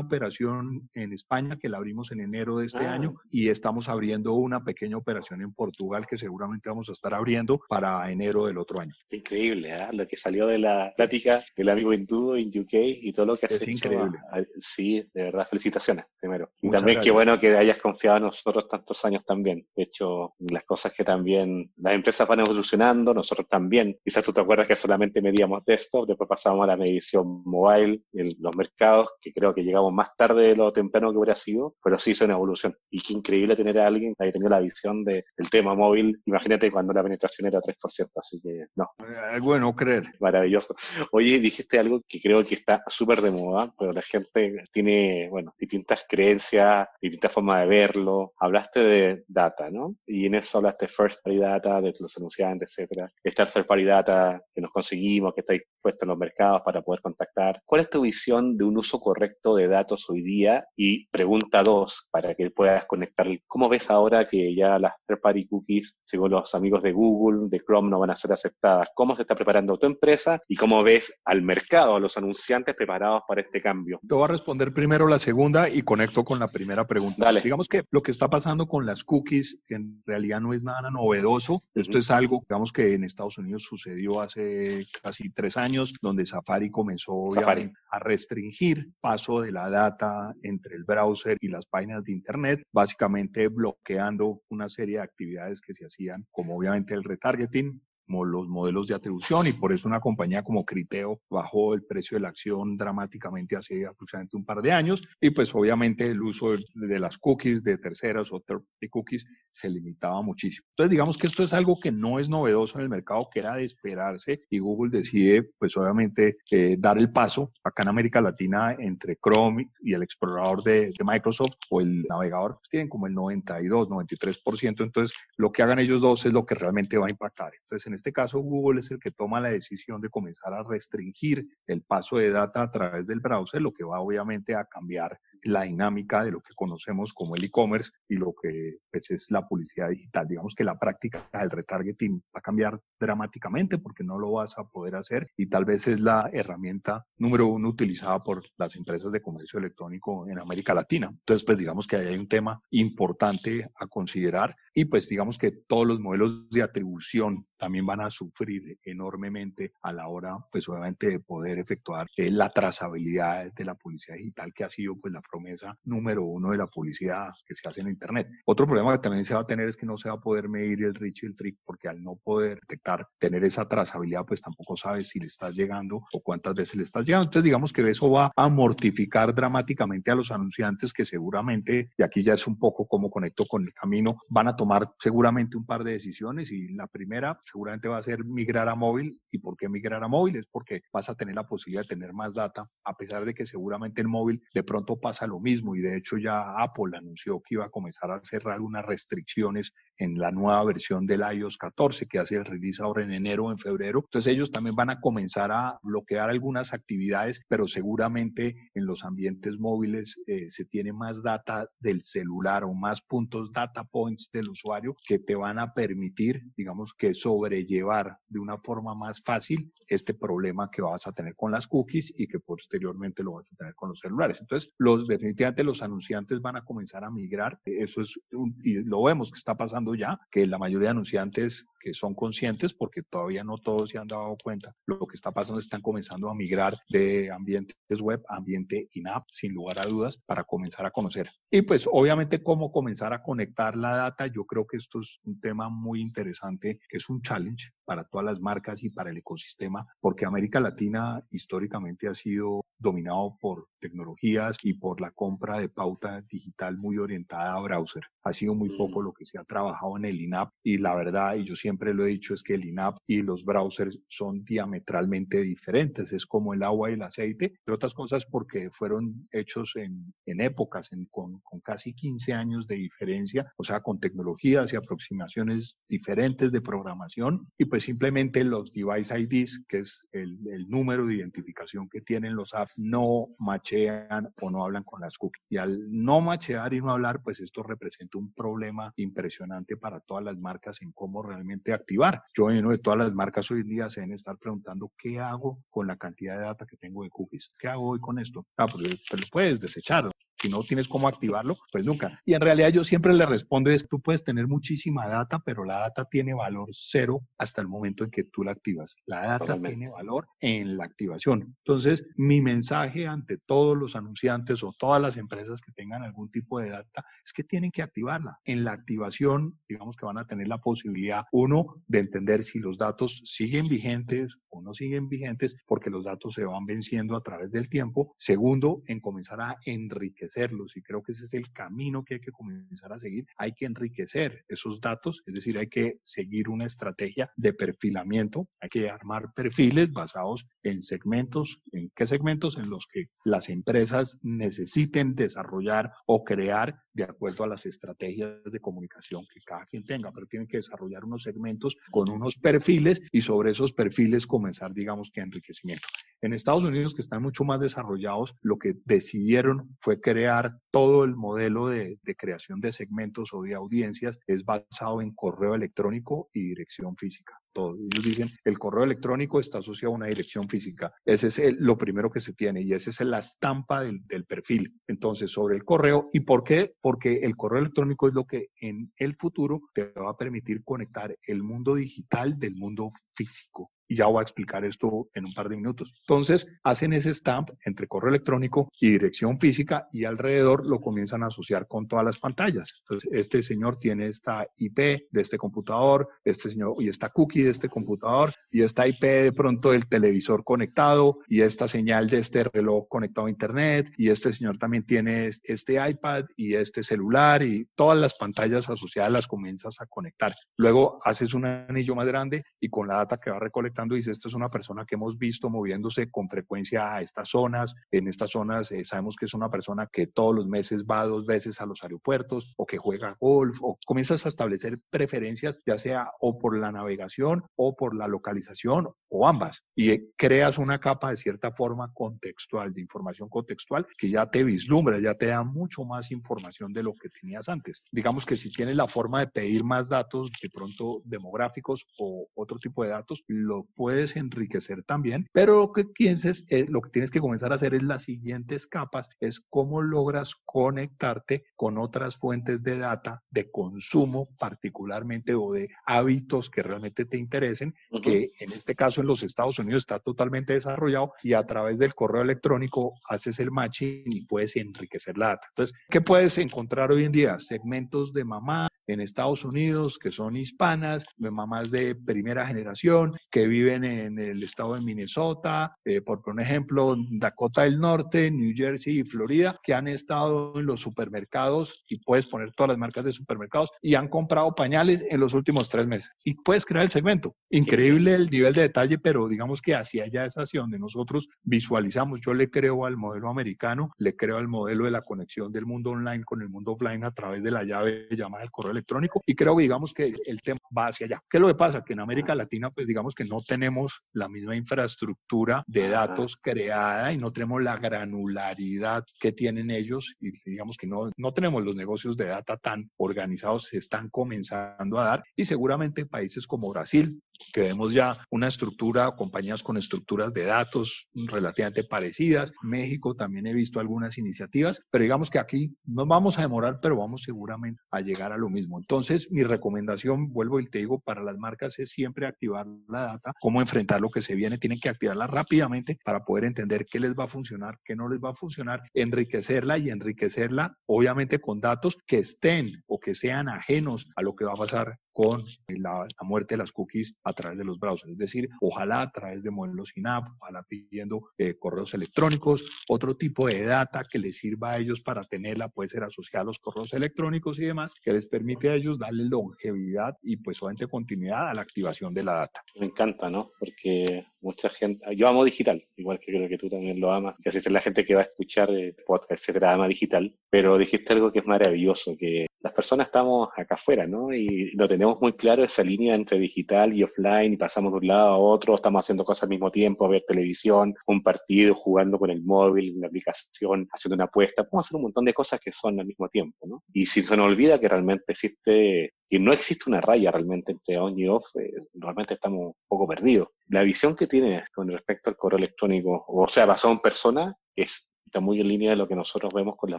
operación 0.00 0.88
en 0.94 1.12
España 1.12 1.58
que 1.60 1.68
la 1.68 1.78
abrimos 1.78 2.10
en 2.10 2.20
enero 2.20 2.58
de 2.58 2.66
este 2.66 2.86
ah. 2.86 2.92
año 2.92 3.14
y 3.30 3.48
estamos 3.48 3.88
abriendo 3.88 4.34
una 4.34 4.64
pequeña 4.64 4.96
operación 4.96 5.42
en 5.42 5.52
Portugal 5.52 6.06
que 6.06 6.18
seguramente 6.18 6.68
vamos 6.68 6.88
a 6.88 6.92
estar 6.92 7.14
abriendo 7.14 7.60
para 7.68 8.10
enero 8.10 8.46
del 8.46 8.58
otro 8.58 8.80
año. 8.80 8.94
Increíble, 9.10 9.74
¿eh? 9.74 9.88
lo 9.92 10.06
que 10.08 10.16
salió 10.16 10.46
de 10.46 10.58
la 10.58 10.92
plática 10.96 11.42
del 11.56 11.68
amigo 11.68 11.92
hindú 11.92 12.34
en 12.34 12.48
UK 12.48 12.72
y 12.72 13.12
todo 13.12 13.26
lo 13.26 13.36
que 13.36 13.46
has 13.46 13.52
es 13.52 13.68
increíble. 13.68 14.18
sí, 14.60 15.04
de 15.14 15.22
verdad, 15.24 15.46
felicitaciones 15.48 16.04
primero. 16.18 16.50
Y 16.60 16.70
también 16.70 17.00
qué 17.00 17.10
bueno 17.10 17.38
que 17.38 17.56
hayas 17.56 17.78
confiado 17.78 18.16
en 18.16 18.22
nosotros 18.24 18.39
tantos 18.68 19.04
años 19.04 19.24
también. 19.24 19.66
De 19.74 19.82
hecho, 19.82 20.34
las 20.38 20.64
cosas 20.64 20.92
que 20.92 21.04
también 21.04 21.70
las 21.76 21.94
empresas 21.94 22.26
van 22.26 22.40
evolucionando, 22.40 23.14
nosotros 23.14 23.48
también. 23.48 23.98
Quizás 24.04 24.24
tú 24.24 24.32
te 24.32 24.40
acuerdas 24.40 24.66
que 24.66 24.76
solamente 24.76 25.22
medíamos 25.22 25.64
desktop, 25.64 26.06
después 26.06 26.28
pasamos 26.28 26.64
a 26.64 26.68
la 26.68 26.76
medición 26.76 27.42
mobile 27.44 28.02
en 28.12 28.34
los 28.38 28.56
mercados, 28.56 29.08
que 29.20 29.32
creo 29.32 29.54
que 29.54 29.62
llegamos 29.62 29.92
más 29.92 30.16
tarde 30.16 30.48
de 30.48 30.56
lo 30.56 30.72
temprano 30.72 31.10
que 31.10 31.18
hubiera 31.18 31.36
sido, 31.36 31.74
pero 31.82 31.98
sí 31.98 32.12
es 32.12 32.20
una 32.20 32.34
evolución. 32.34 32.74
Y 32.90 33.00
qué 33.00 33.12
increíble 33.12 33.56
tener 33.56 33.78
a 33.78 33.86
alguien 33.86 34.14
que 34.14 34.24
haya 34.24 34.32
tenido 34.32 34.50
la 34.50 34.60
visión 34.60 35.04
de, 35.04 35.24
del 35.36 35.50
tema 35.50 35.74
móvil. 35.74 36.20
Imagínate 36.26 36.70
cuando 36.70 36.92
la 36.92 37.02
penetración 37.02 37.48
era 37.48 37.60
3%, 37.60 38.08
así 38.16 38.40
que 38.40 38.66
no. 38.76 38.88
Es 39.32 39.40
bueno 39.40 39.74
creer. 39.74 40.04
Maravilloso. 40.20 40.74
Oye, 41.12 41.38
dijiste 41.38 41.78
algo 41.78 42.02
que 42.08 42.20
creo 42.20 42.42
que 42.44 42.54
está 42.54 42.82
súper 42.86 43.20
de 43.20 43.30
moda, 43.30 43.72
pero 43.78 43.92
la 43.92 44.02
gente 44.02 44.64
tiene, 44.72 45.28
bueno, 45.30 45.54
distintas 45.58 46.04
creencias, 46.08 46.88
distintas 47.00 47.32
formas 47.32 47.62
de 47.62 47.66
verlo. 47.68 48.29
Hablaste 48.38 48.80
de 48.80 49.24
data, 49.28 49.70
¿no? 49.70 49.96
Y 50.06 50.26
en 50.26 50.34
eso 50.34 50.58
hablaste 50.58 50.88
first 50.88 51.20
party 51.22 51.38
data, 51.38 51.80
de 51.80 51.92
los 51.98 52.16
anunciantes, 52.16 52.72
etcétera. 52.78 53.10
Está 53.22 53.42
el 53.44 53.48
first 53.48 53.68
party 53.68 53.84
data 53.84 54.42
que 54.54 54.60
nos 54.60 54.70
conseguimos, 54.70 55.34
que 55.34 55.40
está 55.40 55.54
puesto 55.82 56.04
en 56.04 56.10
los 56.10 56.18
mercados 56.18 56.62
para 56.64 56.82
poder 56.82 57.00
contactar. 57.00 57.60
¿Cuál 57.64 57.82
es 57.82 57.90
tu 57.90 58.02
visión 58.02 58.56
de 58.56 58.64
un 58.64 58.76
uso 58.76 59.00
correcto 59.00 59.54
de 59.56 59.68
datos 59.68 60.08
hoy 60.08 60.22
día? 60.22 60.66
Y 60.76 61.06
pregunta 61.08 61.62
dos, 61.62 62.08
para 62.10 62.34
que 62.34 62.50
puedas 62.50 62.84
conectar. 62.86 63.26
¿Cómo 63.46 63.68
ves 63.68 63.90
ahora 63.90 64.26
que 64.26 64.54
ya 64.54 64.78
las 64.78 64.94
third 65.06 65.20
party 65.20 65.46
cookies, 65.46 66.00
según 66.04 66.30
los 66.30 66.54
amigos 66.54 66.82
de 66.82 66.92
Google, 66.92 67.48
de 67.48 67.60
Chrome, 67.60 67.90
no 67.90 68.00
van 68.00 68.10
a 68.10 68.16
ser 68.16 68.32
aceptadas? 68.32 68.88
¿Cómo 68.94 69.14
se 69.14 69.22
está 69.22 69.34
preparando 69.34 69.78
tu 69.78 69.86
empresa 69.86 70.40
y 70.48 70.56
cómo 70.56 70.82
ves 70.82 71.20
al 71.24 71.42
mercado, 71.42 71.96
a 71.96 72.00
los 72.00 72.16
anunciantes 72.16 72.74
preparados 72.74 73.22
para 73.26 73.42
este 73.42 73.60
cambio? 73.60 74.00
Te 74.06 74.14
voy 74.14 74.24
a 74.24 74.28
responder 74.28 74.72
primero 74.72 75.06
la 75.06 75.18
segunda 75.18 75.68
y 75.68 75.82
conecto 75.82 76.24
con 76.24 76.38
la 76.38 76.48
primera 76.48 76.86
pregunta. 76.86 77.24
Dale. 77.24 77.40
Digamos 77.42 77.68
que 77.68 77.84
lo 77.90 78.02
que 78.02 78.10
está 78.20 78.28
pasando 78.28 78.66
con 78.66 78.84
las 78.84 79.02
cookies 79.02 79.62
en 79.70 80.02
realidad 80.04 80.42
no 80.42 80.52
es 80.52 80.62
nada 80.62 80.90
novedoso. 80.90 81.62
Esto 81.74 81.96
es 81.96 82.10
algo, 82.10 82.44
digamos 82.46 82.70
que 82.70 82.92
en 82.92 83.02
Estados 83.02 83.38
Unidos 83.38 83.62
sucedió 83.62 84.20
hace 84.20 84.86
casi 85.02 85.30
tres 85.30 85.56
años, 85.56 85.94
donde 86.02 86.26
Safari 86.26 86.70
comenzó 86.70 87.30
a 87.32 87.98
restringir 87.98 88.90
paso 89.00 89.40
de 89.40 89.52
la 89.52 89.70
data 89.70 90.34
entre 90.42 90.76
el 90.76 90.84
browser 90.84 91.38
y 91.40 91.48
las 91.48 91.64
páginas 91.64 92.04
de 92.04 92.12
Internet, 92.12 92.62
básicamente 92.70 93.48
bloqueando 93.48 94.42
una 94.50 94.68
serie 94.68 94.96
de 94.96 95.04
actividades 95.04 95.62
que 95.62 95.72
se 95.72 95.86
hacían, 95.86 96.26
como 96.30 96.58
obviamente 96.58 96.92
el 96.92 97.04
retargeting, 97.04 97.80
los 98.10 98.48
modelos 98.48 98.86
de 98.86 98.94
atribución 98.94 99.46
y 99.46 99.52
por 99.52 99.72
eso 99.72 99.88
una 99.88 100.00
compañía 100.00 100.42
como 100.42 100.64
Criteo 100.64 101.20
bajó 101.30 101.74
el 101.74 101.84
precio 101.84 102.16
de 102.16 102.22
la 102.22 102.28
acción 102.28 102.76
dramáticamente 102.76 103.56
hace 103.56 103.86
aproximadamente 103.86 104.36
un 104.36 104.44
par 104.44 104.60
de 104.62 104.72
años 104.72 105.02
y 105.20 105.30
pues 105.30 105.54
obviamente 105.54 106.06
el 106.06 106.20
uso 106.20 106.56
de, 106.74 107.00
las 107.00 107.18
cookies 107.18 107.62
de 107.62 107.78
terceras 107.78 108.32
o 108.32 108.40
third 108.40 108.62
cookies 108.90 109.24
se 109.50 109.70
limitaba 109.70 110.20
muchísimo. 110.22 110.66
Entonces 110.70 110.90
digamos 110.90 111.16
que 111.16 111.26
esto 111.26 111.42
es 111.42 111.52
algo 111.52 111.78
que 111.80 111.92
no 111.92 112.18
es 112.18 112.28
novedoso 112.28 112.78
en 112.78 112.84
el 112.84 112.88
mercado, 112.88 113.28
que 113.32 113.40
era 113.40 113.54
de 113.54 113.64
esperarse 113.64 114.42
y 114.50 114.58
Google 114.58 114.90
decide 114.90 115.50
pues 115.58 115.76
obviamente 115.76 116.38
eh, 116.50 116.76
dar 116.78 116.98
el 116.98 117.12
paso 117.12 117.52
acá 117.62 117.82
en 117.82 117.88
América 117.88 118.20
Latina 118.20 118.74
entre 118.78 119.16
Chrome 119.16 119.70
y 119.80 119.94
el 119.94 120.02
explorador 120.02 120.62
de, 120.62 120.92
Microsoft 121.04 121.54
o 121.70 121.80
el 121.80 122.02
navegador 122.02 122.56
pues 122.56 122.68
tienen 122.68 122.88
como 122.88 123.06
el 123.06 123.14
92, 123.14 123.88
93%, 123.88 124.82
entonces 124.82 125.16
lo 125.36 125.50
que 125.50 125.62
hagan 125.62 125.78
ellos 125.78 126.02
dos 126.02 126.24
es 126.26 126.32
lo 126.32 126.44
que 126.44 126.54
realmente 126.54 126.98
va 126.98 127.06
a 127.06 127.10
impactar. 127.10 127.52
Entonces 127.62 127.86
en 127.86 127.94
este 128.00 128.12
caso 128.14 128.40
Google 128.40 128.80
es 128.80 128.90
el 128.90 128.98
que 128.98 129.10
toma 129.10 129.40
la 129.40 129.50
decisión 129.50 130.00
de 130.00 130.08
comenzar 130.08 130.54
a 130.54 130.62
restringir 130.62 131.46
el 131.66 131.82
paso 131.82 132.16
de 132.16 132.30
data 132.30 132.62
a 132.62 132.70
través 132.70 133.06
del 133.06 133.20
browser, 133.20 133.60
lo 133.60 133.72
que 133.72 133.84
va 133.84 134.00
obviamente 134.00 134.54
a 134.54 134.64
cambiar 134.64 135.20
la 135.44 135.62
dinámica 135.62 136.24
de 136.24 136.32
lo 136.32 136.40
que 136.40 136.54
conocemos 136.54 137.12
como 137.12 137.36
el 137.36 137.44
e-commerce 137.44 137.90
y 138.08 138.16
lo 138.16 138.34
que 138.40 138.78
pues, 138.90 139.10
es 139.10 139.30
la 139.30 139.46
publicidad 139.46 139.88
digital. 139.88 140.26
Digamos 140.26 140.54
que 140.54 140.64
la 140.64 140.78
práctica 140.78 141.28
del 141.32 141.50
retargeting 141.50 142.22
va 142.34 142.38
a 142.38 142.42
cambiar 142.42 142.80
dramáticamente 142.98 143.78
porque 143.78 144.04
no 144.04 144.18
lo 144.18 144.32
vas 144.32 144.58
a 144.58 144.64
poder 144.64 144.96
hacer 144.96 145.30
y 145.36 145.46
tal 145.46 145.64
vez 145.64 145.88
es 145.88 146.00
la 146.00 146.28
herramienta 146.32 147.06
número 147.18 147.46
uno 147.46 147.68
utilizada 147.68 148.22
por 148.22 148.44
las 148.56 148.76
empresas 148.76 149.12
de 149.12 149.22
comercio 149.22 149.58
electrónico 149.58 150.28
en 150.28 150.38
América 150.38 150.74
Latina. 150.74 151.08
Entonces, 151.08 151.44
pues 151.44 151.58
digamos 151.58 151.86
que 151.86 151.96
ahí 151.96 152.06
hay 152.08 152.16
un 152.16 152.28
tema 152.28 152.60
importante 152.70 153.70
a 153.74 153.86
considerar 153.86 154.56
y 154.72 154.84
pues 154.84 155.08
digamos 155.08 155.38
que 155.38 155.50
todos 155.50 155.86
los 155.86 156.00
modelos 156.00 156.48
de 156.50 156.62
atribución 156.62 157.46
también 157.56 157.86
van 157.86 158.00
a 158.00 158.10
sufrir 158.10 158.78
enormemente 158.84 159.72
a 159.82 159.92
la 159.92 160.08
hora, 160.08 160.36
pues 160.50 160.68
obviamente, 160.68 161.08
de 161.08 161.20
poder 161.20 161.58
efectuar 161.58 162.06
eh, 162.16 162.30
la 162.30 162.48
trazabilidad 162.50 163.52
de 163.52 163.64
la 163.64 163.74
publicidad 163.74 164.16
digital, 164.16 164.52
que 164.54 164.64
ha 164.64 164.68
sido 164.68 164.96
pues 164.96 165.12
la 165.12 165.20
promesa 165.30 165.76
número 165.84 166.24
uno 166.24 166.50
de 166.50 166.58
la 166.58 166.66
publicidad 166.66 167.28
que 167.46 167.54
se 167.54 167.68
hace 167.68 167.80
en 167.80 167.88
Internet. 167.88 168.28
Otro 168.46 168.66
problema 168.66 168.92
que 168.92 168.98
también 168.98 169.24
se 169.24 169.34
va 169.34 169.40
a 169.40 169.46
tener 169.46 169.68
es 169.68 169.76
que 169.76 169.86
no 169.86 169.96
se 169.96 170.08
va 170.08 170.16
a 170.16 170.20
poder 170.20 170.48
medir 170.48 170.84
el 170.84 170.94
reach 170.94 171.22
y 171.22 171.26
el 171.26 171.36
trick, 171.36 171.58
porque 171.64 171.88
al 171.88 172.02
no 172.02 172.16
poder 172.16 172.60
detectar, 172.60 173.06
tener 173.18 173.44
esa 173.44 173.68
trazabilidad, 173.68 174.24
pues 174.26 174.40
tampoco 174.40 174.76
sabes 174.76 175.08
si 175.08 175.20
le 175.20 175.26
estás 175.26 175.54
llegando 175.54 176.02
o 176.12 176.20
cuántas 176.20 176.54
veces 176.54 176.76
le 176.76 176.82
estás 176.82 177.04
llegando. 177.04 177.24
Entonces, 177.24 177.44
digamos 177.44 177.72
que 177.72 177.88
eso 177.88 178.10
va 178.10 178.30
a 178.36 178.48
mortificar 178.48 179.34
dramáticamente 179.34 180.10
a 180.10 180.14
los 180.14 180.30
anunciantes 180.30 180.92
que 180.92 181.04
seguramente, 181.04 181.90
y 181.96 182.02
aquí 182.02 182.22
ya 182.22 182.34
es 182.34 182.46
un 182.46 182.58
poco 182.58 182.86
como 182.86 183.10
conecto 183.10 183.44
con 183.46 183.62
el 183.62 183.72
camino, 183.72 184.18
van 184.28 184.48
a 184.48 184.56
tomar 184.56 184.90
seguramente 184.98 185.56
un 185.56 185.66
par 185.66 185.84
de 185.84 185.92
decisiones 185.92 186.50
y 186.52 186.68
la 186.68 186.86
primera 186.86 187.38
seguramente 187.44 187.88
va 187.88 187.98
a 187.98 188.02
ser 188.02 188.24
migrar 188.24 188.68
a 188.68 188.74
móvil. 188.74 189.20
¿Y 189.30 189.38
por 189.38 189.56
qué 189.56 189.68
migrar 189.68 190.02
a 190.02 190.08
móvil? 190.08 190.36
Es 190.36 190.46
porque 190.46 190.82
vas 190.92 191.08
a 191.08 191.14
tener 191.14 191.34
la 191.34 191.46
posibilidad 191.46 191.82
de 191.82 191.88
tener 191.88 192.12
más 192.12 192.34
data, 192.34 192.68
a 192.84 192.96
pesar 192.96 193.24
de 193.24 193.34
que 193.34 193.46
seguramente 193.46 194.00
el 194.00 194.08
móvil 194.08 194.42
de 194.54 194.62
pronto 194.62 194.98
pasa 194.98 195.19
lo 195.26 195.40
mismo 195.40 195.74
y 195.74 195.80
de 195.80 195.96
hecho 195.96 196.18
ya 196.18 196.54
Apple 196.62 196.96
anunció 196.96 197.40
que 197.40 197.54
iba 197.54 197.64
a 197.64 197.70
comenzar 197.70 198.10
a 198.10 198.20
cerrar 198.22 198.60
unas 198.60 198.84
restricciones 198.84 199.74
en 200.00 200.18
la 200.18 200.32
nueva 200.32 200.64
versión 200.64 201.06
del 201.06 201.20
iOS 201.20 201.58
14 201.58 202.06
que 202.06 202.18
hace 202.18 202.36
el 202.36 202.44
release 202.44 202.82
ahora 202.82 203.04
en 203.04 203.12
enero 203.12 203.44
o 203.44 203.52
en 203.52 203.58
febrero. 203.58 204.00
Entonces 204.02 204.32
ellos 204.32 204.50
también 204.50 204.74
van 204.74 204.90
a 204.90 205.00
comenzar 205.00 205.52
a 205.52 205.78
bloquear 205.82 206.30
algunas 206.30 206.72
actividades, 206.72 207.44
pero 207.48 207.68
seguramente 207.68 208.56
en 208.74 208.86
los 208.86 209.04
ambientes 209.04 209.58
móviles 209.58 210.20
eh, 210.26 210.46
se 210.48 210.64
tiene 210.64 210.92
más 210.92 211.22
data 211.22 211.68
del 211.78 212.02
celular 212.02 212.64
o 212.64 212.72
más 212.72 213.02
puntos 213.02 213.52
data 213.52 213.84
points 213.84 214.30
del 214.32 214.48
usuario 214.48 214.96
que 215.06 215.18
te 215.18 215.34
van 215.34 215.58
a 215.58 215.74
permitir, 215.74 216.42
digamos, 216.56 216.94
que 216.94 217.12
sobrellevar 217.12 218.16
de 218.28 218.38
una 218.38 218.56
forma 218.58 218.94
más 218.94 219.22
fácil 219.22 219.70
este 219.86 220.14
problema 220.14 220.70
que 220.70 220.82
vas 220.82 221.06
a 221.06 221.12
tener 221.12 221.34
con 221.36 221.52
las 221.52 221.66
cookies 221.66 222.12
y 222.16 222.26
que 222.26 222.38
posteriormente 222.38 223.22
lo 223.22 223.32
vas 223.32 223.52
a 223.52 223.56
tener 223.56 223.74
con 223.74 223.90
los 223.90 224.00
celulares. 224.00 224.40
Entonces, 224.40 224.72
los, 224.78 225.06
definitivamente 225.06 225.64
los 225.64 225.82
anunciantes 225.82 226.40
van 226.40 226.56
a 226.56 226.64
comenzar 226.64 227.04
a 227.04 227.10
migrar. 227.10 227.60
Eso 227.64 228.00
es, 228.00 228.18
y 228.62 228.82
lo 228.84 229.02
vemos 229.02 229.30
que 229.30 229.38
está 229.38 229.56
pasando 229.56 229.89
ya, 229.94 230.18
que 230.30 230.46
la 230.46 230.58
mayoría 230.58 230.88
de 230.88 230.92
anunciantes 230.92 231.66
que 231.80 231.94
son 231.94 232.14
conscientes, 232.14 232.74
porque 232.74 233.02
todavía 233.02 233.42
no 233.42 233.56
todos 233.56 233.90
se 233.90 233.98
han 233.98 234.06
dado 234.06 234.36
cuenta, 234.42 234.74
lo 234.86 235.06
que 235.06 235.16
está 235.16 235.32
pasando 235.32 235.58
están 235.58 235.80
comenzando 235.80 236.28
a 236.28 236.34
migrar 236.34 236.78
de 236.88 237.30
ambientes 237.32 237.76
web 238.00 238.22
a 238.28 238.36
ambiente 238.36 238.88
in-app, 238.92 239.24
sin 239.30 239.54
lugar 239.54 239.80
a 239.80 239.86
dudas, 239.86 240.18
para 240.26 240.44
comenzar 240.44 240.86
a 240.86 240.90
conocer. 240.90 241.30
Y 241.50 241.62
pues 241.62 241.88
obviamente 241.90 242.42
cómo 242.42 242.70
comenzar 242.70 243.12
a 243.12 243.22
conectar 243.22 243.76
la 243.76 243.96
data, 243.96 244.26
yo 244.26 244.44
creo 244.44 244.66
que 244.66 244.76
esto 244.76 245.00
es 245.00 245.18
un 245.24 245.40
tema 245.40 245.68
muy 245.68 246.00
interesante, 246.00 246.80
que 246.88 246.98
es 246.98 247.08
un 247.08 247.22
challenge 247.22 247.70
para 247.84 248.04
todas 248.04 248.24
las 248.24 248.40
marcas 248.40 248.84
y 248.84 248.90
para 248.90 249.10
el 249.10 249.16
ecosistema, 249.16 249.86
porque 250.00 250.26
América 250.26 250.60
Latina 250.60 251.24
históricamente 251.30 252.08
ha 252.08 252.14
sido 252.14 252.64
dominado 252.78 253.36
por 253.40 253.68
tecnologías 253.80 254.58
y 254.62 254.74
por 254.74 255.00
la 255.00 255.10
compra 255.10 255.58
de 255.58 255.68
pauta 255.68 256.22
digital 256.22 256.76
muy 256.78 256.98
orientada 256.98 257.54
a 257.54 257.60
browser. 257.60 258.04
Ha 258.22 258.32
sido 258.32 258.54
muy 258.54 258.76
poco 258.76 259.00
mm. 259.00 259.04
lo 259.04 259.12
que 259.12 259.26
se 259.26 259.38
ha 259.38 259.44
trabajado 259.44 259.79
en 259.98 260.04
el 260.04 260.20
INAP 260.20 260.50
y 260.62 260.78
la 260.78 260.94
verdad, 260.94 261.36
y 261.36 261.44
yo 261.44 261.56
siempre 261.56 261.92
lo 261.92 262.04
he 262.04 262.08
dicho, 262.08 262.34
es 262.34 262.42
que 262.42 262.54
el 262.54 262.64
INAP 262.64 262.96
y 263.06 263.22
los 263.22 263.44
browsers 263.44 264.00
son 264.08 264.44
diametralmente 264.44 265.40
diferentes. 265.42 266.12
Es 266.12 266.26
como 266.26 266.54
el 266.54 266.62
agua 266.62 266.90
y 266.90 266.94
el 266.94 267.02
aceite, 267.02 267.54
y 267.66 267.70
otras 267.70 267.94
cosas 267.94 268.24
porque 268.26 268.70
fueron 268.70 269.28
hechos 269.32 269.76
en, 269.76 270.14
en 270.26 270.40
épocas, 270.40 270.92
en, 270.92 271.06
con, 271.06 271.40
con 271.40 271.60
casi 271.60 271.94
15 271.94 272.32
años 272.32 272.66
de 272.66 272.76
diferencia, 272.76 273.52
o 273.56 273.64
sea, 273.64 273.80
con 273.80 273.98
tecnología 273.98 274.30
metodologías 274.30 274.72
y 274.72 274.76
aproximaciones 274.76 275.76
diferentes 275.88 276.52
de 276.52 276.60
programación 276.60 277.46
y 277.58 277.64
pues 277.64 277.84
simplemente 277.84 278.44
los 278.44 278.72
device 278.72 279.18
IDs, 279.18 279.64
que 279.68 279.78
es 279.78 280.08
el, 280.12 280.38
el 280.52 280.68
número 280.68 281.06
de 281.06 281.16
identificación 281.16 281.88
que 281.88 282.00
tienen 282.00 282.34
los 282.34 282.54
apps, 282.54 282.72
no 282.76 283.28
machean 283.38 284.32
o 284.40 284.50
no 284.50 284.64
hablan 284.64 284.84
con 284.84 285.00
las 285.00 285.18
cookies. 285.18 285.44
Y 285.48 285.56
al 285.56 285.90
no 285.90 286.20
machear 286.20 286.72
y 286.74 286.80
no 286.80 286.90
hablar, 286.90 287.22
pues 287.22 287.40
esto 287.40 287.62
representa 287.62 288.18
un 288.18 288.32
problema 288.32 288.92
impresionante 288.96 289.59
para 289.76 290.00
todas 290.00 290.24
las 290.24 290.38
marcas 290.38 290.82
en 290.82 290.92
cómo 290.92 291.22
realmente 291.22 291.72
activar. 291.72 292.22
Yo 292.34 292.50
en 292.50 292.66
de 292.68 292.78
todas 292.78 292.98
las 292.98 293.12
marcas 293.12 293.50
hoy 293.50 293.60
en 293.60 293.68
día 293.68 293.88
se 293.88 294.00
deben 294.00 294.14
estar 294.14 294.36
preguntando 294.38 294.92
qué 294.96 295.18
hago 295.18 295.62
con 295.70 295.86
la 295.86 295.96
cantidad 295.96 296.36
de 296.36 296.44
data 296.44 296.66
que 296.66 296.76
tengo 296.76 297.02
de 297.02 297.10
cookies. 297.10 297.54
¿Qué 297.58 297.68
hago 297.68 297.90
hoy 297.90 298.00
con 298.00 298.18
esto? 298.18 298.46
Ah, 298.56 298.66
pues 298.66 299.02
te 299.08 299.16
lo 299.16 299.26
puedes 299.30 299.60
desechar 299.60 300.10
si 300.40 300.48
no 300.48 300.60
tienes 300.62 300.88
cómo 300.88 301.06
activarlo, 301.06 301.58
pues 301.70 301.84
nunca. 301.84 302.20
Y 302.24 302.32
en 302.32 302.40
realidad 302.40 302.70
yo 302.70 302.82
siempre 302.82 303.12
le 303.12 303.26
respondo 303.26 303.70
es, 303.70 303.86
tú 303.86 304.00
puedes 304.00 304.24
tener 304.24 304.48
muchísima 304.48 305.06
data, 305.06 305.40
pero 305.44 305.64
la 305.64 305.80
data 305.80 306.06
tiene 306.06 306.32
valor 306.32 306.68
cero 306.72 307.20
hasta 307.36 307.60
el 307.60 307.68
momento 307.68 308.04
en 308.04 308.10
que 308.10 308.24
tú 308.24 308.42
la 308.42 308.52
activas. 308.52 308.96
La 309.04 309.38
data 309.38 309.60
tiene 309.60 309.90
valor 309.90 310.28
en 310.40 310.78
la 310.78 310.84
activación. 310.84 311.56
Entonces, 311.58 312.06
mi 312.16 312.40
mensaje 312.40 313.06
ante 313.06 313.36
todos 313.36 313.76
los 313.76 313.96
anunciantes 313.96 314.64
o 314.64 314.72
todas 314.72 315.02
las 315.02 315.18
empresas 315.18 315.60
que 315.60 315.72
tengan 315.72 316.02
algún 316.02 316.30
tipo 316.30 316.58
de 316.58 316.70
data 316.70 317.04
es 317.24 317.32
que 317.32 317.44
tienen 317.44 317.70
que 317.70 317.82
activarla. 317.82 318.38
En 318.44 318.64
la 318.64 318.72
activación, 318.72 319.58
digamos 319.68 319.96
que 319.96 320.06
van 320.06 320.18
a 320.18 320.26
tener 320.26 320.48
la 320.48 320.58
posibilidad, 320.58 321.24
uno, 321.32 321.82
de 321.86 321.98
entender 321.98 322.44
si 322.44 322.60
los 322.60 322.78
datos 322.78 323.20
siguen 323.24 323.68
vigentes 323.68 324.38
o 324.48 324.62
no 324.62 324.72
siguen 324.72 325.08
vigentes, 325.08 325.56
porque 325.66 325.90
los 325.90 326.04
datos 326.04 326.34
se 326.34 326.44
van 326.44 326.64
venciendo 326.64 327.14
a 327.14 327.22
través 327.22 327.50
del 327.52 327.68
tiempo. 327.68 328.14
Segundo, 328.18 328.82
en 328.86 329.00
comenzar 329.00 329.40
a 329.40 329.56
enriquecer 329.66 330.29
y 330.76 330.82
creo 330.82 331.02
que 331.02 331.12
ese 331.12 331.24
es 331.24 331.34
el 331.34 331.52
camino 331.52 332.04
que 332.04 332.14
hay 332.14 332.20
que 332.20 332.32
comenzar 332.32 332.92
a 332.92 332.98
seguir. 332.98 333.26
Hay 333.36 333.52
que 333.52 333.66
enriquecer 333.66 334.44
esos 334.48 334.80
datos, 334.80 335.22
es 335.26 335.34
decir, 335.34 335.58
hay 335.58 335.68
que 335.68 335.98
seguir 336.02 336.48
una 336.48 336.66
estrategia 336.66 337.30
de 337.36 337.52
perfilamiento, 337.52 338.48
hay 338.60 338.68
que 338.68 338.90
armar 338.90 339.32
perfiles 339.34 339.92
basados 339.92 340.46
en 340.62 340.82
segmentos, 340.82 341.62
¿en 341.72 341.90
qué 341.94 342.06
segmentos? 342.06 342.56
En 342.56 342.70
los 342.70 342.86
que 342.86 343.06
las 343.24 343.48
empresas 343.48 344.18
necesiten 344.22 345.14
desarrollar 345.14 345.92
o 346.06 346.24
crear 346.24 346.80
de 346.92 347.04
acuerdo 347.04 347.44
a 347.44 347.48
las 347.48 347.66
estrategias 347.66 348.44
de 348.44 348.60
comunicación 348.60 349.26
que 349.32 349.40
cada 349.40 349.66
quien 349.66 349.84
tenga, 349.84 350.12
pero 350.12 350.26
tienen 350.26 350.48
que 350.48 350.58
desarrollar 350.58 351.04
unos 351.04 351.22
segmentos 351.22 351.76
con 351.90 352.10
unos 352.10 352.36
perfiles 352.36 353.00
y 353.12 353.20
sobre 353.20 353.52
esos 353.52 353.72
perfiles 353.72 354.26
comenzar, 354.26 354.72
digamos 354.72 355.10
que 355.10 355.20
enriquecimiento. 355.20 355.86
En 356.20 356.32
Estados 356.32 356.64
Unidos, 356.64 356.94
que 356.94 357.00
están 357.00 357.22
mucho 357.22 357.44
más 357.44 357.60
desarrollados, 357.60 358.34
lo 358.42 358.58
que 358.58 358.74
decidieron 358.84 359.76
fue 359.80 360.00
crear 360.00 360.58
todo 360.70 361.04
el 361.04 361.16
modelo 361.16 361.68
de, 361.68 361.98
creación 362.18 362.60
de 362.60 362.72
segmentos 362.72 363.32
o 363.32 363.42
de 363.42 363.54
audiencias 363.54 364.18
es 364.26 364.44
basado 364.44 365.00
en 365.00 365.14
correo 365.14 365.54
electrónico 365.54 366.28
y 366.32 366.42
dirección 366.42 366.96
física. 366.96 367.34
Todo. 367.52 367.74
Ellos 367.74 368.04
dicen, 368.04 368.30
el 368.44 368.58
correo 368.58 368.84
electrónico 368.84 369.40
está 369.40 369.58
asociado 369.58 369.94
a 369.94 369.96
una 369.96 370.06
dirección 370.06 370.48
física. 370.48 370.92
Ese 371.04 371.28
es 371.28 371.56
lo 371.58 371.76
primero 371.78 372.10
que 372.10 372.20
se 372.20 372.34
tiene 372.34 372.62
y 372.62 372.72
esa 372.72 372.90
es 372.90 373.00
la 373.00 373.18
estampa 373.18 373.82
del 373.82 374.24
perfil. 374.26 374.80
Entonces, 374.86 375.30
sobre 375.30 375.56
el 375.56 375.64
correo, 375.64 376.10
¿y 376.12 376.20
por 376.20 376.44
qué? 376.44 376.74
Porque 376.80 377.18
el 377.22 377.36
correo 377.36 377.60
electrónico 377.60 378.08
es 378.08 378.14
lo 378.14 378.24
que 378.24 378.48
en 378.60 378.92
el 378.96 379.16
futuro 379.16 379.60
te 379.74 379.92
va 379.92 380.10
a 380.10 380.16
permitir 380.16 380.64
conectar 380.64 381.16
el 381.22 381.42
mundo 381.42 381.74
digital 381.74 382.38
del 382.38 382.56
mundo 382.56 382.90
físico 383.14 383.70
y 383.90 383.96
ya 383.96 384.06
voy 384.06 384.20
a 384.20 384.22
explicar 384.22 384.64
esto 384.64 385.08
en 385.14 385.26
un 385.26 385.34
par 385.34 385.48
de 385.48 385.56
minutos. 385.56 385.92
Entonces, 386.02 386.46
hacen 386.62 386.92
ese 386.92 387.12
stamp 387.12 387.50
entre 387.64 387.88
correo 387.88 388.10
electrónico 388.10 388.70
y 388.80 388.92
dirección 388.92 389.40
física 389.40 389.88
y 389.92 390.04
alrededor 390.04 390.64
lo 390.64 390.80
comienzan 390.80 391.24
a 391.24 391.26
asociar 391.26 391.66
con 391.66 391.88
todas 391.88 392.04
las 392.04 392.18
pantallas. 392.18 392.84
Este 393.10 393.42
señor 393.42 393.80
tiene 393.80 394.06
esta 394.06 394.46
IP 394.58 394.78
de 395.10 395.20
este 395.20 395.36
computador, 395.38 396.08
este 396.24 396.50
señor 396.50 396.76
y 396.78 396.88
esta 396.88 397.08
cookie 397.08 397.42
de 397.42 397.50
este 397.50 397.68
computador 397.68 398.32
y 398.48 398.62
esta 398.62 398.86
IP 398.86 399.02
de 399.02 399.32
pronto 399.32 399.72
del 399.72 399.88
televisor 399.88 400.44
conectado 400.44 401.18
y 401.26 401.40
esta 401.40 401.66
señal 401.66 402.08
de 402.08 402.18
este 402.18 402.44
reloj 402.44 402.86
conectado 402.88 403.26
a 403.26 403.30
internet 403.30 403.90
y 403.98 404.10
este 404.10 404.30
señor 404.30 404.56
también 404.56 404.86
tiene 404.86 405.30
este 405.42 405.90
iPad 405.90 406.26
y 406.36 406.54
este 406.54 406.84
celular 406.84 407.42
y 407.42 407.66
todas 407.74 407.98
las 407.98 408.14
pantallas 408.14 408.70
asociadas 408.70 409.10
las 409.10 409.26
comienzas 409.26 409.80
a 409.80 409.86
conectar. 409.86 410.32
Luego 410.56 410.98
haces 411.04 411.34
un 411.34 411.44
anillo 411.44 411.96
más 411.96 412.06
grande 412.06 412.44
y 412.60 412.68
con 412.68 412.86
la 412.86 412.98
data 412.98 413.18
que 413.18 413.30
va 413.30 413.40
recolectando 413.80 413.94
dice, 413.94 414.12
esto 414.12 414.28
es 414.28 414.34
una 414.34 414.50
persona 414.50 414.84
que 414.84 414.94
hemos 414.94 415.18
visto 415.18 415.48
moviéndose 415.48 416.10
con 416.10 416.28
frecuencia 416.28 416.94
a 416.94 417.02
estas 417.02 417.28
zonas. 417.28 417.74
En 417.90 418.08
estas 418.08 418.30
zonas 418.30 418.70
eh, 418.72 418.84
sabemos 418.84 419.16
que 419.16 419.24
es 419.24 419.34
una 419.34 419.50
persona 419.50 419.88
que 419.90 420.06
todos 420.06 420.34
los 420.34 420.46
meses 420.46 420.84
va 420.84 421.04
dos 421.04 421.26
veces 421.26 421.60
a 421.60 421.66
los 421.66 421.82
aeropuertos 421.82 422.52
o 422.56 422.66
que 422.66 422.78
juega 422.78 423.16
golf 423.20 423.58
o 423.62 423.78
comienzas 423.86 424.26
a 424.26 424.28
establecer 424.28 424.78
preferencias, 424.90 425.60
ya 425.66 425.78
sea 425.78 426.10
o 426.20 426.38
por 426.38 426.58
la 426.58 426.72
navegación 426.72 427.44
o 427.56 427.74
por 427.74 427.94
la 427.94 428.06
localización 428.06 428.88
o 429.08 429.26
ambas. 429.26 429.64
Y 429.74 429.90
eh, 429.90 430.10
creas 430.16 430.58
una 430.58 430.78
capa 430.78 431.10
de 431.10 431.16
cierta 431.16 431.52
forma 431.52 431.92
contextual, 431.92 432.72
de 432.72 432.80
información 432.80 433.28
contextual, 433.28 433.86
que 433.98 434.10
ya 434.10 434.26
te 434.30 434.44
vislumbra, 434.44 434.98
ya 434.98 435.14
te 435.14 435.26
da 435.26 435.42
mucho 435.42 435.84
más 435.84 436.10
información 436.10 436.72
de 436.72 436.82
lo 436.82 436.94
que 436.94 437.08
tenías 437.08 437.48
antes. 437.48 437.82
Digamos 437.90 438.26
que 438.26 438.36
si 438.36 438.50
tienes 438.50 438.76
la 438.76 438.86
forma 438.86 439.20
de 439.20 439.28
pedir 439.28 439.64
más 439.64 439.88
datos, 439.88 440.30
de 440.42 440.50
pronto 440.50 441.02
demográficos 441.04 441.86
o 441.98 442.28
otro 442.34 442.58
tipo 442.58 442.84
de 442.84 442.90
datos, 442.90 443.24
lo 443.26 443.66
puedes 443.74 444.16
enriquecer 444.16 444.82
también, 444.84 445.26
pero 445.32 445.58
lo 445.60 445.72
que 445.72 445.84
pienses, 445.84 446.44
eh, 446.48 446.66
lo 446.68 446.80
que 446.80 446.90
tienes 446.90 447.10
que 447.10 447.20
comenzar 447.20 447.52
a 447.52 447.56
hacer 447.56 447.74
es 447.74 447.82
las 447.82 448.04
siguientes 448.04 448.66
capas, 448.66 449.08
es 449.20 449.40
cómo 449.40 449.82
logras 449.82 450.34
conectarte 450.44 451.44
con 451.56 451.78
otras 451.78 452.16
fuentes 452.16 452.62
de 452.62 452.78
data 452.78 453.22
de 453.30 453.50
consumo 453.50 454.28
particularmente 454.38 455.34
o 455.34 455.52
de 455.52 455.68
hábitos 455.86 456.50
que 456.50 456.62
realmente 456.62 457.04
te 457.04 457.18
interesen, 457.18 457.74
que 458.02 458.32
en 458.38 458.52
este 458.52 458.74
caso 458.74 459.00
en 459.00 459.06
los 459.06 459.22
Estados 459.22 459.58
Unidos 459.58 459.82
está 459.82 459.98
totalmente 459.98 460.54
desarrollado 460.54 461.12
y 461.22 461.34
a 461.34 461.44
través 461.46 461.78
del 461.78 461.94
correo 461.94 462.22
electrónico 462.22 462.94
haces 463.08 463.38
el 463.40 463.50
matching 463.50 464.04
y 464.06 464.26
puedes 464.26 464.56
enriquecer 464.56 465.16
la 465.18 465.28
data. 465.28 465.48
Entonces, 465.50 465.76
¿qué 465.88 466.00
puedes 466.00 466.38
encontrar 466.38 466.92
hoy 466.92 467.04
en 467.04 467.12
día? 467.12 467.38
Segmentos 467.38 468.12
de 468.12 468.24
mamá, 468.24 468.68
en 468.92 469.00
Estados 469.00 469.44
Unidos 469.44 469.98
que 469.98 470.10
son 470.10 470.36
hispanas, 470.36 471.04
mamás 471.16 471.70
de 471.70 471.94
primera 471.94 472.46
generación 472.46 473.16
que 473.30 473.46
viven 473.46 473.59
en 473.68 474.18
el 474.18 474.42
estado 474.42 474.74
de 474.74 474.80
Minnesota, 474.80 475.76
eh, 475.84 476.00
por 476.00 476.22
ejemplo, 476.38 476.96
Dakota 477.10 477.62
del 477.62 477.78
Norte, 477.78 478.30
New 478.30 478.52
Jersey 478.54 479.00
y 479.00 479.04
Florida, 479.04 479.58
que 479.62 479.74
han 479.74 479.88
estado 479.88 480.58
en 480.58 480.66
los 480.66 480.80
supermercados 480.80 481.84
y 481.88 481.98
puedes 481.98 482.26
poner 482.26 482.52
todas 482.52 482.70
las 482.70 482.78
marcas 482.78 483.04
de 483.04 483.12
supermercados 483.12 483.70
y 483.80 483.94
han 483.94 484.08
comprado 484.08 484.54
pañales 484.54 485.04
en 485.08 485.20
los 485.20 485.34
últimos 485.34 485.68
tres 485.68 485.86
meses. 485.86 486.12
Y 486.24 486.34
puedes 486.34 486.64
crear 486.64 486.84
el 486.84 486.90
segmento. 486.90 487.36
Increíble 487.50 488.14
el 488.14 488.30
nivel 488.30 488.54
de 488.54 488.62
detalle, 488.62 488.98
pero 488.98 489.28
digamos 489.28 489.60
que 489.60 489.74
hacia 489.74 490.04
allá 490.04 490.24
es 490.24 490.34
hacia 490.34 490.60
donde 490.60 490.78
nosotros 490.78 491.28
visualizamos. 491.42 492.20
Yo 492.20 492.34
le 492.34 492.50
creo 492.50 492.86
al 492.86 492.96
modelo 492.96 493.28
americano, 493.28 493.90
le 493.98 494.16
creo 494.16 494.38
al 494.38 494.48
modelo 494.48 494.84
de 494.84 494.90
la 494.90 495.02
conexión 495.02 495.52
del 495.52 495.66
mundo 495.66 495.90
online 495.90 496.24
con 496.24 496.42
el 496.42 496.48
mundo 496.48 496.72
offline 496.72 497.04
a 497.04 497.12
través 497.12 497.42
de 497.42 497.50
la 497.50 497.64
llave 497.64 498.08
llamada 498.10 498.44
el 498.44 498.50
correo 498.50 498.72
electrónico 498.72 499.20
y 499.26 499.34
creo, 499.34 499.56
digamos, 499.56 499.92
que 499.92 500.14
el 500.24 500.42
tema 500.42 500.60
va 500.76 500.88
hacia 500.88 501.06
allá. 501.06 501.22
¿Qué 501.28 501.38
es 501.38 501.40
lo 501.40 501.48
que 501.48 501.54
pasa? 501.54 501.84
Que 501.84 501.92
en 501.92 502.00
América 502.00 502.34
Latina, 502.34 502.70
pues 502.70 502.86
digamos 502.86 503.14
que 503.14 503.24
no 503.24 503.39
tenemos 503.42 504.02
la 504.12 504.28
misma 504.28 504.56
infraestructura 504.56 505.62
de 505.66 505.88
datos 505.88 506.36
creada 506.36 507.12
y 507.12 507.18
no 507.18 507.32
tenemos 507.32 507.62
la 507.62 507.76
granularidad 507.76 509.04
que 509.20 509.32
tienen 509.32 509.70
ellos 509.70 510.14
y 510.20 510.32
digamos 510.48 510.76
que 510.76 510.86
no, 510.86 511.10
no 511.16 511.32
tenemos 511.32 511.64
los 511.64 511.76
negocios 511.76 512.16
de 512.16 512.26
data 512.26 512.56
tan 512.56 512.90
organizados, 512.96 513.64
se 513.64 513.78
están 513.78 514.08
comenzando 514.10 514.98
a 514.98 515.04
dar 515.04 515.24
y 515.36 515.44
seguramente 515.44 516.06
países 516.06 516.46
como 516.46 516.70
Brasil, 516.70 517.20
que 517.52 517.62
vemos 517.62 517.92
ya 517.92 518.16
una 518.30 518.48
estructura, 518.48 519.10
compañías 519.16 519.62
con 519.62 519.76
estructuras 519.76 520.32
de 520.32 520.44
datos 520.44 521.08
relativamente 521.14 521.84
parecidas. 521.84 522.52
México 522.62 523.14
también 523.14 523.46
he 523.46 523.54
visto 523.54 523.80
algunas 523.80 524.18
iniciativas, 524.18 524.84
pero 524.90 525.02
digamos 525.02 525.30
que 525.30 525.38
aquí 525.38 525.74
nos 525.84 526.06
vamos 526.06 526.38
a 526.38 526.42
demorar, 526.42 526.80
pero 526.80 526.96
vamos 526.96 527.22
seguramente 527.22 527.80
a 527.90 528.00
llegar 528.00 528.32
a 528.32 528.38
lo 528.38 528.48
mismo. 528.48 528.78
Entonces, 528.78 529.30
mi 529.30 529.42
recomendación, 529.42 530.32
vuelvo 530.32 530.60
y 530.60 530.68
te 530.68 530.78
digo, 530.78 531.00
para 531.00 531.22
las 531.22 531.38
marcas 531.38 531.78
es 531.78 531.90
siempre 531.90 532.26
activar 532.26 532.66
la 532.88 533.06
data, 533.06 533.32
cómo 533.40 533.60
enfrentar 533.60 534.00
lo 534.00 534.10
que 534.10 534.20
se 534.20 534.34
viene, 534.34 534.58
tienen 534.58 534.80
que 534.80 534.88
activarla 534.88 535.26
rápidamente 535.26 535.98
para 536.04 536.24
poder 536.24 536.44
entender 536.44 536.86
qué 536.90 537.00
les 537.00 537.12
va 537.12 537.24
a 537.24 537.28
funcionar, 537.28 537.78
qué 537.84 537.96
no 537.96 538.08
les 538.08 538.20
va 538.20 538.30
a 538.30 538.34
funcionar, 538.34 538.82
enriquecerla 538.94 539.78
y 539.78 539.90
enriquecerla, 539.90 540.76
obviamente 540.86 541.40
con 541.40 541.60
datos 541.60 541.98
que 542.06 542.18
estén 542.18 542.82
o 542.86 542.98
que 542.98 543.14
sean 543.14 543.48
ajenos 543.48 544.08
a 544.16 544.22
lo 544.22 544.34
que 544.34 544.44
va 544.44 544.52
a 544.52 544.56
pasar 544.56 544.98
con 545.20 545.44
la, 545.68 546.06
muerte 546.22 546.54
de 546.54 546.58
las 546.58 546.72
cookies 546.72 547.14
a 547.24 547.34
través 547.34 547.58
de 547.58 547.64
los 547.64 547.78
browsers. 547.78 548.12
Es 548.12 548.18
decir, 548.18 548.48
ojalá 548.62 549.02
a 549.02 549.10
través 549.10 549.42
de 549.42 549.50
modelos 549.50 549.94
in-app, 549.94 550.28
ojalá 550.40 550.62
pidiendo 550.62 551.28
eh, 551.36 551.56
correos 551.58 551.92
electrónicos, 551.92 552.64
otro 552.88 553.14
tipo 553.14 553.46
de 553.46 553.66
data 553.66 554.02
que 554.10 554.18
les 554.18 554.38
sirva 554.38 554.72
a 554.72 554.78
ellos 554.78 555.02
para 555.02 555.22
tenerla, 555.24 555.68
puede 555.68 555.88
ser 555.88 556.04
asociada 556.04 556.42
a 556.42 556.46
los 556.46 556.58
correos 556.58 556.94
electrónicos 556.94 557.58
y 557.58 557.66
demás, 557.66 557.92
que 558.02 558.14
les 558.14 558.28
permite 558.28 558.70
a 558.70 558.74
ellos 558.74 558.98
darle 558.98 559.24
longevidad 559.24 560.16
y 560.22 560.38
pues 560.38 560.62
obviamente 560.62 560.86
continuidad 560.86 561.50
a 561.50 561.54
la 561.54 561.60
activación 561.60 562.14
de 562.14 562.22
la 562.22 562.32
data. 562.36 562.62
Me 562.78 562.86
encanta, 562.86 563.28
¿no? 563.28 563.50
Porque 563.58 564.24
mucha 564.40 564.70
gente, 564.70 565.04
yo 565.16 565.28
amo 565.28 565.44
digital, 565.44 565.84
igual 565.96 566.18
que 566.18 566.32
creo 566.32 566.48
que 566.48 566.56
tú 566.56 566.70
también 566.70 566.98
lo 566.98 567.12
amas, 567.12 567.34
y 567.44 567.48
así 567.50 567.58
es 567.58 567.70
la 567.70 567.82
gente 567.82 568.06
que 568.06 568.14
va 568.14 568.22
a 568.22 568.24
escuchar 568.24 568.70
eh, 568.70 568.96
podcast, 569.06 569.32
etcétera, 569.32 569.74
ama 569.74 569.86
digital, 569.86 570.34
pero 570.48 570.78
dijiste 570.78 571.12
algo 571.12 571.30
que 571.30 571.40
es 571.40 571.46
maravilloso, 571.46 572.16
que 572.16 572.46
las 572.62 572.72
personas 572.72 573.08
estamos 573.08 573.48
acá 573.56 573.74
afuera, 573.74 574.06
¿no? 574.06 574.32
Y 574.34 574.70
lo 574.72 574.86
tenemos 574.86 575.20
muy 575.20 575.32
claro 575.32 575.64
esa 575.64 575.82
línea 575.82 576.14
entre 576.14 576.38
digital 576.38 576.92
y 576.92 577.02
offline 577.02 577.54
y 577.54 577.56
pasamos 577.56 577.92
de 577.92 577.98
un 577.98 578.06
lado 578.06 578.28
a 578.28 578.38
otro, 578.38 578.74
estamos 578.74 579.04
haciendo 579.04 579.24
cosas 579.24 579.44
al 579.44 579.48
mismo 579.50 579.70
tiempo, 579.70 580.08
ver 580.08 580.24
televisión, 580.26 580.94
un 581.06 581.22
partido, 581.22 581.74
jugando 581.74 582.18
con 582.18 582.30
el 582.30 582.42
móvil, 582.42 582.94
una 582.96 583.06
aplicación, 583.06 583.88
haciendo 583.92 584.14
una 584.14 584.24
apuesta, 584.24 584.64
podemos 584.64 584.86
hacer 584.86 584.96
un 584.96 585.02
montón 585.02 585.24
de 585.24 585.34
cosas 585.34 585.60
que 585.60 585.72
son 585.72 585.98
al 586.00 586.06
mismo 586.06 586.28
tiempo, 586.28 586.66
¿no? 586.66 586.82
Y 586.92 587.06
si 587.06 587.22
se 587.22 587.36
nos 587.36 587.46
olvida 587.46 587.80
que 587.80 587.88
realmente 587.88 588.24
existe, 588.28 589.14
que 589.28 589.38
no 589.38 589.52
existe 589.52 589.88
una 589.88 590.00
raya 590.00 590.30
realmente 590.30 590.72
entre 590.72 590.98
on 590.98 591.18
y 591.18 591.28
off, 591.28 591.46
eh, 591.56 591.72
realmente 591.94 592.34
estamos 592.34 592.60
un 592.66 592.74
poco 592.86 593.06
perdidos. 593.06 593.48
La 593.68 593.82
visión 593.82 594.14
que 594.14 594.26
tiene 594.26 594.64
con 594.74 594.88
respecto 594.88 595.30
al 595.30 595.36
correo 595.36 595.58
electrónico, 595.58 596.24
o 596.28 596.46
sea, 596.48 596.66
basado 596.66 596.92
en 596.92 597.00
persona, 597.00 597.56
es 597.74 598.09
está 598.30 598.40
muy 598.40 598.60
en 598.60 598.68
línea 598.68 598.90
de 598.90 598.96
lo 598.96 599.08
que 599.08 599.16
nosotros 599.16 599.52
vemos 599.52 599.74
con 599.76 599.90
la 599.90 599.98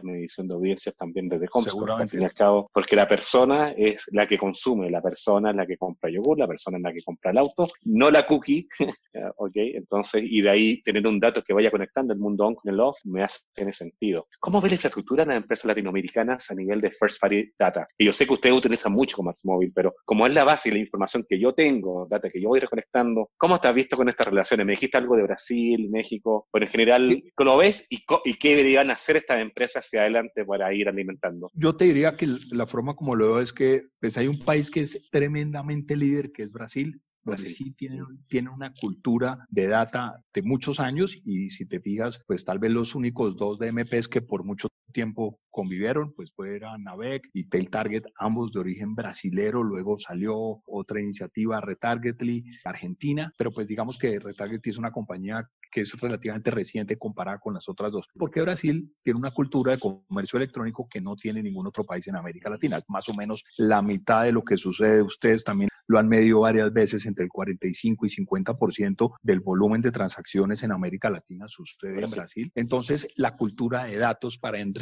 medición 0.00 0.48
de 0.48 0.54
audiencias 0.54 0.96
también 0.96 1.28
desde 1.28 1.48
Comscore. 1.48 1.92
Al 1.92 2.34
cabo, 2.34 2.70
porque 2.72 2.96
la 2.96 3.06
persona 3.06 3.72
es 3.72 4.06
la 4.12 4.26
que 4.26 4.38
consume, 4.38 4.90
la 4.90 5.02
persona 5.02 5.50
es 5.50 5.56
la 5.56 5.66
que 5.66 5.76
compra 5.76 6.10
yogur, 6.10 6.38
la 6.38 6.46
persona 6.46 6.78
es 6.78 6.82
la 6.82 6.92
que 6.92 7.02
compra 7.02 7.30
el 7.30 7.38
auto, 7.38 7.68
no 7.84 8.10
la 8.10 8.26
cookie, 8.26 8.66
¿ok? 9.36 9.52
Entonces, 9.54 10.22
y 10.24 10.40
de 10.40 10.50
ahí 10.50 10.82
tener 10.82 11.06
un 11.06 11.20
dato 11.20 11.42
que 11.42 11.52
vaya 11.52 11.70
conectando 11.70 12.14
el 12.14 12.18
mundo 12.18 12.46
on 12.46 12.54
con 12.54 12.72
el 12.72 12.80
off, 12.80 12.98
me 13.04 13.22
hace 13.22 13.40
tiene 13.54 13.72
sentido. 13.72 14.28
¿Cómo 14.40 14.60
ve 14.60 14.68
la 14.68 14.74
infraestructura 14.76 15.24
en 15.24 15.30
las 15.30 15.38
empresas 15.38 15.66
latinoamericanas 15.66 16.50
a 16.50 16.54
nivel 16.54 16.80
de 16.80 16.90
first 16.90 17.20
party 17.20 17.52
data? 17.58 17.86
Y 17.98 18.06
yo 18.06 18.12
sé 18.12 18.26
que 18.26 18.32
ustedes 18.32 18.56
utilizan 18.56 18.92
mucho 18.92 19.16
como 19.16 19.32
móvil, 19.44 19.72
pero 19.74 19.94
como 20.04 20.26
es 20.26 20.34
la 20.34 20.44
base 20.44 20.68
y 20.68 20.72
la 20.72 20.78
información 20.78 21.24
que 21.28 21.38
yo 21.38 21.52
tengo, 21.52 22.06
data 22.08 22.30
que 22.30 22.40
yo 22.40 22.48
voy 22.48 22.60
reconectando, 22.60 23.30
¿cómo 23.36 23.56
estás 23.56 23.74
visto 23.74 23.96
con 23.96 24.08
estas 24.08 24.26
relaciones? 24.26 24.66
Me 24.66 24.72
dijiste 24.72 24.98
algo 24.98 25.16
de 25.16 25.22
Brasil, 25.24 25.88
México, 25.90 26.46
bueno, 26.52 26.66
en 26.66 26.72
general, 26.72 27.22
¿cómo 27.34 27.50
lo 27.50 27.56
ves 27.58 27.86
y, 27.90 28.04
y 28.24 28.34
qué 28.34 28.50
deberían 28.50 28.90
hacer 28.90 29.16
estas 29.16 29.40
empresas 29.40 29.84
hacia 29.84 30.02
adelante 30.02 30.44
para 30.44 30.72
ir 30.74 30.88
alimentando? 30.88 31.50
Yo 31.54 31.76
te 31.76 31.86
diría 31.86 32.16
que 32.16 32.28
la 32.50 32.66
forma 32.66 32.94
como 32.94 33.14
lo 33.14 33.32
veo 33.32 33.40
es 33.40 33.52
que 33.52 33.82
pues 34.00 34.16
hay 34.18 34.28
un 34.28 34.44
país 34.44 34.70
que 34.70 34.80
es 34.80 35.08
tremendamente 35.10 35.96
líder, 35.96 36.32
que 36.32 36.42
es 36.42 36.52
Brasil, 36.52 37.00
donde 37.24 37.48
sí 37.48 37.72
tiene, 37.72 38.02
tiene 38.28 38.50
una 38.50 38.72
cultura 38.74 39.46
de 39.48 39.68
data 39.68 40.22
de 40.34 40.42
muchos 40.42 40.80
años 40.80 41.16
y 41.24 41.50
si 41.50 41.66
te 41.66 41.80
fijas, 41.80 42.22
pues 42.26 42.44
tal 42.44 42.58
vez 42.58 42.72
los 42.72 42.94
únicos 42.94 43.36
dos 43.36 43.58
DMPs 43.58 44.08
que 44.08 44.22
por 44.22 44.44
mucho 44.44 44.68
tiempo 44.92 45.40
convivieron, 45.50 46.12
pues 46.14 46.32
fue 46.32 46.58
Navec 46.78 47.28
y 47.32 47.44
Tail 47.44 47.70
Target, 47.70 48.04
ambos 48.18 48.52
de 48.52 48.60
origen 48.60 48.94
brasilero, 48.94 49.62
luego 49.62 49.98
salió 49.98 50.62
otra 50.66 51.00
iniciativa, 51.00 51.60
Retargetly, 51.60 52.44
Argentina, 52.64 53.32
pero 53.36 53.52
pues 53.52 53.68
digamos 53.68 53.98
que 53.98 54.18
Retargetly 54.18 54.70
es 54.70 54.78
una 54.78 54.92
compañía 54.92 55.48
que 55.70 55.82
es 55.82 56.00
relativamente 56.00 56.50
reciente 56.50 56.98
comparada 56.98 57.38
con 57.38 57.54
las 57.54 57.68
otras 57.68 57.92
dos, 57.92 58.08
porque 58.14 58.40
Brasil 58.42 58.94
tiene 59.02 59.18
una 59.18 59.30
cultura 59.30 59.72
de 59.72 59.78
comercio 59.78 60.38
electrónico 60.38 60.88
que 60.88 61.00
no 61.00 61.16
tiene 61.16 61.42
ningún 61.42 61.66
otro 61.66 61.84
país 61.84 62.06
en 62.08 62.16
América 62.16 62.50
Latina, 62.50 62.80
más 62.88 63.08
o 63.08 63.14
menos 63.14 63.44
la 63.56 63.82
mitad 63.82 64.24
de 64.24 64.32
lo 64.32 64.42
que 64.42 64.56
sucede, 64.56 65.02
ustedes 65.02 65.44
también 65.44 65.68
lo 65.86 65.98
han 65.98 66.08
medido 66.08 66.40
varias 66.40 66.72
veces, 66.72 67.06
entre 67.06 67.24
el 67.24 67.30
45 67.30 68.06
y 68.06 68.08
50% 68.08 69.14
del 69.22 69.40
volumen 69.40 69.82
de 69.82 69.92
transacciones 69.92 70.62
en 70.62 70.72
América 70.72 71.10
Latina 71.10 71.46
sucede 71.48 72.02
en 72.02 72.10
Brasil. 72.10 72.52
Entonces, 72.54 73.08
la 73.16 73.36
cultura 73.36 73.84
de 73.84 73.98
datos 73.98 74.38
para 74.38 74.58
enriquecer, 74.58 74.81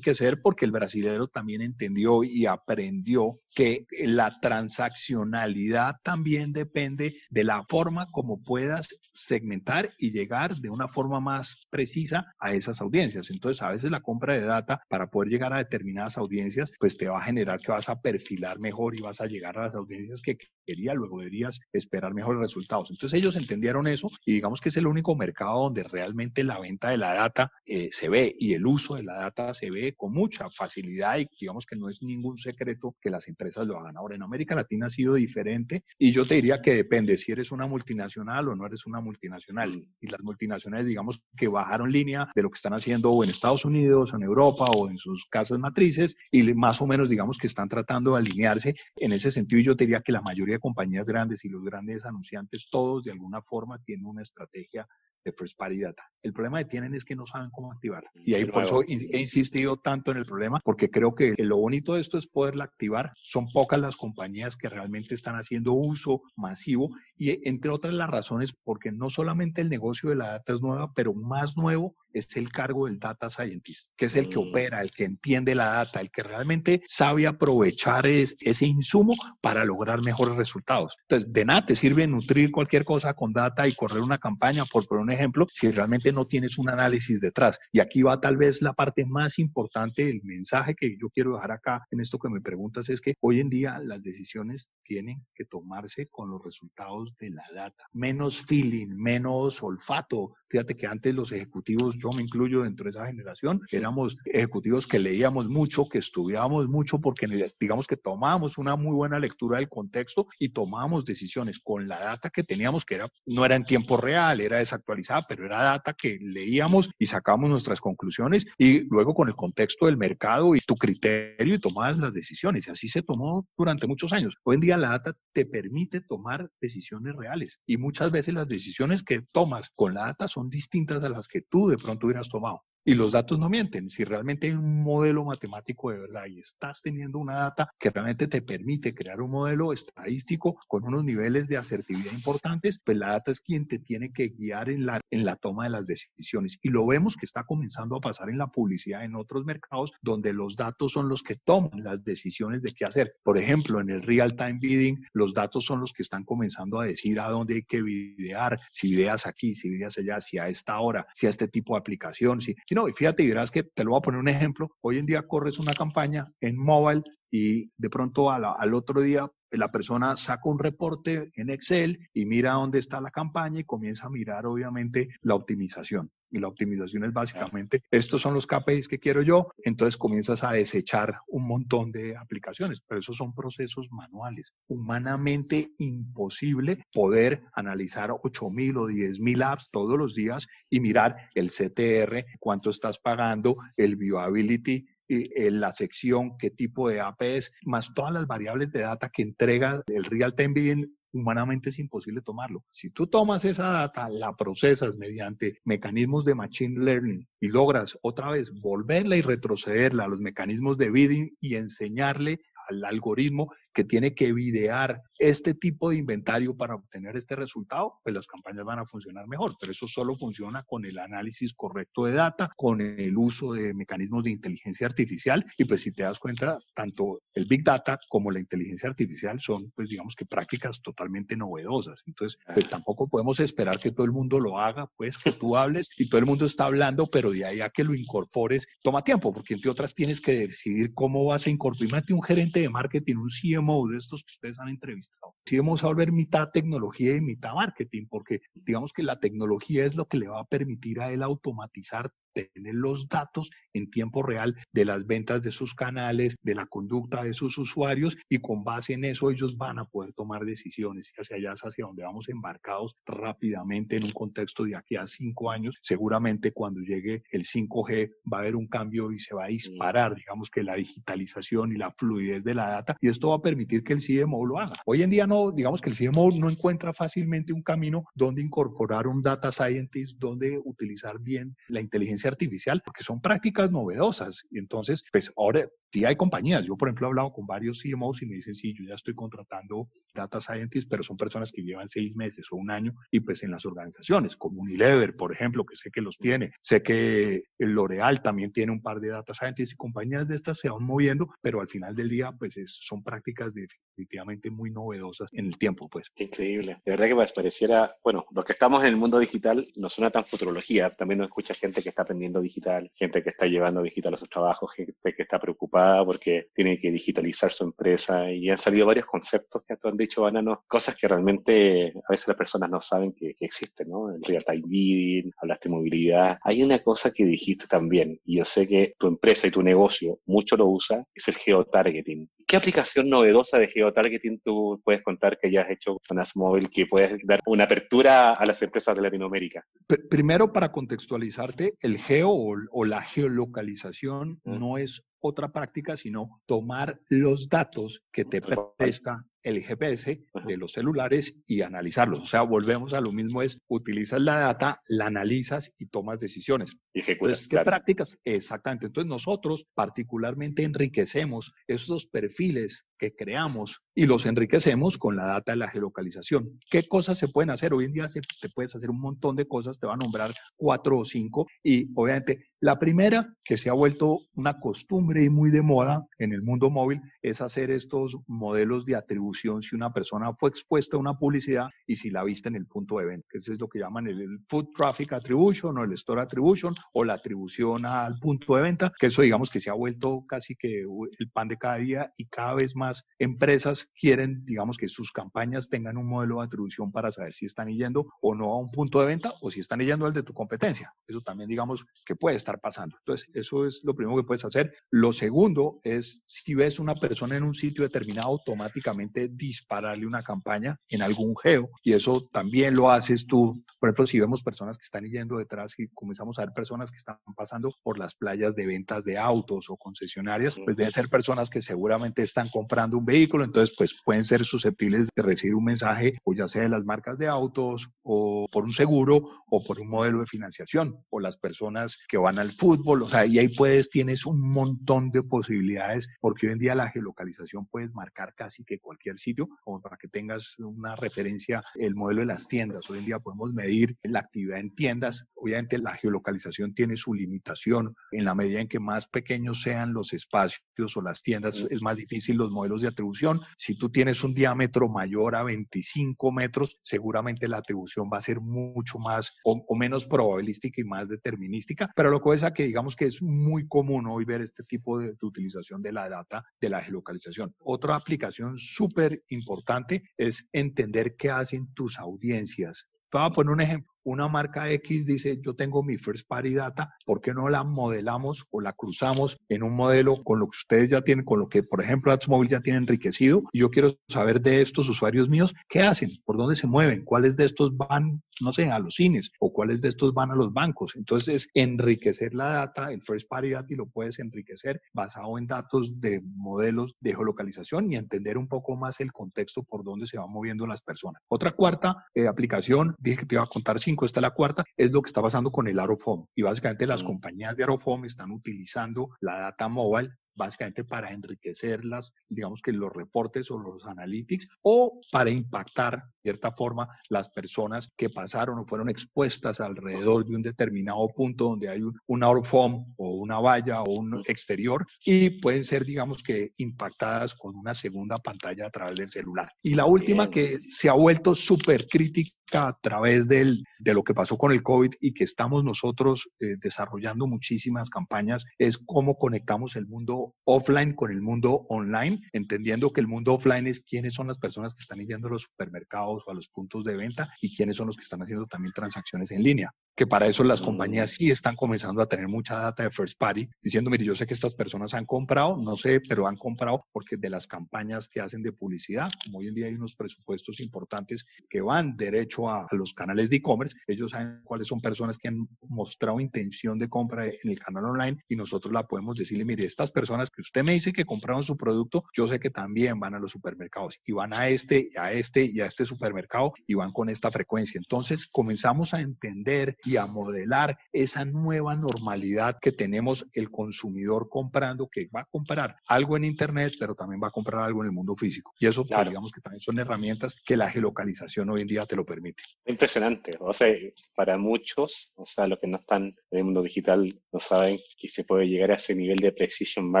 porque 0.41 0.65
el 0.65 0.71
brasilero 0.71 1.27
también 1.27 1.61
entendió 1.61 2.23
y 2.23 2.45
aprendió 2.45 3.39
que 3.53 3.85
la 3.99 4.39
transaccionalidad 4.39 5.95
también 6.03 6.53
depende 6.53 7.17
de 7.29 7.43
la 7.43 7.63
forma 7.67 8.07
como 8.11 8.41
puedas 8.41 8.95
segmentar 9.13 9.93
y 9.97 10.11
llegar 10.11 10.55
de 10.55 10.69
una 10.69 10.87
forma 10.87 11.19
más 11.19 11.67
precisa 11.69 12.33
a 12.39 12.53
esas 12.53 12.79
audiencias. 12.81 13.29
Entonces, 13.29 13.61
a 13.61 13.69
veces 13.69 13.91
la 13.91 14.01
compra 14.01 14.33
de 14.33 14.45
data 14.45 14.81
para 14.87 15.07
poder 15.07 15.29
llegar 15.29 15.53
a 15.53 15.57
determinadas 15.57 16.17
audiencias, 16.17 16.71
pues 16.79 16.97
te 16.97 17.09
va 17.09 17.19
a 17.19 17.23
generar 17.23 17.59
que 17.59 17.71
vas 17.71 17.89
a 17.89 17.99
perfilar 17.99 18.59
mejor 18.59 18.95
y 18.95 19.01
vas 19.01 19.19
a 19.19 19.25
llegar 19.25 19.57
a 19.57 19.65
las 19.65 19.75
audiencias 19.75 20.21
que 20.21 20.37
quería, 20.65 20.93
luego 20.93 21.19
deberías 21.19 21.59
esperar 21.73 22.13
mejores 22.13 22.39
resultados. 22.39 22.89
Entonces, 22.89 23.19
ellos 23.19 23.35
entendieron 23.35 23.87
eso 23.87 24.09
y 24.25 24.33
digamos 24.33 24.61
que 24.61 24.69
es 24.69 24.77
el 24.77 24.87
único 24.87 25.15
mercado 25.15 25.63
donde 25.63 25.83
realmente 25.83 26.43
la 26.43 26.59
venta 26.59 26.89
de 26.89 26.97
la 26.97 27.13
data 27.13 27.51
eh, 27.65 27.89
se 27.91 28.07
ve 28.07 28.33
y 28.37 28.53
el 28.53 28.65
uso 28.65 28.95
de 28.95 29.03
la 29.03 29.15
data 29.15 29.53
se 29.53 29.69
ve 29.69 29.80
con 29.95 30.13
mucha 30.13 30.49
facilidad 30.49 31.19
y 31.19 31.27
digamos 31.39 31.65
que 31.65 31.75
no 31.75 31.89
es 31.89 32.01
ningún 32.01 32.37
secreto 32.37 32.95
que 33.01 33.09
las 33.09 33.27
empresas 33.27 33.67
lo 33.67 33.77
hagan. 33.77 33.97
Ahora, 33.97 34.15
en 34.15 34.23
América 34.23 34.55
Latina 34.55 34.87
ha 34.87 34.89
sido 34.89 35.15
diferente 35.15 35.83
y 35.97 36.11
yo 36.11 36.25
te 36.25 36.35
diría 36.35 36.61
que 36.61 36.75
depende 36.75 37.17
si 37.17 37.31
eres 37.31 37.51
una 37.51 37.67
multinacional 37.67 38.49
o 38.49 38.55
no 38.55 38.65
eres 38.65 38.85
una 38.85 39.01
multinacional. 39.01 39.71
Mm. 39.71 39.85
Y 40.01 40.07
las 40.07 40.21
multinacionales, 40.21 40.87
digamos 40.87 41.21
que 41.35 41.47
bajaron 41.47 41.91
línea 41.91 42.29
de 42.35 42.43
lo 42.43 42.49
que 42.49 42.55
están 42.55 42.73
haciendo 42.73 43.11
o 43.11 43.23
en 43.23 43.29
Estados 43.29 43.65
Unidos, 43.65 44.13
o 44.13 44.15
en 44.15 44.23
Europa 44.23 44.65
o 44.65 44.89
en 44.89 44.97
sus 44.97 45.25
casas 45.29 45.59
matrices 45.59 46.15
y 46.31 46.53
más 46.53 46.81
o 46.81 46.87
menos, 46.87 47.09
digamos 47.09 47.37
que 47.37 47.47
están 47.47 47.69
tratando 47.69 48.11
de 48.11 48.19
alinearse 48.19 48.75
en 48.95 49.11
ese 49.13 49.31
sentido. 49.31 49.59
Y 49.59 49.63
yo 49.63 49.75
te 49.75 49.85
diría 49.85 50.01
que 50.01 50.11
la 50.11 50.21
mayoría 50.21 50.55
de 50.55 50.59
compañías 50.59 51.07
grandes 51.07 51.43
y 51.45 51.49
los 51.49 51.63
grandes 51.63 52.05
anunciantes, 52.05 52.67
todos 52.69 53.03
de 53.03 53.11
alguna 53.11 53.41
forma 53.41 53.79
tienen 53.79 54.05
una 54.05 54.21
estrategia 54.21 54.87
de 55.23 55.31
first 55.31 55.57
party 55.57 55.79
data. 55.79 56.03
El 56.23 56.33
problema 56.33 56.59
que 56.59 56.65
tienen 56.65 56.93
es 56.93 57.05
que 57.05 57.15
no 57.15 57.25
saben 57.25 57.49
cómo 57.51 57.71
activarla. 57.71 58.09
Y 58.15 58.33
ahí 58.33 58.45
por 58.45 58.63
eso 58.63 58.81
he 58.83 59.19
insistido 59.19 59.77
tanto 59.77 60.11
en 60.11 60.17
el 60.17 60.25
problema, 60.25 60.59
porque 60.63 60.89
creo 60.89 61.15
que 61.15 61.35
lo 61.37 61.57
bonito 61.57 61.93
de 61.93 62.01
esto 62.01 62.17
es 62.17 62.27
poderla 62.27 62.65
activar. 62.65 63.11
Son 63.15 63.47
pocas 63.51 63.79
las 63.79 63.95
compañías 63.95 64.55
que 64.55 64.69
realmente 64.69 65.13
están 65.13 65.35
haciendo 65.35 65.73
uso 65.73 66.21
masivo 66.35 66.89
y 67.17 67.47
entre 67.47 67.71
otras 67.71 67.93
las 67.93 68.09
razones 68.09 68.53
porque 68.63 68.91
no 68.91 69.09
solamente 69.09 69.61
el 69.61 69.69
negocio 69.69 70.09
de 70.09 70.15
la 70.15 70.31
data 70.31 70.53
es 70.53 70.61
nueva, 70.61 70.93
pero 70.93 71.13
más 71.13 71.57
nuevo 71.57 71.95
es 72.13 72.35
el 72.37 72.51
cargo 72.51 72.85
del 72.85 72.99
data 72.99 73.29
scientist, 73.29 73.93
que 73.95 74.05
es 74.05 74.15
el 74.15 74.29
que 74.29 74.37
mm. 74.37 74.49
opera, 74.49 74.81
el 74.81 74.91
que 74.91 75.05
entiende 75.05 75.55
la 75.55 75.65
data, 75.65 76.01
el 76.01 76.11
que 76.11 76.23
realmente 76.23 76.81
sabe 76.87 77.27
aprovechar 77.27 78.05
ese 78.07 78.65
insumo 78.65 79.13
para 79.41 79.65
lograr 79.65 80.01
mejores 80.01 80.35
resultados. 80.35 80.95
Entonces, 81.03 81.31
de 81.31 81.45
nada 81.45 81.65
te 81.65 81.75
sirve 81.75 82.07
nutrir 82.07 82.51
cualquier 82.51 82.85
cosa 82.85 83.13
con 83.13 83.33
data 83.33 83.67
y 83.67 83.73
correr 83.73 84.01
una 84.01 84.17
campaña, 84.17 84.65
por 84.65 84.85
poner 84.85 85.03
un 85.03 85.11
ejemplo, 85.11 85.47
si 85.53 85.71
realmente 85.71 86.11
no 86.11 86.25
tienes 86.25 86.57
un 86.57 86.69
análisis 86.69 87.19
detrás. 87.19 87.59
Y 87.71 87.79
aquí 87.79 88.01
va 88.01 88.19
tal 88.19 88.37
vez 88.37 88.61
la 88.61 88.73
parte 88.73 89.05
más 89.05 89.39
importante, 89.39 90.09
el 90.09 90.21
mensaje 90.23 90.75
que 90.75 90.97
yo 90.99 91.09
quiero 91.09 91.35
dejar 91.35 91.51
acá 91.51 91.87
en 91.91 91.99
esto 91.99 92.19
que 92.19 92.29
me 92.29 92.41
preguntas 92.41 92.89
es 92.89 93.01
que 93.01 93.15
hoy 93.21 93.39
en 93.39 93.49
día 93.49 93.79
las 93.79 94.01
decisiones 94.01 94.71
tienen 94.83 95.25
que 95.33 95.45
tomarse 95.45 96.07
con 96.07 96.29
los 96.29 96.43
resultados 96.43 97.15
de 97.17 97.29
la 97.31 97.45
data. 97.53 97.85
Menos 97.93 98.41
feeling, 98.43 98.95
menos 98.95 99.61
olfato. 99.63 100.35
Fíjate 100.51 100.75
que 100.75 100.85
antes 100.85 101.15
los 101.15 101.31
ejecutivos 101.31 101.97
yo 101.97 102.09
me 102.11 102.23
incluyo 102.23 102.63
dentro 102.63 102.83
de 102.83 102.89
esa 102.89 103.05
generación, 103.05 103.61
éramos 103.71 104.17
ejecutivos 104.25 104.85
que 104.85 104.99
leíamos 104.99 105.47
mucho, 105.47 105.87
que 105.87 105.99
estudiábamos 105.99 106.67
mucho, 106.67 106.99
porque 106.99 107.25
digamos 107.57 107.87
que 107.87 107.95
tomábamos 107.95 108.57
una 108.57 108.75
muy 108.75 108.93
buena 108.93 109.17
lectura 109.17 109.59
del 109.59 109.69
contexto 109.69 110.27
y 110.37 110.49
tomábamos 110.49 111.05
decisiones 111.05 111.59
con 111.59 111.87
la 111.87 112.01
data 112.01 112.29
que 112.29 112.43
teníamos, 112.43 112.83
que 112.83 112.95
era, 112.95 113.07
no 113.25 113.45
era 113.45 113.55
en 113.55 113.63
tiempo 113.63 113.95
real, 113.95 114.41
era 114.41 114.57
desactualizada, 114.57 115.21
pero 115.29 115.45
era 115.45 115.63
data 115.63 115.93
que 115.93 116.19
leíamos 116.19 116.91
y 116.99 117.05
sacábamos 117.05 117.49
nuestras 117.49 117.79
conclusiones 117.79 118.45
y 118.57 118.81
luego 118.89 119.13
con 119.13 119.29
el 119.29 119.35
contexto 119.35 119.85
del 119.85 119.95
mercado 119.95 120.53
y 120.53 120.59
tu 120.59 120.75
criterio 120.75 121.55
y 121.55 121.59
tomabas 121.59 121.97
las 121.97 122.13
decisiones. 122.13 122.67
Y 122.67 122.71
así 122.71 122.89
se 122.89 123.03
tomó 123.03 123.47
durante 123.57 123.87
muchos 123.87 124.11
años. 124.11 124.35
Hoy 124.43 124.55
en 124.55 124.61
día 124.61 124.75
la 124.75 124.89
data 124.89 125.15
te 125.31 125.45
permite 125.45 126.01
tomar 126.01 126.49
decisiones 126.59 127.15
reales 127.15 127.61
y 127.65 127.77
muchas 127.77 128.11
veces 128.11 128.33
las 128.33 128.49
decisiones 128.49 129.01
que 129.01 129.21
tomas 129.31 129.69
con 129.69 129.93
la 129.93 130.07
data 130.07 130.27
son 130.27 130.40
distintas 130.49 131.03
a 131.03 131.09
las 131.09 131.27
que 131.27 131.41
tú 131.41 131.67
de 131.67 131.77
pronto 131.77 132.07
hubieras 132.07 132.29
tomado. 132.29 132.63
Y 132.83 132.95
los 132.95 133.11
datos 133.11 133.37
no 133.37 133.47
mienten. 133.47 133.89
Si 133.89 134.03
realmente 134.03 134.47
hay 134.47 134.53
un 134.53 134.81
modelo 134.81 135.23
matemático 135.23 135.91
de 135.91 135.99
verdad 135.99 136.25
y 136.25 136.39
estás 136.39 136.81
teniendo 136.81 137.19
una 137.19 137.35
data 137.35 137.69
que 137.79 137.91
realmente 137.91 138.27
te 138.27 138.41
permite 138.41 138.95
crear 138.95 139.21
un 139.21 139.31
modelo 139.31 139.71
estadístico 139.71 140.59
con 140.67 140.83
unos 140.83 141.03
niveles 141.03 141.47
de 141.47 141.57
asertividad 141.57 142.11
importantes, 142.11 142.79
pues 142.83 142.97
la 142.97 143.09
data 143.09 143.31
es 143.31 143.41
quien 143.41 143.67
te 143.67 143.77
tiene 143.77 144.11
que 144.11 144.29
guiar 144.29 144.69
en 144.69 144.85
la, 144.85 144.99
en 145.11 145.25
la 145.25 145.35
toma 145.35 145.65
de 145.65 145.69
las 145.69 145.85
decisiones. 145.85 146.57
Y 146.61 146.69
lo 146.69 146.85
vemos 146.87 147.15
que 147.15 147.25
está 147.25 147.43
comenzando 147.43 147.97
a 147.97 148.01
pasar 148.01 148.29
en 148.29 148.39
la 148.39 148.47
publicidad 148.47 149.03
en 149.03 149.15
otros 149.15 149.45
mercados 149.45 149.93
donde 150.01 150.33
los 150.33 150.55
datos 150.55 150.91
son 150.91 151.07
los 151.07 151.21
que 151.21 151.35
toman 151.35 151.83
las 151.83 152.03
decisiones 152.03 152.63
de 152.63 152.73
qué 152.73 152.85
hacer. 152.85 153.13
Por 153.23 153.37
ejemplo, 153.37 153.79
en 153.79 153.89
el 153.89 154.01
real 154.01 154.35
time 154.35 154.57
bidding, 154.59 155.05
los 155.13 155.33
datos 155.33 155.65
son 155.65 155.79
los 155.81 155.93
que 155.93 156.01
están 156.01 156.23
comenzando 156.23 156.79
a 156.79 156.85
decir 156.85 157.19
a 157.19 157.29
dónde 157.29 157.55
hay 157.55 157.63
que 157.63 157.81
videar, 157.81 158.59
si 158.71 158.89
videas 158.89 159.27
aquí, 159.27 159.53
si 159.53 159.69
videas 159.69 159.97
allá, 159.97 160.19
si 160.19 160.39
a 160.39 160.47
esta 160.47 160.79
hora, 160.79 161.05
si 161.13 161.27
a 161.27 161.29
este 161.29 161.47
tipo 161.47 161.75
de 161.75 161.79
aplicación, 161.79 162.41
si 162.41 162.55
no, 162.75 162.87
y 162.87 162.93
fíjate, 162.93 163.23
y 163.23 163.27
verás 163.27 163.51
que 163.51 163.63
te 163.63 163.83
lo 163.83 163.91
voy 163.91 163.99
a 163.99 164.01
poner 164.01 164.19
un 164.19 164.29
ejemplo. 164.29 164.69
Hoy 164.81 164.97
en 164.97 165.05
día 165.05 165.27
corres 165.27 165.59
una 165.59 165.73
campaña 165.73 166.25
en 166.39 166.57
mobile 166.57 167.03
y 167.29 167.71
de 167.77 167.89
pronto 167.89 168.31
al 168.31 168.73
otro 168.73 169.01
día 169.01 169.29
la 169.51 169.67
persona 169.67 170.15
saca 170.15 170.49
un 170.49 170.59
reporte 170.59 171.31
en 171.35 171.49
Excel 171.49 172.09
y 172.13 172.25
mira 172.25 172.53
dónde 172.53 172.79
está 172.79 173.01
la 173.01 173.11
campaña 173.11 173.59
y 173.59 173.65
comienza 173.65 174.07
a 174.07 174.09
mirar 174.09 174.45
obviamente 174.45 175.09
la 175.21 175.35
optimización. 175.35 176.09
Y 176.31 176.39
la 176.39 176.47
optimización 176.47 177.03
es 177.03 177.13
básicamente, 177.13 177.83
estos 177.91 178.21
son 178.21 178.33
los 178.33 178.47
KPIs 178.47 178.87
que 178.87 178.99
quiero 178.99 179.21
yo, 179.21 179.49
entonces 179.63 179.97
comienzas 179.97 180.43
a 180.43 180.53
desechar 180.53 181.19
un 181.27 181.45
montón 181.45 181.91
de 181.91 182.15
aplicaciones, 182.15 182.81
pero 182.87 182.99
esos 182.99 183.17
son 183.17 183.33
procesos 183.33 183.91
manuales. 183.91 184.53
Humanamente 184.67 185.71
imposible 185.77 186.85
poder 186.93 187.43
analizar 187.53 188.11
8.000 188.11 188.77
o 188.77 188.87
10.000 188.87 189.43
apps 189.43 189.69
todos 189.71 189.97
los 189.97 190.15
días 190.15 190.47
y 190.69 190.79
mirar 190.79 191.29
el 191.35 191.49
CTR, 191.49 192.25
cuánto 192.39 192.69
estás 192.69 192.97
pagando, 192.99 193.57
el 193.75 193.95
viewability, 193.95 194.87
eh, 195.13 195.51
la 195.51 195.73
sección, 195.73 196.37
qué 196.37 196.51
tipo 196.51 196.87
de 196.87 197.01
app 197.01 197.21
es, 197.21 197.51
más 197.65 197.93
todas 197.93 198.13
las 198.13 198.27
variables 198.27 198.71
de 198.71 198.79
data 198.79 199.09
que 199.09 199.23
entrega 199.23 199.83
el 199.87 200.05
real 200.05 200.35
time 200.35 200.87
humanamente 201.13 201.69
es 201.69 201.79
imposible 201.79 202.21
tomarlo. 202.21 202.63
Si 202.71 202.89
tú 202.89 203.07
tomas 203.07 203.45
esa 203.45 203.67
data, 203.67 204.09
la 204.09 204.35
procesas 204.35 204.97
mediante 204.97 205.59
mecanismos 205.65 206.25
de 206.25 206.35
machine 206.35 206.83
learning 206.83 207.27
y 207.39 207.47
logras 207.47 207.97
otra 208.01 208.31
vez 208.31 208.53
volverla 208.61 209.17
y 209.17 209.21
retrocederla 209.21 210.05
a 210.05 210.07
los 210.07 210.21
mecanismos 210.21 210.77
de 210.77 210.91
bidding 210.91 211.37
y 211.39 211.55
enseñarle 211.55 212.41
al 212.71 212.83
algoritmo 212.85 213.53
que 213.73 213.83
tiene 213.83 214.13
que 214.13 214.33
videar 214.33 215.01
este 215.17 215.53
tipo 215.53 215.91
de 215.91 215.97
inventario 215.97 216.55
para 216.57 216.75
obtener 216.75 217.15
este 217.15 217.35
resultado, 217.35 217.99
pues 218.03 218.15
las 218.15 218.27
campañas 218.27 218.65
van 218.65 218.79
a 218.79 218.85
funcionar 218.85 219.27
mejor. 219.27 219.55
Pero 219.59 219.71
eso 219.71 219.87
solo 219.87 220.15
funciona 220.15 220.63
con 220.63 220.85
el 220.85 220.97
análisis 220.97 221.53
correcto 221.53 222.05
de 222.05 222.13
data, 222.13 222.49
con 222.57 222.81
el 222.81 223.15
uso 223.17 223.53
de 223.53 223.73
mecanismos 223.73 224.23
de 224.23 224.31
inteligencia 224.31 224.87
artificial. 224.87 225.45
Y 225.57 225.65
pues 225.65 225.83
si 225.83 225.91
te 225.91 226.03
das 226.03 226.19
cuenta, 226.19 226.59
tanto 226.73 227.21
el 227.33 227.45
Big 227.45 227.63
Data 227.63 227.99
como 228.09 228.31
la 228.31 228.39
inteligencia 228.39 228.89
artificial 228.89 229.39
son, 229.39 229.71
pues 229.75 229.89
digamos 229.89 230.15
que 230.15 230.25
prácticas 230.25 230.81
totalmente 230.81 231.35
novedosas. 231.35 232.01
Entonces, 232.07 232.39
pues 232.53 232.67
tampoco 232.69 233.07
podemos 233.07 233.39
esperar 233.39 233.79
que 233.79 233.91
todo 233.91 234.05
el 234.05 234.11
mundo 234.11 234.39
lo 234.39 234.59
haga, 234.59 234.87
pues 234.97 235.17
que 235.17 235.31
tú 235.31 235.55
hables 235.55 235.89
y 235.97 236.09
todo 236.09 236.19
el 236.19 236.25
mundo 236.25 236.45
está 236.45 236.65
hablando, 236.65 237.07
pero 237.07 237.31
de 237.31 237.45
ahí 237.45 237.61
a 237.61 237.69
que 237.69 237.83
lo 237.83 237.93
incorpores, 237.93 238.67
toma 238.81 239.03
tiempo, 239.03 239.31
porque 239.33 239.53
entre 239.53 239.69
otras 239.69 239.93
tienes 239.93 240.19
que 240.19 240.47
decidir 240.47 240.93
cómo 240.93 241.25
vas 241.25 241.45
a 241.45 241.49
incorporar. 241.49 241.89
Imagínate 241.89 242.13
un 242.13 242.23
gerente 242.23 242.60
de 242.61 242.69
marketing, 242.69 243.15
un 243.17 243.29
CMO, 243.29 243.87
de 243.87 243.97
estos 243.97 244.23
que 244.23 244.31
ustedes 244.31 244.59
han 244.59 244.69
entrevistado. 244.69 245.35
Si 245.45 245.57
vamos 245.57 245.83
a 245.83 245.87
volver 245.87 246.11
mitad 246.11 246.49
tecnología 246.51 247.15
y 247.15 247.21
mitad 247.21 247.53
marketing, 247.53 248.07
porque 248.09 248.41
digamos 248.53 248.93
que 248.93 249.03
la 249.03 249.19
tecnología 249.19 249.85
es 249.85 249.95
lo 249.95 250.07
que 250.07 250.17
le 250.17 250.27
va 250.27 250.41
a 250.41 250.45
permitir 250.45 251.01
a 251.01 251.11
él 251.11 251.23
automatizar 251.23 252.11
tener 252.33 252.75
los 252.75 253.07
datos 253.07 253.51
en 253.73 253.89
tiempo 253.89 254.23
real 254.23 254.55
de 254.73 254.85
las 254.85 255.05
ventas 255.05 255.41
de 255.43 255.51
sus 255.51 255.73
canales, 255.73 256.35
de 256.41 256.55
la 256.55 256.65
conducta 256.65 257.23
de 257.23 257.33
sus 257.33 257.57
usuarios 257.57 258.17
y 258.29 258.39
con 258.39 258.63
base 258.63 258.93
en 258.93 259.05
eso 259.05 259.31
ellos 259.31 259.57
van 259.57 259.79
a 259.79 259.85
poder 259.85 260.13
tomar 260.13 260.45
decisiones 260.45 261.11
y 261.15 261.21
hacia 261.21 261.37
allá 261.37 261.53
es 261.53 261.61
hacia 261.61 261.85
donde 261.85 262.03
vamos 262.03 262.29
embarcados 262.29 262.95
rápidamente 263.05 263.97
en 263.97 264.03
un 264.03 264.11
contexto 264.11 264.63
de 264.63 264.75
aquí 264.75 264.95
a 264.95 265.07
cinco 265.07 265.51
años. 265.51 265.77
Seguramente 265.81 266.51
cuando 266.51 266.81
llegue 266.81 267.23
el 267.31 267.43
5G 267.43 268.13
va 268.31 268.37
a 268.37 268.41
haber 268.41 268.55
un 268.55 268.67
cambio 268.67 269.11
y 269.11 269.19
se 269.19 269.35
va 269.35 269.45
a 269.45 269.47
disparar, 269.47 270.15
digamos 270.15 270.49
que 270.49 270.63
la 270.63 270.75
digitalización 270.75 271.71
y 271.71 271.77
la 271.77 271.91
fluidez 271.91 272.43
de 272.43 272.55
la 272.55 272.69
data 272.69 272.97
y 272.99 273.09
esto 273.09 273.29
va 273.29 273.37
a 273.37 273.41
permitir 273.41 273.83
que 273.83 273.93
el 273.93 274.01
CMO 274.01 274.45
lo 274.45 274.59
haga. 274.59 274.75
Hoy 274.85 275.03
en 275.03 275.09
día 275.09 275.27
no, 275.27 275.51
digamos 275.51 275.81
que 275.81 275.89
el 275.89 275.97
CMO 275.97 276.31
no 276.31 276.49
encuentra 276.49 276.93
fácilmente 276.93 277.53
un 277.53 277.63
camino 277.63 278.05
donde 278.15 278.41
incorporar 278.41 279.07
un 279.07 279.21
data 279.21 279.51
scientist, 279.51 280.17
donde 280.19 280.59
utilizar 280.63 281.19
bien 281.19 281.55
la 281.67 281.81
inteligencia 281.81 282.20
artificial, 282.27 282.81
porque 282.85 283.03
son 283.03 283.21
prácticas 283.21 283.71
novedosas. 283.71 284.45
Y 284.49 284.59
entonces, 284.59 285.03
pues 285.11 285.31
ahora 285.37 285.67
sí 285.91 286.05
hay 286.05 286.15
compañías. 286.15 286.65
Yo, 286.65 286.77
por 286.77 286.87
ejemplo, 286.87 287.07
he 287.07 287.09
hablado 287.09 287.31
con 287.31 287.45
varios 287.45 287.81
CMOs 287.81 288.21
y 288.21 288.25
me 288.25 288.35
dicen, 288.35 288.53
sí, 288.53 288.73
yo 288.73 288.85
ya 288.85 288.95
estoy 288.95 289.13
contratando 289.13 289.89
data 290.13 290.39
scientists, 290.39 290.89
pero 290.89 291.03
son 291.03 291.17
personas 291.17 291.51
que 291.51 291.63
llevan 291.63 291.87
seis 291.87 292.15
meses 292.15 292.47
o 292.51 292.55
un 292.55 292.71
año 292.71 292.93
y 293.11 293.19
pues 293.19 293.43
en 293.43 293.51
las 293.51 293.65
organizaciones, 293.65 294.35
como 294.35 294.61
Unilever, 294.61 295.15
por 295.15 295.31
ejemplo, 295.31 295.65
que 295.65 295.75
sé 295.75 295.91
que 295.91 296.01
los 296.01 296.17
tiene. 296.17 296.51
Sé 296.61 296.81
que 296.81 297.43
L'Oreal 297.57 298.21
también 298.21 298.51
tiene 298.51 298.71
un 298.71 298.81
par 298.81 298.99
de 298.99 299.09
data 299.09 299.33
scientists 299.33 299.73
y 299.73 299.77
compañías 299.77 300.27
de 300.27 300.35
estas 300.35 300.59
se 300.59 300.69
van 300.69 300.83
moviendo, 300.83 301.29
pero 301.41 301.61
al 301.61 301.67
final 301.67 301.95
del 301.95 302.09
día, 302.09 302.31
pues 302.37 302.55
son 302.65 303.03
prácticas 303.03 303.53
definitivamente 303.53 304.49
muy 304.49 304.71
novedosas 304.71 305.29
en 305.33 305.45
el 305.45 305.57
tiempo, 305.57 305.89
pues. 305.89 306.11
increíble. 306.15 306.81
De 306.85 306.91
verdad 306.91 307.07
que 307.07 307.15
me 307.15 307.25
pareciera, 307.27 307.95
bueno, 308.03 308.25
los 308.31 308.45
que 308.45 308.51
estamos 308.51 308.81
en 308.81 308.87
el 308.87 308.97
mundo 308.97 309.19
digital 309.19 309.67
no 309.75 309.89
suena 309.89 310.11
tan 310.11 310.25
futurología. 310.25 310.95
También 310.95 311.19
nos 311.19 311.27
escucha 311.27 311.53
gente 311.53 311.81
que 311.81 311.89
está 311.89 312.03
aprendiendo 312.03 312.41
digital, 312.41 312.91
gente 312.95 313.23
que 313.23 313.29
está 313.29 313.45
llevando 313.45 313.81
digital 313.81 314.13
a 314.13 314.17
sus 314.17 314.29
trabajos, 314.29 314.71
gente 314.73 314.93
que 315.15 315.23
está 315.23 315.39
preocupada 315.39 315.80
porque 316.05 316.47
tiene 316.53 316.77
que 316.77 316.91
digitalizar 316.91 317.51
su 317.51 317.63
empresa 317.63 318.31
y 318.31 318.49
han 318.49 318.57
salido 318.57 318.85
varios 318.85 319.05
conceptos 319.05 319.63
que 319.67 319.75
han 319.83 319.97
dicho, 319.97 320.23
Bananos, 320.23 320.59
cosas 320.67 320.95
que 320.95 321.07
realmente 321.07 321.93
a 322.07 322.11
veces 322.11 322.27
las 322.27 322.37
personas 322.37 322.69
no 322.69 322.81
saben 322.81 323.13
que, 323.13 323.35
existen, 323.39 323.89
¿no? 323.89 324.13
El 324.13 324.23
real 324.23 324.43
time 324.45 324.63
bidding, 324.65 325.31
hablaste 325.37 325.69
de 325.69 325.75
movilidad. 325.75 326.37
Hay 326.43 326.63
una 326.63 326.79
cosa 326.79 327.11
que 327.11 327.25
dijiste 327.25 327.67
también 327.67 328.19
y 328.25 328.37
yo 328.37 328.45
sé 328.45 328.67
que 328.67 328.93
tu 328.97 329.07
empresa 329.07 329.47
y 329.47 329.51
tu 329.51 329.61
negocio 329.61 330.19
mucho 330.25 330.55
lo 330.57 330.67
usa, 330.67 331.05
es 331.13 331.27
el 331.27 331.35
geotargeting. 331.35 332.29
¿Qué 332.51 332.57
aplicación 332.57 333.09
novedosa 333.09 333.57
de 333.59 333.69
geotargeting 333.69 334.41
tú 334.43 334.81
puedes 334.83 335.01
contar 335.03 335.39
que 335.39 335.47
hayas 335.47 335.69
hecho 335.69 335.97
con 336.05 336.19
Asmobile 336.19 336.67
que 336.67 336.85
puedes 336.85 337.17
dar 337.23 337.39
una 337.45 337.63
apertura 337.63 338.33
a 338.33 338.45
las 338.45 338.61
empresas 338.61 338.93
de 338.93 339.01
Latinoamérica? 339.01 339.65
Primero, 340.09 340.51
para 340.51 340.69
contextualizarte, 340.69 341.75
el 341.79 341.97
geo 341.97 342.29
o, 342.29 342.83
la 342.83 342.99
geolocalización 342.99 344.41
mm. 344.43 344.59
no 344.59 344.77
es 344.77 345.01
otra 345.21 345.53
práctica, 345.53 345.95
sino 345.95 346.41
tomar 346.45 346.99
los 347.07 347.47
datos 347.47 348.03
que 348.11 348.25
te 348.25 348.41
presta 348.41 349.25
el 349.43 349.63
GPS 349.63 350.23
de 350.45 350.57
los 350.57 350.73
celulares 350.73 351.41
y 351.47 351.61
analizarlos. 351.61 352.21
O 352.21 352.25
sea, 352.25 352.41
volvemos 352.41 352.93
a 352.93 353.01
lo 353.01 353.11
mismo, 353.11 353.41
es 353.41 353.59
utilizas 353.67 354.21
la 354.21 354.39
data, 354.39 354.81
la 354.87 355.07
analizas 355.07 355.73
y 355.77 355.87
tomas 355.87 356.19
decisiones. 356.19 356.77
Y 356.93 356.99
ejecutas. 356.99 357.47
¿Qué 357.47 357.57
prácticas? 357.59 358.17
Exactamente. 358.23 358.87
Entonces 358.87 359.09
nosotros 359.09 359.65
particularmente 359.73 360.63
enriquecemos 360.63 361.53
esos 361.67 362.05
perfiles 362.05 362.85
que 362.97 363.15
creamos 363.15 363.81
y 363.95 364.05
los 364.05 364.25
enriquecemos 364.25 364.97
con 364.97 365.15
la 365.15 365.25
data 365.25 365.53
de 365.53 365.57
la 365.57 365.69
geolocalización. 365.69 366.59
¿Qué 366.69 366.87
cosas 366.87 367.17
se 367.17 367.27
pueden 367.27 367.49
hacer? 367.49 367.73
Hoy 367.73 367.85
en 367.85 367.93
día 367.93 368.07
se, 368.07 368.21
te 368.21 368.49
puedes 368.49 368.75
hacer 368.75 368.89
un 368.89 369.01
montón 369.01 369.35
de 369.35 369.47
cosas, 369.47 369.79
te 369.79 369.87
van 369.87 370.01
a 370.01 370.03
nombrar 370.03 370.33
cuatro 370.55 370.99
o 370.99 371.05
cinco 371.05 371.47
y 371.63 371.89
obviamente 371.95 372.50
la 372.61 372.77
primera 372.77 373.33
que 373.43 373.57
se 373.57 373.71
ha 373.71 373.73
vuelto 373.73 374.19
una 374.35 374.59
costumbre 374.59 375.23
y 375.23 375.29
muy 375.31 375.49
de 375.49 375.63
moda 375.63 376.05
en 376.19 376.31
el 376.31 376.43
mundo 376.43 376.69
móvil 376.69 377.01
es 377.23 377.41
hacer 377.41 377.71
estos 377.71 378.19
modelos 378.27 378.85
de 378.85 378.95
atribución 378.95 379.63
si 379.63 379.75
una 379.75 379.91
persona 379.91 380.31
fue 380.35 380.49
expuesta 380.49 380.95
a 380.95 380.99
una 380.99 381.17
publicidad 381.17 381.69
y 381.87 381.95
si 381.95 382.11
la 382.11 382.23
viste 382.23 382.49
en 382.49 382.55
el 382.55 382.67
punto 382.67 382.99
de 382.99 383.05
venta. 383.05 383.27
Eso 383.33 383.51
es 383.51 383.59
lo 383.59 383.67
que 383.67 383.79
llaman 383.79 384.05
el 384.05 384.39
Food 384.47 384.73
Traffic 384.75 385.11
Attribution 385.13 385.75
o 385.79 385.83
el 385.83 385.93
Store 385.93 386.21
Attribution 386.21 386.75
o 386.93 387.03
la 387.03 387.15
atribución 387.15 387.83
al 387.83 388.19
punto 388.19 388.55
de 388.55 388.61
venta, 388.61 388.91
que 388.99 389.07
eso 389.07 389.23
digamos 389.23 389.49
que 389.49 389.59
se 389.59 389.71
ha 389.71 389.73
vuelto 389.73 390.23
casi 390.27 390.55
que 390.55 390.83
el 391.17 391.31
pan 391.31 391.47
de 391.47 391.57
cada 391.57 391.77
día 391.77 392.13
y 392.15 392.27
cada 392.27 392.53
vez 392.53 392.75
más 392.75 393.03
empresas 393.17 393.89
quieren, 393.99 394.45
digamos, 394.45 394.77
que 394.77 394.87
sus 394.87 395.11
campañas 395.11 395.67
tengan 395.67 395.97
un 395.97 396.07
modelo 396.07 396.37
de 396.37 396.45
atribución 396.45 396.91
para 396.91 397.11
saber 397.11 397.33
si 397.33 397.45
están 397.45 397.69
yendo 397.69 398.05
o 398.21 398.35
no 398.35 398.53
a 398.53 398.59
un 398.59 398.69
punto 398.69 398.99
de 398.99 399.07
venta 399.07 399.31
o 399.41 399.49
si 399.49 399.61
están 399.61 399.79
yendo 399.79 400.05
al 400.05 400.13
de 400.13 400.21
tu 400.21 400.33
competencia. 400.33 400.93
Eso 401.07 401.21
también 401.21 401.49
digamos 401.49 401.83
que 402.05 402.15
puede 402.15 402.35
estar 402.35 402.50
pasando. 402.59 402.97
Entonces, 402.99 403.29
eso 403.33 403.65
es 403.65 403.81
lo 403.83 403.95
primero 403.95 404.17
que 404.17 404.23
puedes 404.23 404.45
hacer. 404.45 404.73
Lo 404.89 405.13
segundo 405.13 405.79
es, 405.83 406.21
si 406.25 406.55
ves 406.55 406.79
una 406.79 406.95
persona 406.95 407.37
en 407.37 407.43
un 407.43 407.53
sitio 407.53 407.83
determinado, 407.83 408.29
automáticamente 408.29 409.29
dispararle 409.31 410.05
una 410.05 410.23
campaña 410.23 410.77
en 410.89 411.01
algún 411.01 411.35
geo. 411.37 411.69
Y 411.83 411.93
eso 411.93 412.27
también 412.31 412.75
lo 412.75 412.91
haces 412.91 413.25
tú. 413.25 413.63
Por 413.81 413.89
ejemplo, 413.89 414.05
si 414.05 414.19
vemos 414.19 414.43
personas 414.43 414.77
que 414.77 414.83
están 414.83 415.05
yendo 415.05 415.37
detrás 415.37 415.73
y 415.79 415.87
comenzamos 415.87 416.37
a 416.37 416.43
ver 416.43 416.53
personas 416.53 416.91
que 416.91 416.97
están 416.97 417.17
pasando 417.35 417.73
por 417.81 417.97
las 417.97 418.13
playas 418.13 418.55
de 418.55 418.67
ventas 418.67 419.05
de 419.05 419.17
autos 419.17 419.71
o 419.71 419.75
concesionarias, 419.75 420.55
pues 420.55 420.77
deben 420.77 420.91
ser 420.91 421.09
personas 421.09 421.49
que 421.49 421.63
seguramente 421.63 422.21
están 422.21 422.47
comprando 422.49 422.99
un 422.99 423.05
vehículo, 423.05 423.43
entonces 423.43 423.75
pues 423.75 423.99
pueden 424.05 424.23
ser 424.23 424.45
susceptibles 424.45 425.09
de 425.15 425.23
recibir 425.23 425.55
un 425.55 425.63
mensaje 425.63 426.13
o 426.23 426.35
ya 426.35 426.47
sea 426.47 426.61
de 426.61 426.69
las 426.69 426.85
marcas 426.85 427.17
de 427.17 427.27
autos 427.27 427.89
o 428.03 428.45
por 428.51 428.65
un 428.65 428.73
seguro 428.73 429.27
o 429.47 429.63
por 429.63 429.79
un 429.79 429.89
modelo 429.89 430.19
de 430.19 430.27
financiación 430.27 431.03
o 431.09 431.19
las 431.19 431.37
personas 431.37 431.97
que 432.07 432.19
van 432.19 432.37
al 432.37 432.51
fútbol, 432.51 433.01
o 433.01 433.09
sea, 433.09 433.25
y 433.25 433.39
ahí 433.39 433.47
puedes, 433.47 433.89
tienes 433.89 434.27
un 434.27 434.47
montón 434.47 435.09
de 435.09 435.23
posibilidades, 435.23 436.07
porque 436.19 436.45
hoy 436.45 436.53
en 436.53 436.59
día 436.59 436.75
la 436.75 436.91
geolocalización 436.91 437.65
puedes 437.65 437.95
marcar 437.95 438.35
casi 438.35 438.63
que 438.63 438.77
cualquier 438.77 439.17
sitio, 439.17 439.49
como 439.63 439.81
para 439.81 439.97
que 439.97 440.07
tengas 440.07 440.53
una 440.59 440.95
referencia, 440.95 441.63
el 441.73 441.95
modelo 441.95 442.19
de 442.19 442.27
las 442.27 442.47
tiendas. 442.47 442.87
Hoy 442.87 442.99
en 442.99 443.05
día 443.05 443.17
podemos 443.17 443.51
medir 443.55 443.70
la 444.03 444.19
actividad 444.19 444.59
en 444.59 444.73
tiendas. 444.75 445.25
Obviamente 445.35 445.77
la 445.77 445.93
geolocalización 445.93 446.73
tiene 446.73 446.97
su 446.97 447.13
limitación. 447.13 447.95
En 448.11 448.25
la 448.25 448.35
medida 448.35 448.61
en 448.61 448.67
que 448.67 448.79
más 448.79 449.07
pequeños 449.07 449.61
sean 449.61 449.93
los 449.93 450.13
espacios 450.13 450.97
o 450.97 451.01
las 451.01 451.21
tiendas, 451.21 451.65
es 451.69 451.81
más 451.81 451.97
difícil 451.97 452.37
los 452.37 452.51
modelos 452.51 452.81
de 452.81 452.87
atribución. 452.87 453.41
Si 453.57 453.77
tú 453.77 453.89
tienes 453.89 454.23
un 454.23 454.33
diámetro 454.33 454.89
mayor 454.89 455.35
a 455.35 455.43
25 455.43 456.31
metros, 456.31 456.77
seguramente 456.81 457.47
la 457.47 457.57
atribución 457.57 458.09
va 458.11 458.17
a 458.17 458.21
ser 458.21 458.39
mucho 458.39 458.99
más 458.99 459.31
o, 459.43 459.63
o 459.67 459.75
menos 459.75 460.05
probabilística 460.05 460.81
y 460.81 460.83
más 460.83 461.09
determinística. 461.09 461.91
Pero 461.95 462.09
lo 462.09 462.21
que 462.21 462.35
es 462.35 462.43
a 462.43 462.53
que 462.53 462.63
digamos 462.63 462.95
que 462.95 463.05
es 463.05 463.21
muy 463.21 463.67
común 463.67 464.07
hoy 464.07 464.25
ver 464.25 464.41
este 464.41 464.63
tipo 464.63 464.99
de, 464.99 465.15
utilización 465.21 465.81
de 465.81 465.91
la 465.91 466.09
data 466.09 466.43
de 466.59 466.69
la 466.69 466.81
geolocalización. 466.81 467.55
Otra 467.59 467.95
aplicación 467.95 468.57
súper 468.57 469.23
importante 469.29 470.03
es 470.17 470.47
entender 470.51 471.15
qué 471.15 471.29
hacen 471.29 471.73
tus 471.73 471.99
audiencias. 471.99 472.87
Voy 473.11 473.21
a 473.23 473.29
poner 473.29 473.51
un 473.53 473.61
ejemplo. 473.61 473.91
Una 474.03 474.27
marca 474.27 474.69
X 474.71 475.05
dice, 475.05 475.39
yo 475.41 475.55
tengo 475.55 475.83
mi 475.83 475.97
first 475.97 476.27
party 476.27 476.53
data, 476.53 476.93
¿por 477.05 477.21
qué 477.21 477.33
no 477.33 477.49
la 477.49 477.63
modelamos 477.63 478.45
o 478.51 478.61
la 478.61 478.73
cruzamos 478.73 479.37
en 479.49 479.63
un 479.63 479.75
modelo 479.75 480.23
con 480.23 480.39
lo 480.39 480.45
que 480.45 480.57
ustedes 480.57 480.89
ya 480.89 481.01
tienen, 481.01 481.25
con 481.25 481.39
lo 481.39 481.49
que, 481.49 481.63
por 481.63 481.81
ejemplo, 481.81 482.11
AdsMobile 482.11 482.49
ya 482.49 482.61
tiene 482.61 482.79
enriquecido? 482.79 483.43
Y 483.51 483.59
yo 483.59 483.69
quiero 483.69 483.95
saber 484.07 484.41
de 484.41 484.61
estos 484.61 484.89
usuarios 484.89 485.29
míos, 485.29 485.53
¿qué 485.69 485.81
hacen? 485.81 486.11
¿Por 486.25 486.37
dónde 486.37 486.55
se 486.55 486.67
mueven? 486.67 487.03
¿Cuáles 487.03 487.35
de 487.37 487.45
estos 487.45 487.75
van, 487.75 488.21
no 488.41 488.53
sé, 488.53 488.69
a 488.69 488.79
los 488.79 488.95
cines? 488.95 489.31
¿O 489.39 489.51
cuáles 489.53 489.81
de 489.81 489.89
estos 489.89 490.13
van 490.13 490.31
a 490.31 490.35
los 490.35 490.53
bancos? 490.53 490.95
Entonces, 490.95 491.49
enriquecer 491.53 492.33
la 492.33 492.51
data, 492.51 492.91
el 492.91 493.01
first 493.01 493.27
party 493.29 493.51
data, 493.51 493.67
y 493.69 493.75
lo 493.75 493.87
puedes 493.87 494.19
enriquecer 494.19 494.81
basado 494.93 495.37
en 495.37 495.47
datos 495.47 495.99
de 495.99 496.21
modelos 496.35 496.95
de 496.99 497.11
geolocalización 497.11 497.91
y 497.91 497.95
entender 497.95 498.37
un 498.37 498.47
poco 498.47 498.75
más 498.75 498.99
el 498.99 499.11
contexto 499.11 499.63
por 499.63 499.83
dónde 499.83 500.07
se 500.07 500.17
van 500.17 500.31
moviendo 500.31 500.65
las 500.67 500.81
personas. 500.81 501.21
Otra 501.27 501.51
cuarta 501.51 502.05
eh, 502.13 502.27
aplicación, 502.27 502.95
dije 502.99 503.19
que 503.19 503.25
te 503.25 503.35
iba 503.35 503.43
a 503.43 503.47
contar 503.47 503.79
cinco, 503.79 503.90
esta 504.03 504.19
es 504.19 504.21
la 504.21 504.31
cuarta, 504.31 504.63
es 504.75 504.91
lo 504.91 505.01
que 505.01 505.07
está 505.07 505.21
pasando 505.21 505.51
con 505.51 505.67
el 505.67 505.79
Arofom. 505.79 506.25
Y 506.35 506.41
básicamente 506.41 506.87
las 506.87 507.03
compañías 507.03 507.57
de 507.57 507.63
Arofom 507.63 508.05
están 508.05 508.31
utilizando 508.31 509.09
la 509.19 509.39
data 509.39 509.67
mobile 509.67 510.11
básicamente 510.41 510.83
para 510.83 511.11
enriquecer 511.11 511.85
las, 511.85 512.13
digamos 512.27 512.61
que 512.61 512.71
los 512.71 512.91
reportes 512.91 513.51
o 513.51 513.59
los 513.59 513.85
analytics 513.85 514.47
o 514.63 514.99
para 515.11 515.29
impactar 515.29 515.97
de 515.97 516.31
cierta 516.31 516.51
forma 516.51 516.87
las 517.09 517.29
personas 517.29 517.91
que 517.95 518.09
pasaron 518.09 518.59
o 518.59 518.65
fueron 518.65 518.89
expuestas 518.89 519.59
alrededor 519.59 520.25
de 520.25 520.35
un 520.35 520.41
determinado 520.41 521.07
punto 521.15 521.45
donde 521.45 521.69
hay 521.69 521.81
un, 521.81 521.95
un 522.07 522.23
o 522.23 523.09
una 523.15 523.39
valla 523.39 523.81
o 523.81 523.99
un 523.99 524.23
exterior 524.27 524.85
y 525.05 525.41
pueden 525.41 525.63
ser, 525.63 525.85
digamos 525.85 526.23
que, 526.23 526.53
impactadas 526.57 527.35
con 527.35 527.55
una 527.55 527.73
segunda 527.73 528.17
pantalla 528.17 528.67
a 528.67 528.69
través 528.69 528.95
del 528.97 529.11
celular. 529.11 529.51
Y 529.61 529.75
la 529.75 529.85
última 529.85 530.29
que 530.29 530.59
se 530.59 530.89
ha 530.89 530.93
vuelto 530.93 531.35
súper 531.35 531.87
crítica 531.87 532.31
a 532.53 532.77
través 532.81 533.27
del, 533.27 533.63
de 533.79 533.93
lo 533.93 534.03
que 534.03 534.13
pasó 534.13 534.37
con 534.37 534.51
el 534.51 534.61
COVID 534.61 534.91
y 534.99 535.13
que 535.13 535.23
estamos 535.23 535.63
nosotros 535.63 536.29
eh, 536.39 536.55
desarrollando 536.59 537.27
muchísimas 537.27 537.89
campañas 537.89 538.45
es 538.57 538.77
cómo 538.77 539.15
conectamos 539.15 539.75
el 539.75 539.87
mundo 539.87 540.30
offline 540.43 540.93
con 540.93 541.11
el 541.11 541.21
mundo 541.21 541.65
online, 541.69 542.21
entendiendo 542.33 542.91
que 542.91 543.01
el 543.01 543.07
mundo 543.07 543.33
offline 543.33 543.67
es 543.67 543.81
quiénes 543.81 544.13
son 544.13 544.27
las 544.27 544.37
personas 544.37 544.73
que 544.73 544.81
están 544.81 544.99
yendo 544.99 545.27
a 545.27 545.31
los 545.31 545.43
supermercados 545.43 546.23
o 546.25 546.31
a 546.31 546.33
los 546.33 546.47
puntos 546.47 546.83
de 546.83 546.95
venta 546.95 547.29
y 547.41 547.55
quiénes 547.55 547.77
son 547.77 547.87
los 547.87 547.97
que 547.97 548.03
están 548.03 548.21
haciendo 548.21 548.45
también 548.45 548.73
transacciones 548.73 549.31
en 549.31 549.43
línea. 549.43 549.71
Que 549.95 550.07
para 550.07 550.27
eso 550.27 550.43
las 550.43 550.61
compañías 550.61 551.11
mm. 551.11 551.13
sí 551.13 551.31
están 551.31 551.55
comenzando 551.55 552.01
a 552.01 552.07
tener 552.07 552.27
mucha 552.27 552.57
data 552.57 552.83
de 552.83 552.91
first 552.91 553.19
party, 553.19 553.47
diciendo, 553.61 553.89
mire, 553.89 554.05
yo 554.05 554.15
sé 554.15 554.25
que 554.25 554.33
estas 554.33 554.55
personas 554.55 554.93
han 554.93 555.05
comprado, 555.05 555.57
no 555.57 555.75
sé, 555.75 556.01
pero 556.07 556.27
han 556.27 556.37
comprado 556.37 556.85
porque 556.91 557.17
de 557.17 557.29
las 557.29 557.47
campañas 557.47 558.07
que 558.07 558.21
hacen 558.21 558.41
de 558.41 558.51
publicidad, 558.51 559.09
como 559.25 559.39
hoy 559.39 559.47
en 559.47 559.53
día 559.53 559.67
hay 559.67 559.73
unos 559.73 559.95
presupuestos 559.95 560.59
importantes 560.59 561.25
que 561.49 561.61
van 561.61 561.95
derecho 561.97 562.49
a, 562.49 562.67
los 562.71 562.93
canales 562.93 563.29
de 563.29 563.37
e-commerce, 563.37 563.75
ellos 563.87 564.11
saben 564.11 564.41
cuáles 564.43 564.67
son 564.67 564.81
personas 564.81 565.17
que 565.17 565.27
han 565.27 565.47
mostrado 565.67 566.19
intención 566.19 566.77
de 566.77 566.89
compra 566.89 567.25
en 567.25 567.49
el 567.49 567.59
canal 567.59 567.85
online 567.85 568.17
y 568.27 568.35
nosotros 568.35 568.73
la 568.73 568.87
podemos 568.87 569.17
decirle, 569.17 569.45
mire, 569.45 569.65
estas 569.65 569.91
personas 569.91 570.10
que 570.11 570.41
usted 570.41 570.63
me 570.63 570.73
dice 570.73 570.93
que 570.93 571.05
compraron 571.05 571.43
su 571.43 571.55
producto, 571.57 572.03
yo 572.13 572.27
sé 572.27 572.39
que 572.39 572.49
también 572.49 572.99
van 572.99 573.15
a 573.15 573.19
los 573.19 573.31
supermercados 573.31 573.99
y 574.05 574.11
van 574.11 574.33
a 574.33 574.49
este, 574.49 574.89
a 574.97 575.11
este 575.11 575.45
y 575.45 575.61
a 575.61 575.65
este 575.65 575.85
supermercado 575.85 576.53
y 576.67 576.73
van 576.73 576.91
con 576.91 577.09
esta 577.09 577.31
frecuencia. 577.31 577.79
Entonces 577.79 578.27
comenzamos 578.27 578.93
a 578.93 579.01
entender 579.01 579.77
y 579.83 579.97
a 579.97 580.05
modelar 580.05 580.77
esa 580.91 581.25
nueva 581.25 581.75
normalidad 581.75 582.57
que 582.61 582.71
tenemos 582.71 583.25
el 583.33 583.49
consumidor 583.49 584.27
comprando, 584.29 584.87
que 584.91 585.07
va 585.15 585.21
a 585.21 585.25
comprar 585.25 585.77
algo 585.87 586.17
en 586.17 586.25
Internet, 586.25 586.73
pero 586.79 586.95
también 586.95 587.21
va 587.23 587.27
a 587.27 587.31
comprar 587.31 587.63
algo 587.63 587.81
en 587.81 587.87
el 587.87 587.93
mundo 587.93 588.15
físico. 588.15 588.53
Y 588.59 588.67
eso, 588.67 588.85
pues, 588.85 589.07
digamos 589.07 589.31
que 589.31 589.41
también 589.41 589.61
son 589.61 589.79
herramientas 589.79 590.35
que 590.45 590.57
la 590.57 590.69
geolocalización 590.69 591.49
hoy 591.49 591.61
en 591.61 591.67
día 591.67 591.85
te 591.85 591.95
lo 591.95 592.05
permite. 592.05 592.43
Impresionante. 592.65 593.31
O 593.39 593.53
sea, 593.53 593.73
para 594.15 594.37
muchos, 594.37 595.11
o 595.15 595.25
sea, 595.25 595.47
los 595.47 595.59
que 595.59 595.67
no 595.67 595.77
están 595.77 596.03
en 596.31 596.37
el 596.37 596.43
mundo 596.43 596.61
digital 596.61 597.09
no 597.31 597.39
saben 597.39 597.79
que 597.97 598.09
se 598.09 598.23
puede 598.23 598.47
llegar 598.47 598.71
a 598.71 598.75
ese 598.75 598.95
nivel 598.95 599.17
de 599.17 599.31
precision 599.31 599.89
marketing 599.89 600.00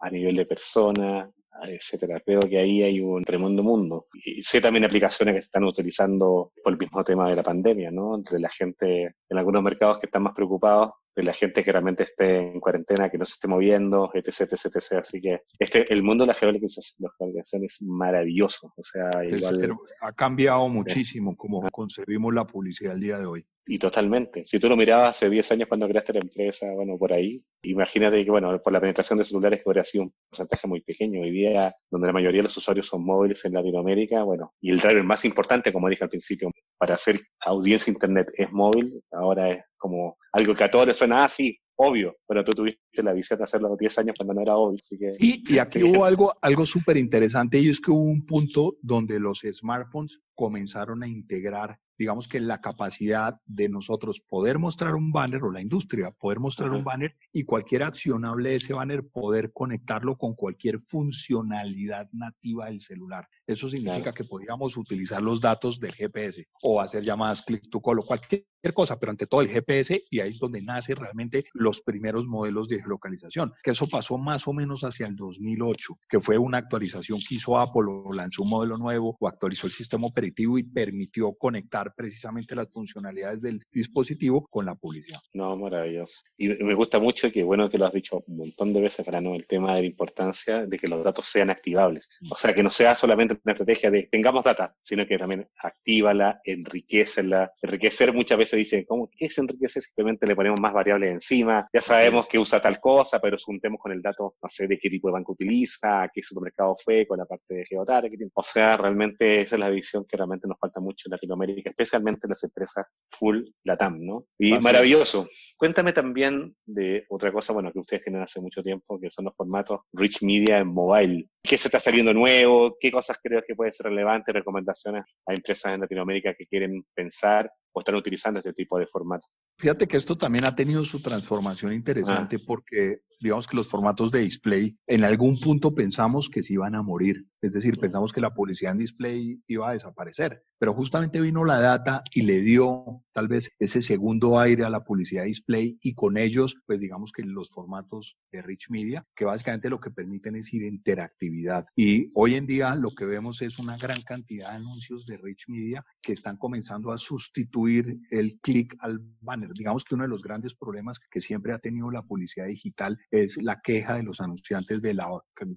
a 0.00 0.10
nivel 0.10 0.36
de 0.36 0.46
persona, 0.46 1.30
etcétera. 1.64 2.20
Creo 2.24 2.40
que 2.40 2.58
ahí 2.58 2.82
hay 2.82 3.00
un 3.00 3.22
tremendo 3.22 3.62
mundo. 3.62 4.06
Y 4.12 4.42
sé 4.42 4.60
también 4.60 4.84
aplicaciones 4.84 5.34
que 5.34 5.42
se 5.42 5.46
están 5.46 5.64
utilizando 5.64 6.52
por 6.62 6.72
el 6.72 6.78
mismo 6.78 7.04
tema 7.04 7.28
de 7.28 7.36
la 7.36 7.42
pandemia, 7.42 7.90
¿no? 7.90 8.18
De 8.18 8.40
la 8.40 8.48
gente 8.48 9.14
en 9.28 9.38
algunos 9.38 9.62
mercados 9.62 9.98
que 9.98 10.06
están 10.06 10.22
más 10.22 10.34
preocupados 10.34 10.92
de 11.14 11.22
la 11.22 11.34
gente 11.34 11.62
que 11.62 11.70
realmente 11.70 12.04
esté 12.04 12.38
en 12.38 12.58
cuarentena, 12.58 13.10
que 13.10 13.18
no 13.18 13.26
se 13.26 13.34
esté 13.34 13.46
moviendo, 13.46 14.10
etc, 14.14 14.28
etc, 14.52 14.76
etc. 14.76 14.92
Así 15.00 15.20
que 15.20 15.42
este, 15.58 15.92
el 15.92 16.02
mundo 16.02 16.24
de 16.24 16.28
la 16.28 16.34
geolocalización 16.34 17.64
es 17.64 17.82
maravilloso. 17.82 18.72
O 18.74 18.82
sea, 18.82 19.10
igual, 19.24 19.76
ha 20.00 20.12
cambiado 20.12 20.68
muchísimo 20.68 21.36
como 21.36 21.68
concebimos 21.70 22.32
la 22.32 22.46
publicidad 22.46 22.94
el 22.94 23.00
día 23.00 23.18
de 23.18 23.26
hoy. 23.26 23.46
Y 23.64 23.78
totalmente. 23.78 24.44
Si 24.44 24.58
tú 24.58 24.68
lo 24.68 24.76
mirabas 24.76 25.16
hace 25.16 25.30
10 25.30 25.52
años 25.52 25.68
cuando 25.68 25.88
creaste 25.88 26.12
la 26.12 26.18
empresa, 26.20 26.72
bueno, 26.72 26.98
por 26.98 27.12
ahí, 27.12 27.44
imagínate 27.62 28.24
que, 28.24 28.30
bueno, 28.30 28.60
por 28.60 28.72
la 28.72 28.80
penetración 28.80 29.18
de 29.18 29.24
celulares 29.24 29.62
que 29.62 29.70
habría 29.70 29.84
sido 29.84 30.04
un 30.04 30.14
porcentaje 30.28 30.66
muy 30.66 30.80
pequeño. 30.80 31.20
Hoy 31.20 31.30
día, 31.30 31.74
donde 31.90 32.08
la 32.08 32.12
mayoría 32.12 32.40
de 32.40 32.44
los 32.44 32.56
usuarios 32.56 32.86
son 32.86 33.04
móviles 33.04 33.44
en 33.44 33.52
Latinoamérica, 33.52 34.24
bueno, 34.24 34.52
y 34.60 34.70
el 34.70 34.78
driver 34.78 35.04
más 35.04 35.24
importante, 35.24 35.72
como 35.72 35.88
dije 35.88 36.02
al 36.02 36.10
principio, 36.10 36.50
para 36.76 36.96
hacer 36.96 37.20
audiencia 37.40 37.92
internet 37.92 38.32
es 38.36 38.50
móvil, 38.50 39.00
ahora 39.12 39.52
es 39.52 39.64
como 39.76 40.16
algo 40.32 40.54
que 40.54 40.64
a 40.64 40.70
todos 40.70 40.88
les 40.88 40.96
suena 40.96 41.24
así, 41.24 41.56
obvio, 41.76 42.16
pero 42.26 42.44
tú 42.44 42.52
tuviste 42.52 43.02
la 43.02 43.12
visión 43.12 43.38
de 43.38 43.44
hacerlo 43.44 43.68
los 43.68 43.78
10 43.78 43.98
años 43.98 44.14
cuando 44.16 44.34
no 44.34 44.42
era 44.42 44.56
obvio. 44.56 44.78
Así 44.80 44.98
que, 44.98 45.12
sí, 45.12 45.42
y 45.46 45.58
aquí 45.58 45.82
hubo 45.84 46.04
algo, 46.04 46.34
algo 46.40 46.66
súper 46.66 46.96
interesante 46.96 47.58
y 47.58 47.68
es 47.68 47.80
que 47.80 47.90
hubo 47.90 48.02
un 48.02 48.26
punto 48.26 48.76
donde 48.82 49.18
los 49.18 49.40
smartphones 49.40 50.20
comenzaron 50.34 51.02
a 51.02 51.08
integrar 51.08 51.78
digamos 52.02 52.26
que 52.26 52.40
la 52.40 52.60
capacidad 52.60 53.40
de 53.46 53.68
nosotros 53.68 54.20
poder 54.20 54.58
mostrar 54.58 54.96
un 54.96 55.12
banner 55.12 55.44
o 55.44 55.52
la 55.52 55.60
industria 55.60 56.10
poder 56.10 56.40
mostrar 56.40 56.70
un 56.70 56.82
banner 56.82 57.14
y 57.32 57.44
cualquier 57.44 57.84
accionable 57.84 58.50
de 58.50 58.56
ese 58.56 58.72
banner 58.72 59.06
poder 59.08 59.52
conectarlo 59.52 60.18
con 60.18 60.34
cualquier 60.34 60.80
funcionalidad 60.80 62.08
nativa 62.10 62.66
del 62.66 62.80
celular. 62.80 63.28
Eso 63.46 63.68
significa 63.68 64.12
que 64.12 64.24
podríamos 64.24 64.76
utilizar 64.76 65.22
los 65.22 65.40
datos 65.40 65.78
del 65.78 65.92
GPS 65.92 66.48
o 66.60 66.80
hacer 66.80 67.04
llamadas 67.04 67.42
click 67.42 67.70
to 67.70 67.80
call 67.80 68.00
o 68.00 68.04
cualquier 68.04 68.46
cosa, 68.70 69.00
pero 69.00 69.10
ante 69.10 69.26
todo 69.26 69.40
el 69.40 69.48
GPS 69.48 70.04
y 70.08 70.20
ahí 70.20 70.30
es 70.30 70.38
donde 70.38 70.62
nace 70.62 70.94
realmente 70.94 71.44
los 71.52 71.80
primeros 71.80 72.28
modelos 72.28 72.68
de 72.68 72.78
geolocalización, 72.78 73.52
que 73.62 73.72
eso 73.72 73.88
pasó 73.88 74.18
más 74.18 74.46
o 74.46 74.52
menos 74.52 74.82
hacia 74.84 75.08
el 75.08 75.16
2008, 75.16 75.94
que 76.08 76.20
fue 76.20 76.38
una 76.38 76.58
actualización 76.58 77.18
que 77.28 77.34
hizo 77.34 77.58
Apple 77.58 77.82
lanzó 78.12 78.42
un 78.42 78.50
modelo 78.50 78.78
nuevo 78.78 79.16
o 79.18 79.26
actualizó 79.26 79.66
el 79.66 79.72
sistema 79.72 80.06
operativo 80.06 80.58
y 80.58 80.62
permitió 80.62 81.32
conectar 81.32 81.92
precisamente 81.96 82.54
las 82.54 82.70
funcionalidades 82.70 83.42
del 83.42 83.62
dispositivo 83.72 84.46
con 84.48 84.66
la 84.66 84.76
publicidad. 84.76 85.20
No, 85.34 85.56
maravilloso. 85.56 86.20
Y 86.36 86.48
me 86.48 86.74
gusta 86.74 87.00
mucho 87.00 87.32
que, 87.32 87.42
bueno, 87.42 87.68
que 87.68 87.78
lo 87.78 87.86
has 87.86 87.92
dicho 87.92 88.22
un 88.26 88.36
montón 88.36 88.72
de 88.72 88.80
veces, 88.80 89.04
para 89.04 89.20
no 89.20 89.34
el 89.34 89.46
tema 89.46 89.74
de 89.74 89.80
la 89.80 89.86
importancia 89.86 90.66
de 90.66 90.78
que 90.78 90.88
los 90.88 91.02
datos 91.02 91.26
sean 91.26 91.50
activables. 91.50 92.08
O 92.30 92.36
sea, 92.36 92.54
que 92.54 92.62
no 92.62 92.70
sea 92.70 92.94
solamente 92.94 93.38
una 93.44 93.52
estrategia 93.52 93.90
de 93.90 94.08
tengamos 94.10 94.44
data, 94.44 94.74
sino 94.82 95.06
que 95.06 95.18
también 95.18 95.48
actívala, 95.56 96.40
enriquecela. 96.44 97.52
Enriquecer 97.62 98.12
muchas 98.12 98.38
veces 98.38 98.51
dice, 98.56 98.84
¿cómo? 98.86 99.08
¿Qué 99.10 99.26
es 99.26 99.38
enriquecer? 99.38 99.82
Simplemente 99.82 100.26
le 100.26 100.36
ponemos 100.36 100.60
más 100.60 100.72
variables 100.72 101.12
encima. 101.12 101.68
Ya 101.72 101.80
sabemos 101.80 102.28
que 102.28 102.38
usa 102.38 102.60
tal 102.60 102.80
cosa, 102.80 103.20
pero 103.20 103.36
juntemos 103.42 103.80
con 103.80 103.92
el 103.92 104.02
dato, 104.02 104.34
no 104.42 104.48
sé, 104.48 104.66
de 104.66 104.78
qué 104.78 104.88
tipo 104.88 105.08
de 105.08 105.12
banco 105.12 105.32
utiliza, 105.32 106.10
qué 106.12 106.22
supermercado 106.22 106.76
fue, 106.82 107.06
con 107.06 107.18
la 107.18 107.26
parte 107.26 107.54
de 107.54 107.66
geotargeting. 107.66 108.30
O 108.34 108.44
sea, 108.44 108.76
realmente 108.76 109.42
esa 109.42 109.56
es 109.56 109.60
la 109.60 109.70
visión 109.70 110.04
que 110.08 110.16
realmente 110.16 110.48
nos 110.48 110.58
falta 110.58 110.80
mucho 110.80 111.08
en 111.08 111.12
Latinoamérica, 111.12 111.70
especialmente 111.70 112.28
las 112.28 112.42
empresas 112.44 112.86
full 113.08 113.42
LATAM, 113.64 114.04
¿no? 114.04 114.26
Y 114.38 114.52
maravilloso. 114.58 115.28
Cuéntame 115.62 115.92
también 115.92 116.56
de 116.66 117.06
otra 117.08 117.30
cosa, 117.30 117.52
bueno, 117.52 117.70
que 117.70 117.78
ustedes 117.78 118.02
tienen 118.02 118.20
hace 118.20 118.40
mucho 118.40 118.62
tiempo, 118.62 118.98
que 118.98 119.08
son 119.08 119.26
los 119.26 119.36
formatos 119.36 119.82
Rich 119.92 120.24
Media 120.24 120.58
en 120.58 120.66
mobile. 120.66 121.28
¿Qué 121.40 121.56
se 121.56 121.68
está 121.68 121.78
saliendo 121.78 122.12
nuevo? 122.12 122.76
¿Qué 122.80 122.90
cosas 122.90 123.16
creo 123.22 123.40
que 123.46 123.54
pueden 123.54 123.72
ser 123.72 123.86
relevantes? 123.86 124.34
Recomendaciones 124.34 125.04
a 125.24 125.32
empresas 125.32 125.72
en 125.74 125.82
Latinoamérica 125.82 126.34
que 126.34 126.46
quieren 126.46 126.84
pensar 126.92 127.48
o 127.72 127.80
están 127.80 127.94
utilizando 127.94 128.40
este 128.40 128.52
tipo 128.52 128.76
de 128.76 128.86
formato. 128.86 129.28
Fíjate 129.58 129.86
que 129.86 129.96
esto 129.96 130.18
también 130.18 130.44
ha 130.44 130.54
tenido 130.54 130.84
su 130.84 131.00
transformación 131.00 131.72
interesante 131.72 132.36
ah. 132.40 132.44
porque 132.44 133.02
digamos 133.20 133.46
que 133.46 133.56
los 133.56 133.68
formatos 133.68 134.10
de 134.10 134.20
display 134.20 134.76
en 134.86 135.04
algún 135.04 135.38
punto 135.38 135.74
pensamos 135.74 136.28
que 136.28 136.42
se 136.42 136.54
iban 136.54 136.74
a 136.74 136.82
morir, 136.82 137.24
es 137.40 137.52
decir, 137.52 137.78
pensamos 137.78 138.12
que 138.12 138.20
la 138.20 138.34
publicidad 138.34 138.72
en 138.72 138.78
display 138.78 139.40
iba 139.46 139.70
a 139.70 139.72
desaparecer, 139.74 140.42
pero 140.58 140.74
justamente 140.74 141.20
vino 141.20 141.44
la 141.44 141.60
data 141.60 142.02
y 142.12 142.22
le 142.22 142.40
dio 142.40 143.04
tal 143.12 143.28
vez 143.28 143.50
ese 143.60 143.80
segundo 143.80 144.40
aire 144.40 144.64
a 144.64 144.70
la 144.70 144.82
publicidad 144.82 145.24
display 145.24 145.51
y 145.60 145.94
con 145.94 146.16
ellos, 146.16 146.56
pues 146.66 146.80
digamos 146.80 147.12
que 147.12 147.22
los 147.22 147.50
formatos 147.50 148.16
de 148.30 148.42
Rich 148.42 148.70
Media, 148.70 149.04
que 149.14 149.24
básicamente 149.24 149.70
lo 149.70 149.80
que 149.80 149.90
permiten 149.90 150.36
es 150.36 150.52
ir 150.52 150.62
interactividad. 150.62 151.66
Y 151.76 152.10
hoy 152.14 152.34
en 152.34 152.46
día 152.46 152.74
lo 152.74 152.90
que 152.94 153.04
vemos 153.04 153.42
es 153.42 153.58
una 153.58 153.76
gran 153.76 154.02
cantidad 154.02 154.50
de 154.50 154.56
anuncios 154.56 155.06
de 155.06 155.16
Rich 155.16 155.48
Media 155.48 155.84
que 156.00 156.12
están 156.12 156.36
comenzando 156.36 156.92
a 156.92 156.98
sustituir 156.98 157.98
el 158.10 158.38
clic 158.40 158.76
al 158.80 159.00
banner. 159.20 159.50
Digamos 159.52 159.84
que 159.84 159.94
uno 159.94 160.04
de 160.04 160.10
los 160.10 160.22
grandes 160.22 160.54
problemas 160.54 160.98
que 160.98 161.20
siempre 161.20 161.52
ha 161.52 161.58
tenido 161.58 161.90
la 161.90 162.02
publicidad 162.02 162.46
digital 162.46 162.98
es 163.10 163.40
la 163.42 163.60
queja 163.60 163.96
de 163.96 164.02
los 164.02 164.20
anunciantes 164.20 164.82
de 164.82 164.94
la, 164.94 165.08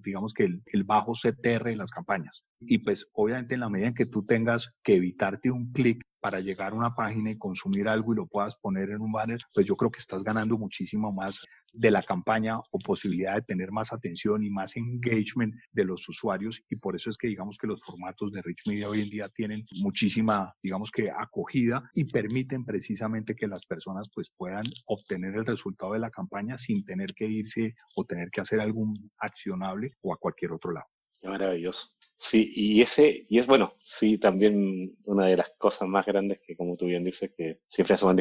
digamos 0.04 0.32
que 0.34 0.44
el, 0.44 0.62
el 0.66 0.84
bajo 0.84 1.12
CTR 1.12 1.64
de 1.64 1.76
las 1.76 1.90
campañas. 1.90 2.44
Y 2.60 2.78
pues 2.78 3.06
obviamente 3.12 3.54
en 3.54 3.60
la 3.60 3.68
medida 3.68 3.88
en 3.88 3.94
que 3.94 4.06
tú 4.06 4.24
tengas 4.24 4.70
que 4.82 4.96
evitarte 4.96 5.50
un 5.50 5.72
clic 5.72 6.02
para 6.26 6.40
llegar 6.40 6.72
a 6.72 6.74
una 6.74 6.92
página 6.92 7.30
y 7.30 7.38
consumir 7.38 7.86
algo 7.86 8.12
y 8.12 8.16
lo 8.16 8.26
puedas 8.26 8.56
poner 8.56 8.90
en 8.90 9.00
un 9.00 9.12
banner, 9.12 9.38
pues 9.54 9.64
yo 9.64 9.76
creo 9.76 9.92
que 9.92 10.00
estás 10.00 10.24
ganando 10.24 10.58
muchísimo 10.58 11.12
más 11.12 11.40
de 11.72 11.92
la 11.92 12.02
campaña 12.02 12.58
o 12.58 12.80
posibilidad 12.80 13.36
de 13.36 13.42
tener 13.42 13.70
más 13.70 13.92
atención 13.92 14.42
y 14.42 14.50
más 14.50 14.76
engagement 14.76 15.54
de 15.70 15.84
los 15.84 16.08
usuarios 16.08 16.60
y 16.68 16.74
por 16.74 16.96
eso 16.96 17.10
es 17.10 17.16
que 17.16 17.28
digamos 17.28 17.58
que 17.58 17.68
los 17.68 17.80
formatos 17.80 18.32
de 18.32 18.42
Rich 18.42 18.66
Media 18.66 18.88
hoy 18.88 19.02
en 19.02 19.08
día 19.08 19.28
tienen 19.28 19.64
muchísima, 19.80 20.52
digamos 20.60 20.90
que 20.90 21.12
acogida 21.12 21.88
y 21.94 22.06
permiten 22.06 22.64
precisamente 22.64 23.36
que 23.36 23.46
las 23.46 23.64
personas 23.64 24.08
pues 24.12 24.28
puedan 24.36 24.64
obtener 24.86 25.36
el 25.36 25.46
resultado 25.46 25.92
de 25.92 26.00
la 26.00 26.10
campaña 26.10 26.58
sin 26.58 26.84
tener 26.84 27.14
que 27.14 27.26
irse 27.26 27.76
o 27.94 28.04
tener 28.04 28.30
que 28.32 28.40
hacer 28.40 28.58
algún 28.58 29.12
accionable 29.18 29.92
o 30.02 30.12
a 30.12 30.16
cualquier 30.16 30.54
otro 30.54 30.72
lado. 30.72 30.88
Qué 31.20 31.28
maravilloso. 31.28 31.88
Sí, 32.18 32.50
y 32.54 32.80
ese, 32.80 33.26
y 33.28 33.38
es 33.38 33.46
bueno, 33.46 33.74
sí, 33.82 34.16
también 34.16 34.96
una 35.04 35.26
de 35.26 35.36
las 35.36 35.50
cosas 35.58 35.86
más 35.86 36.06
grandes 36.06 36.40
que, 36.44 36.56
como 36.56 36.74
tú 36.76 36.86
bien 36.86 37.04
dices, 37.04 37.30
que 37.36 37.60
siempre 37.68 37.94
hacemos 37.94 38.16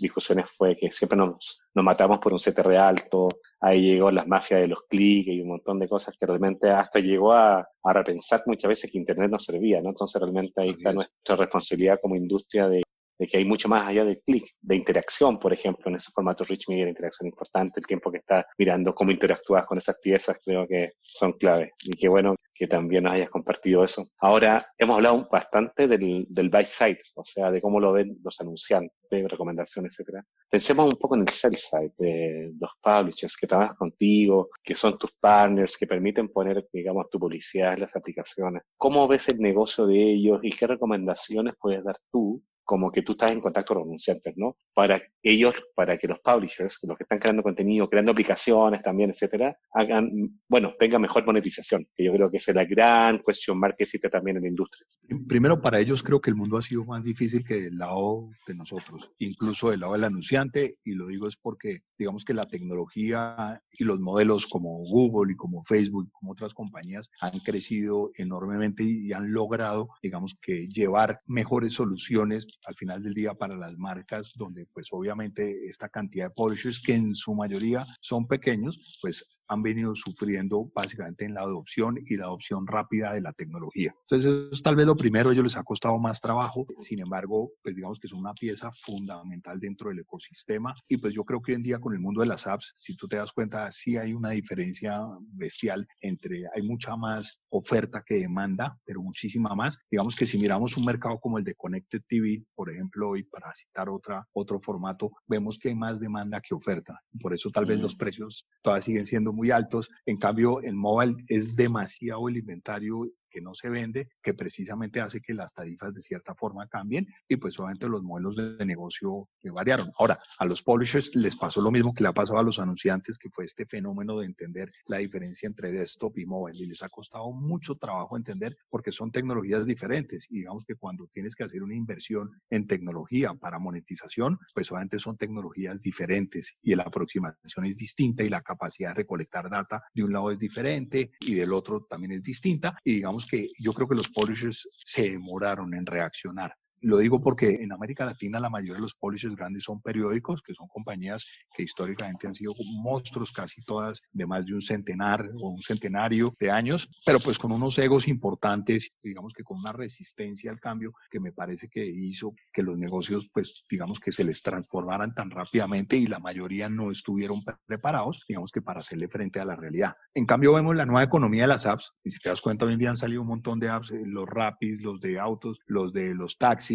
discusiones 0.00 0.50
fue 0.50 0.76
que 0.76 0.90
siempre 0.90 1.16
nos, 1.16 1.62
nos 1.72 1.84
matamos 1.84 2.18
por 2.18 2.32
un 2.32 2.40
CTR 2.40 2.76
alto, 2.76 3.28
ahí 3.60 3.92
llegó 3.92 4.10
las 4.10 4.26
mafias 4.26 4.60
de 4.60 4.66
los 4.66 4.82
clics 4.88 5.28
y 5.28 5.40
un 5.40 5.50
montón 5.50 5.78
de 5.78 5.88
cosas 5.88 6.16
que 6.18 6.26
realmente 6.26 6.68
hasta 6.68 6.98
llegó 6.98 7.32
a, 7.32 7.60
a 7.60 7.92
repensar 7.92 8.42
muchas 8.46 8.70
veces 8.70 8.90
que 8.90 8.98
Internet 8.98 9.30
no 9.30 9.38
servía, 9.38 9.80
¿no? 9.80 9.90
Entonces 9.90 10.20
realmente 10.20 10.60
ahí 10.60 10.70
está 10.70 10.92
nuestra 10.92 11.36
responsabilidad 11.36 12.00
como 12.02 12.16
industria 12.16 12.68
de 12.68 12.82
de 13.18 13.26
que 13.26 13.38
hay 13.38 13.44
mucho 13.44 13.68
más 13.68 13.88
allá 13.88 14.04
del 14.04 14.20
clic, 14.20 14.46
de 14.60 14.76
interacción, 14.76 15.38
por 15.38 15.52
ejemplo, 15.52 15.88
en 15.88 15.96
ese 15.96 16.12
formato 16.12 16.44
Rich 16.44 16.68
Media, 16.68 16.84
de 16.84 16.90
interacción 16.90 17.26
importante, 17.26 17.80
el 17.80 17.86
tiempo 17.86 18.10
que 18.10 18.18
estás 18.18 18.44
mirando 18.56 18.94
cómo 18.94 19.10
interactúas 19.10 19.66
con 19.66 19.78
esas 19.78 19.98
piezas, 20.00 20.38
creo 20.44 20.66
que 20.66 20.92
son 21.00 21.32
clave. 21.32 21.72
Y 21.84 21.96
qué 21.96 22.08
bueno 22.08 22.36
que 22.54 22.66
también 22.66 23.04
nos 23.04 23.14
hayas 23.14 23.30
compartido 23.30 23.84
eso. 23.84 24.08
Ahora, 24.18 24.66
hemos 24.76 24.96
hablado 24.96 25.28
bastante 25.30 25.86
del, 25.86 26.26
del 26.28 26.48
buy 26.48 26.64
side, 26.64 26.98
o 27.14 27.24
sea, 27.24 27.50
de 27.50 27.60
cómo 27.60 27.78
lo 27.78 27.92
ven 27.92 28.18
los 28.22 28.40
anunciantes, 28.40 28.92
recomendaciones, 29.10 29.92
etcétera. 29.92 30.24
Pensemos 30.50 30.86
un 30.86 30.98
poco 30.98 31.14
en 31.14 31.22
el 31.22 31.28
sell 31.28 31.56
side, 31.56 31.92
de 31.98 32.52
los 32.58 32.70
publishers 32.82 33.36
que 33.36 33.46
trabajan 33.46 33.76
contigo, 33.76 34.50
que 34.62 34.74
son 34.74 34.98
tus 34.98 35.12
partners, 35.12 35.76
que 35.76 35.86
permiten 35.86 36.28
poner, 36.28 36.66
digamos, 36.72 37.08
tu 37.10 37.18
publicidad 37.18 37.74
en 37.74 37.80
las 37.80 37.94
aplicaciones. 37.96 38.62
¿Cómo 38.76 39.06
ves 39.06 39.28
el 39.28 39.38
negocio 39.38 39.86
de 39.86 40.12
ellos 40.12 40.40
y 40.42 40.50
qué 40.50 40.66
recomendaciones 40.66 41.54
puedes 41.60 41.84
dar 41.84 41.96
tú 42.10 42.42
como 42.68 42.92
que 42.92 43.00
tú 43.00 43.12
estás 43.12 43.30
en 43.30 43.40
contacto 43.40 43.72
con 43.72 43.84
anunciantes, 43.84 44.34
¿no? 44.36 44.58
Para 44.74 45.00
ellos, 45.22 45.54
para 45.74 45.96
que 45.96 46.06
los 46.06 46.18
publishers, 46.18 46.78
los 46.82 46.98
que 46.98 47.04
están 47.04 47.18
creando 47.18 47.42
contenido, 47.42 47.88
creando 47.88 48.12
aplicaciones 48.12 48.82
también, 48.82 49.08
etcétera, 49.08 49.56
hagan, 49.72 50.38
bueno, 50.46 50.74
tengan 50.78 51.00
mejor 51.00 51.24
monetización, 51.24 51.88
que 51.96 52.04
yo 52.04 52.12
creo 52.12 52.30
que 52.30 52.36
es 52.36 52.46
la 52.48 52.66
gran 52.66 53.20
cuestión 53.20 53.58
marca 53.58 53.78
que 53.78 53.84
existe 53.84 54.10
también 54.10 54.36
en 54.36 54.42
la 54.42 54.48
industria. 54.50 54.86
Primero, 55.26 55.62
para 55.62 55.80
ellos 55.80 56.02
creo 56.02 56.20
que 56.20 56.28
el 56.28 56.36
mundo 56.36 56.58
ha 56.58 56.60
sido 56.62 56.84
más 56.84 57.04
difícil 57.04 57.42
que 57.42 57.54
del 57.54 57.78
lado 57.78 58.28
de 58.46 58.54
nosotros, 58.54 59.12
incluso 59.18 59.70
del 59.70 59.80
lado 59.80 59.94
del 59.94 60.04
anunciante, 60.04 60.76
y 60.84 60.92
lo 60.92 61.06
digo 61.06 61.26
es 61.26 61.38
porque, 61.38 61.84
digamos 61.96 62.26
que 62.26 62.34
la 62.34 62.48
tecnología 62.48 63.62
y 63.72 63.84
los 63.84 63.98
modelos 63.98 64.46
como 64.46 64.76
Google 64.80 65.32
y 65.32 65.36
como 65.36 65.64
Facebook 65.64 66.10
como 66.12 66.32
otras 66.32 66.52
compañías 66.52 67.08
han 67.22 67.38
crecido 67.38 68.10
enormemente 68.14 68.84
y 68.84 69.10
han 69.14 69.32
logrado, 69.32 69.88
digamos 70.02 70.36
que 70.42 70.68
llevar 70.68 71.20
mejores 71.24 71.72
soluciones 71.72 72.57
al 72.66 72.74
final 72.74 73.02
del 73.02 73.14
día 73.14 73.34
para 73.34 73.56
las 73.56 73.76
marcas, 73.76 74.32
donde 74.36 74.66
pues 74.66 74.88
obviamente 74.90 75.68
esta 75.68 75.88
cantidad 75.88 76.26
de 76.26 76.34
publishers, 76.34 76.80
que 76.80 76.94
en 76.94 77.14
su 77.14 77.34
mayoría 77.34 77.86
son 78.00 78.26
pequeños, 78.26 78.98
pues 79.00 79.24
han 79.48 79.62
venido 79.62 79.94
sufriendo 79.94 80.70
básicamente 80.74 81.24
en 81.24 81.34
la 81.34 81.40
adopción 81.40 81.98
y 82.06 82.16
la 82.16 82.24
adopción 82.24 82.66
rápida 82.66 83.12
de 83.12 83.20
la 83.20 83.32
tecnología. 83.32 83.94
Entonces, 84.02 84.30
eso 84.30 84.50
es 84.52 84.62
tal 84.62 84.76
vez 84.76 84.86
lo 84.86 84.96
primero, 84.96 85.30
a 85.30 85.32
ellos 85.32 85.44
les 85.44 85.56
ha 85.56 85.64
costado 85.64 85.98
más 85.98 86.20
trabajo, 86.20 86.66
sin 86.80 87.00
embargo, 87.00 87.52
pues 87.62 87.76
digamos 87.76 87.98
que 87.98 88.08
son 88.08 88.20
una 88.20 88.34
pieza 88.34 88.70
fundamental 88.72 89.58
dentro 89.58 89.90
del 89.90 90.00
ecosistema 90.00 90.74
y 90.88 90.98
pues 90.98 91.14
yo 91.14 91.24
creo 91.24 91.40
que 91.42 91.52
hoy 91.52 91.56
en 91.56 91.62
día 91.62 91.80
con 91.80 91.92
el 91.94 92.00
mundo 92.00 92.20
de 92.20 92.26
las 92.26 92.46
apps, 92.46 92.74
si 92.78 92.96
tú 92.96 93.08
te 93.08 93.16
das 93.16 93.32
cuenta, 93.32 93.70
sí 93.70 93.96
hay 93.96 94.12
una 94.12 94.30
diferencia 94.30 95.00
bestial 95.32 95.86
entre, 96.00 96.44
hay 96.54 96.62
mucha 96.62 96.96
más 96.96 97.40
oferta 97.50 98.02
que 98.06 98.16
demanda, 98.16 98.78
pero 98.84 99.02
muchísima 99.02 99.54
más. 99.54 99.78
Digamos 99.90 100.16
que 100.16 100.26
si 100.26 100.38
miramos 100.38 100.76
un 100.76 100.84
mercado 100.84 101.18
como 101.18 101.38
el 101.38 101.44
de 101.44 101.54
Connected 101.54 102.02
TV, 102.06 102.44
por 102.54 102.70
ejemplo, 102.70 103.16
y 103.16 103.24
para 103.24 103.52
citar 103.54 103.88
otra, 103.88 104.26
otro 104.32 104.60
formato, 104.60 105.10
vemos 105.26 105.58
que 105.58 105.68
hay 105.68 105.74
más 105.74 106.00
demanda 106.00 106.40
que 106.40 106.54
oferta. 106.54 107.00
Por 107.20 107.34
eso 107.34 107.50
tal 107.50 107.66
vez 107.66 107.80
los 107.80 107.94
mm. 107.94 107.98
precios 107.98 108.46
todavía 108.62 108.82
siguen 108.82 109.06
siendo 109.06 109.32
muy 109.38 109.50
altos. 109.50 109.90
En 110.04 110.18
cambio, 110.18 110.62
en 110.62 110.76
mobile 110.76 111.24
es 111.28 111.56
demasiado 111.56 112.28
el 112.28 112.36
inventario 112.36 113.08
no 113.40 113.54
se 113.54 113.68
vende, 113.68 114.08
que 114.22 114.34
precisamente 114.34 115.00
hace 115.00 115.20
que 115.20 115.34
las 115.34 115.52
tarifas 115.52 115.94
de 115.94 116.02
cierta 116.02 116.34
forma 116.34 116.66
cambien 116.68 117.06
y 117.28 117.36
pues 117.36 117.58
obviamente 117.58 117.88
los 117.88 118.02
modelos 118.02 118.36
de 118.36 118.64
negocio 118.64 119.28
que 119.40 119.50
variaron. 119.50 119.90
Ahora, 119.98 120.18
a 120.38 120.44
los 120.44 120.62
publishers 120.62 121.14
les 121.14 121.36
pasó 121.36 121.60
lo 121.60 121.70
mismo 121.70 121.94
que 121.94 122.02
le 122.02 122.08
ha 122.08 122.12
pasado 122.12 122.38
a 122.38 122.42
los 122.42 122.58
anunciantes, 122.58 123.18
que 123.18 123.30
fue 123.30 123.44
este 123.44 123.66
fenómeno 123.66 124.18
de 124.18 124.26
entender 124.26 124.72
la 124.86 124.98
diferencia 124.98 125.46
entre 125.46 125.72
desktop 125.72 126.18
y 126.18 126.26
mobile 126.26 126.58
y 126.58 126.66
les 126.66 126.82
ha 126.82 126.88
costado 126.88 127.32
mucho 127.32 127.76
trabajo 127.76 128.16
entender 128.16 128.56
porque 128.68 128.92
son 128.92 129.10
tecnologías 129.10 129.64
diferentes 129.64 130.26
y 130.30 130.38
digamos 130.38 130.64
que 130.64 130.74
cuando 130.74 131.06
tienes 131.08 131.34
que 131.34 131.44
hacer 131.44 131.62
una 131.62 131.74
inversión 131.74 132.30
en 132.50 132.66
tecnología 132.66 133.34
para 133.34 133.58
monetización, 133.58 134.38
pues 134.54 134.70
obviamente 134.70 134.98
son 134.98 135.16
tecnologías 135.16 135.80
diferentes 135.80 136.56
y 136.62 136.74
la 136.74 136.84
aproximación 136.84 137.66
es 137.66 137.76
distinta 137.76 138.22
y 138.22 138.28
la 138.28 138.42
capacidad 138.42 138.90
de 138.90 138.94
recolectar 138.94 139.50
data 139.50 139.82
de 139.94 140.04
un 140.04 140.12
lado 140.12 140.30
es 140.30 140.38
diferente 140.38 141.12
y 141.20 141.34
del 141.34 141.52
otro 141.52 141.84
también 141.88 142.12
es 142.12 142.22
distinta 142.22 142.78
y 142.84 142.94
digamos 142.94 143.26
que 143.28 143.50
yo 143.58 143.72
creo 143.72 143.88
que 143.88 143.94
los 143.94 144.08
publishers 144.08 144.68
se 144.84 145.10
demoraron 145.10 145.74
en 145.74 145.86
reaccionar. 145.86 146.54
Lo 146.80 146.98
digo 146.98 147.20
porque 147.20 147.58
en 147.60 147.72
América 147.72 148.04
Latina 148.04 148.40
la 148.40 148.50
mayoría 148.50 148.74
de 148.74 148.80
los 148.80 148.94
publishers 148.94 149.36
grandes 149.36 149.64
son 149.64 149.80
periódicos, 149.80 150.42
que 150.42 150.54
son 150.54 150.68
compañías 150.68 151.26
que 151.54 151.62
históricamente 151.62 152.26
han 152.26 152.34
sido 152.34 152.54
monstruos, 152.82 153.32
casi 153.32 153.62
todas 153.62 154.02
de 154.12 154.26
más 154.26 154.46
de 154.46 154.54
un 154.54 154.62
centenar 154.62 155.28
o 155.40 155.48
un 155.50 155.62
centenario 155.62 156.34
de 156.38 156.50
años, 156.50 156.88
pero 157.04 157.18
pues 157.20 157.38
con 157.38 157.52
unos 157.52 157.78
egos 157.78 158.08
importantes, 158.08 158.90
digamos 159.02 159.32
que 159.32 159.42
con 159.42 159.58
una 159.58 159.72
resistencia 159.72 160.50
al 160.50 160.60
cambio 160.60 160.92
que 161.10 161.20
me 161.20 161.32
parece 161.32 161.68
que 161.68 161.84
hizo 161.84 162.34
que 162.52 162.62
los 162.62 162.78
negocios, 162.78 163.28
pues 163.32 163.64
digamos 163.68 164.00
que 164.00 164.12
se 164.12 164.24
les 164.24 164.42
transformaran 164.42 165.14
tan 165.14 165.30
rápidamente 165.30 165.96
y 165.96 166.06
la 166.06 166.18
mayoría 166.18 166.68
no 166.68 166.90
estuvieron 166.90 167.42
preparados, 167.66 168.24
digamos 168.28 168.52
que 168.52 168.62
para 168.62 168.80
hacerle 168.80 169.08
frente 169.08 169.40
a 169.40 169.44
la 169.44 169.56
realidad. 169.56 169.94
En 170.14 170.26
cambio 170.26 170.54
vemos 170.54 170.76
la 170.76 170.86
nueva 170.86 171.02
economía 171.02 171.42
de 171.42 171.48
las 171.48 171.66
apps, 171.66 171.92
y 172.04 172.10
si 172.10 172.20
te 172.20 172.28
das 172.28 172.40
cuenta 172.40 172.66
hoy 172.66 172.74
en 172.74 172.78
día 172.78 172.90
han 172.90 172.96
salido 172.96 173.22
un 173.22 173.28
montón 173.28 173.58
de 173.58 173.68
apps, 173.68 173.90
eh, 173.90 174.02
los 174.04 174.28
Rapis, 174.28 174.80
los 174.80 175.00
de 175.00 175.18
autos, 175.18 175.58
los 175.66 175.92
de 175.92 176.14
los 176.14 176.36
taxis, 176.38 176.67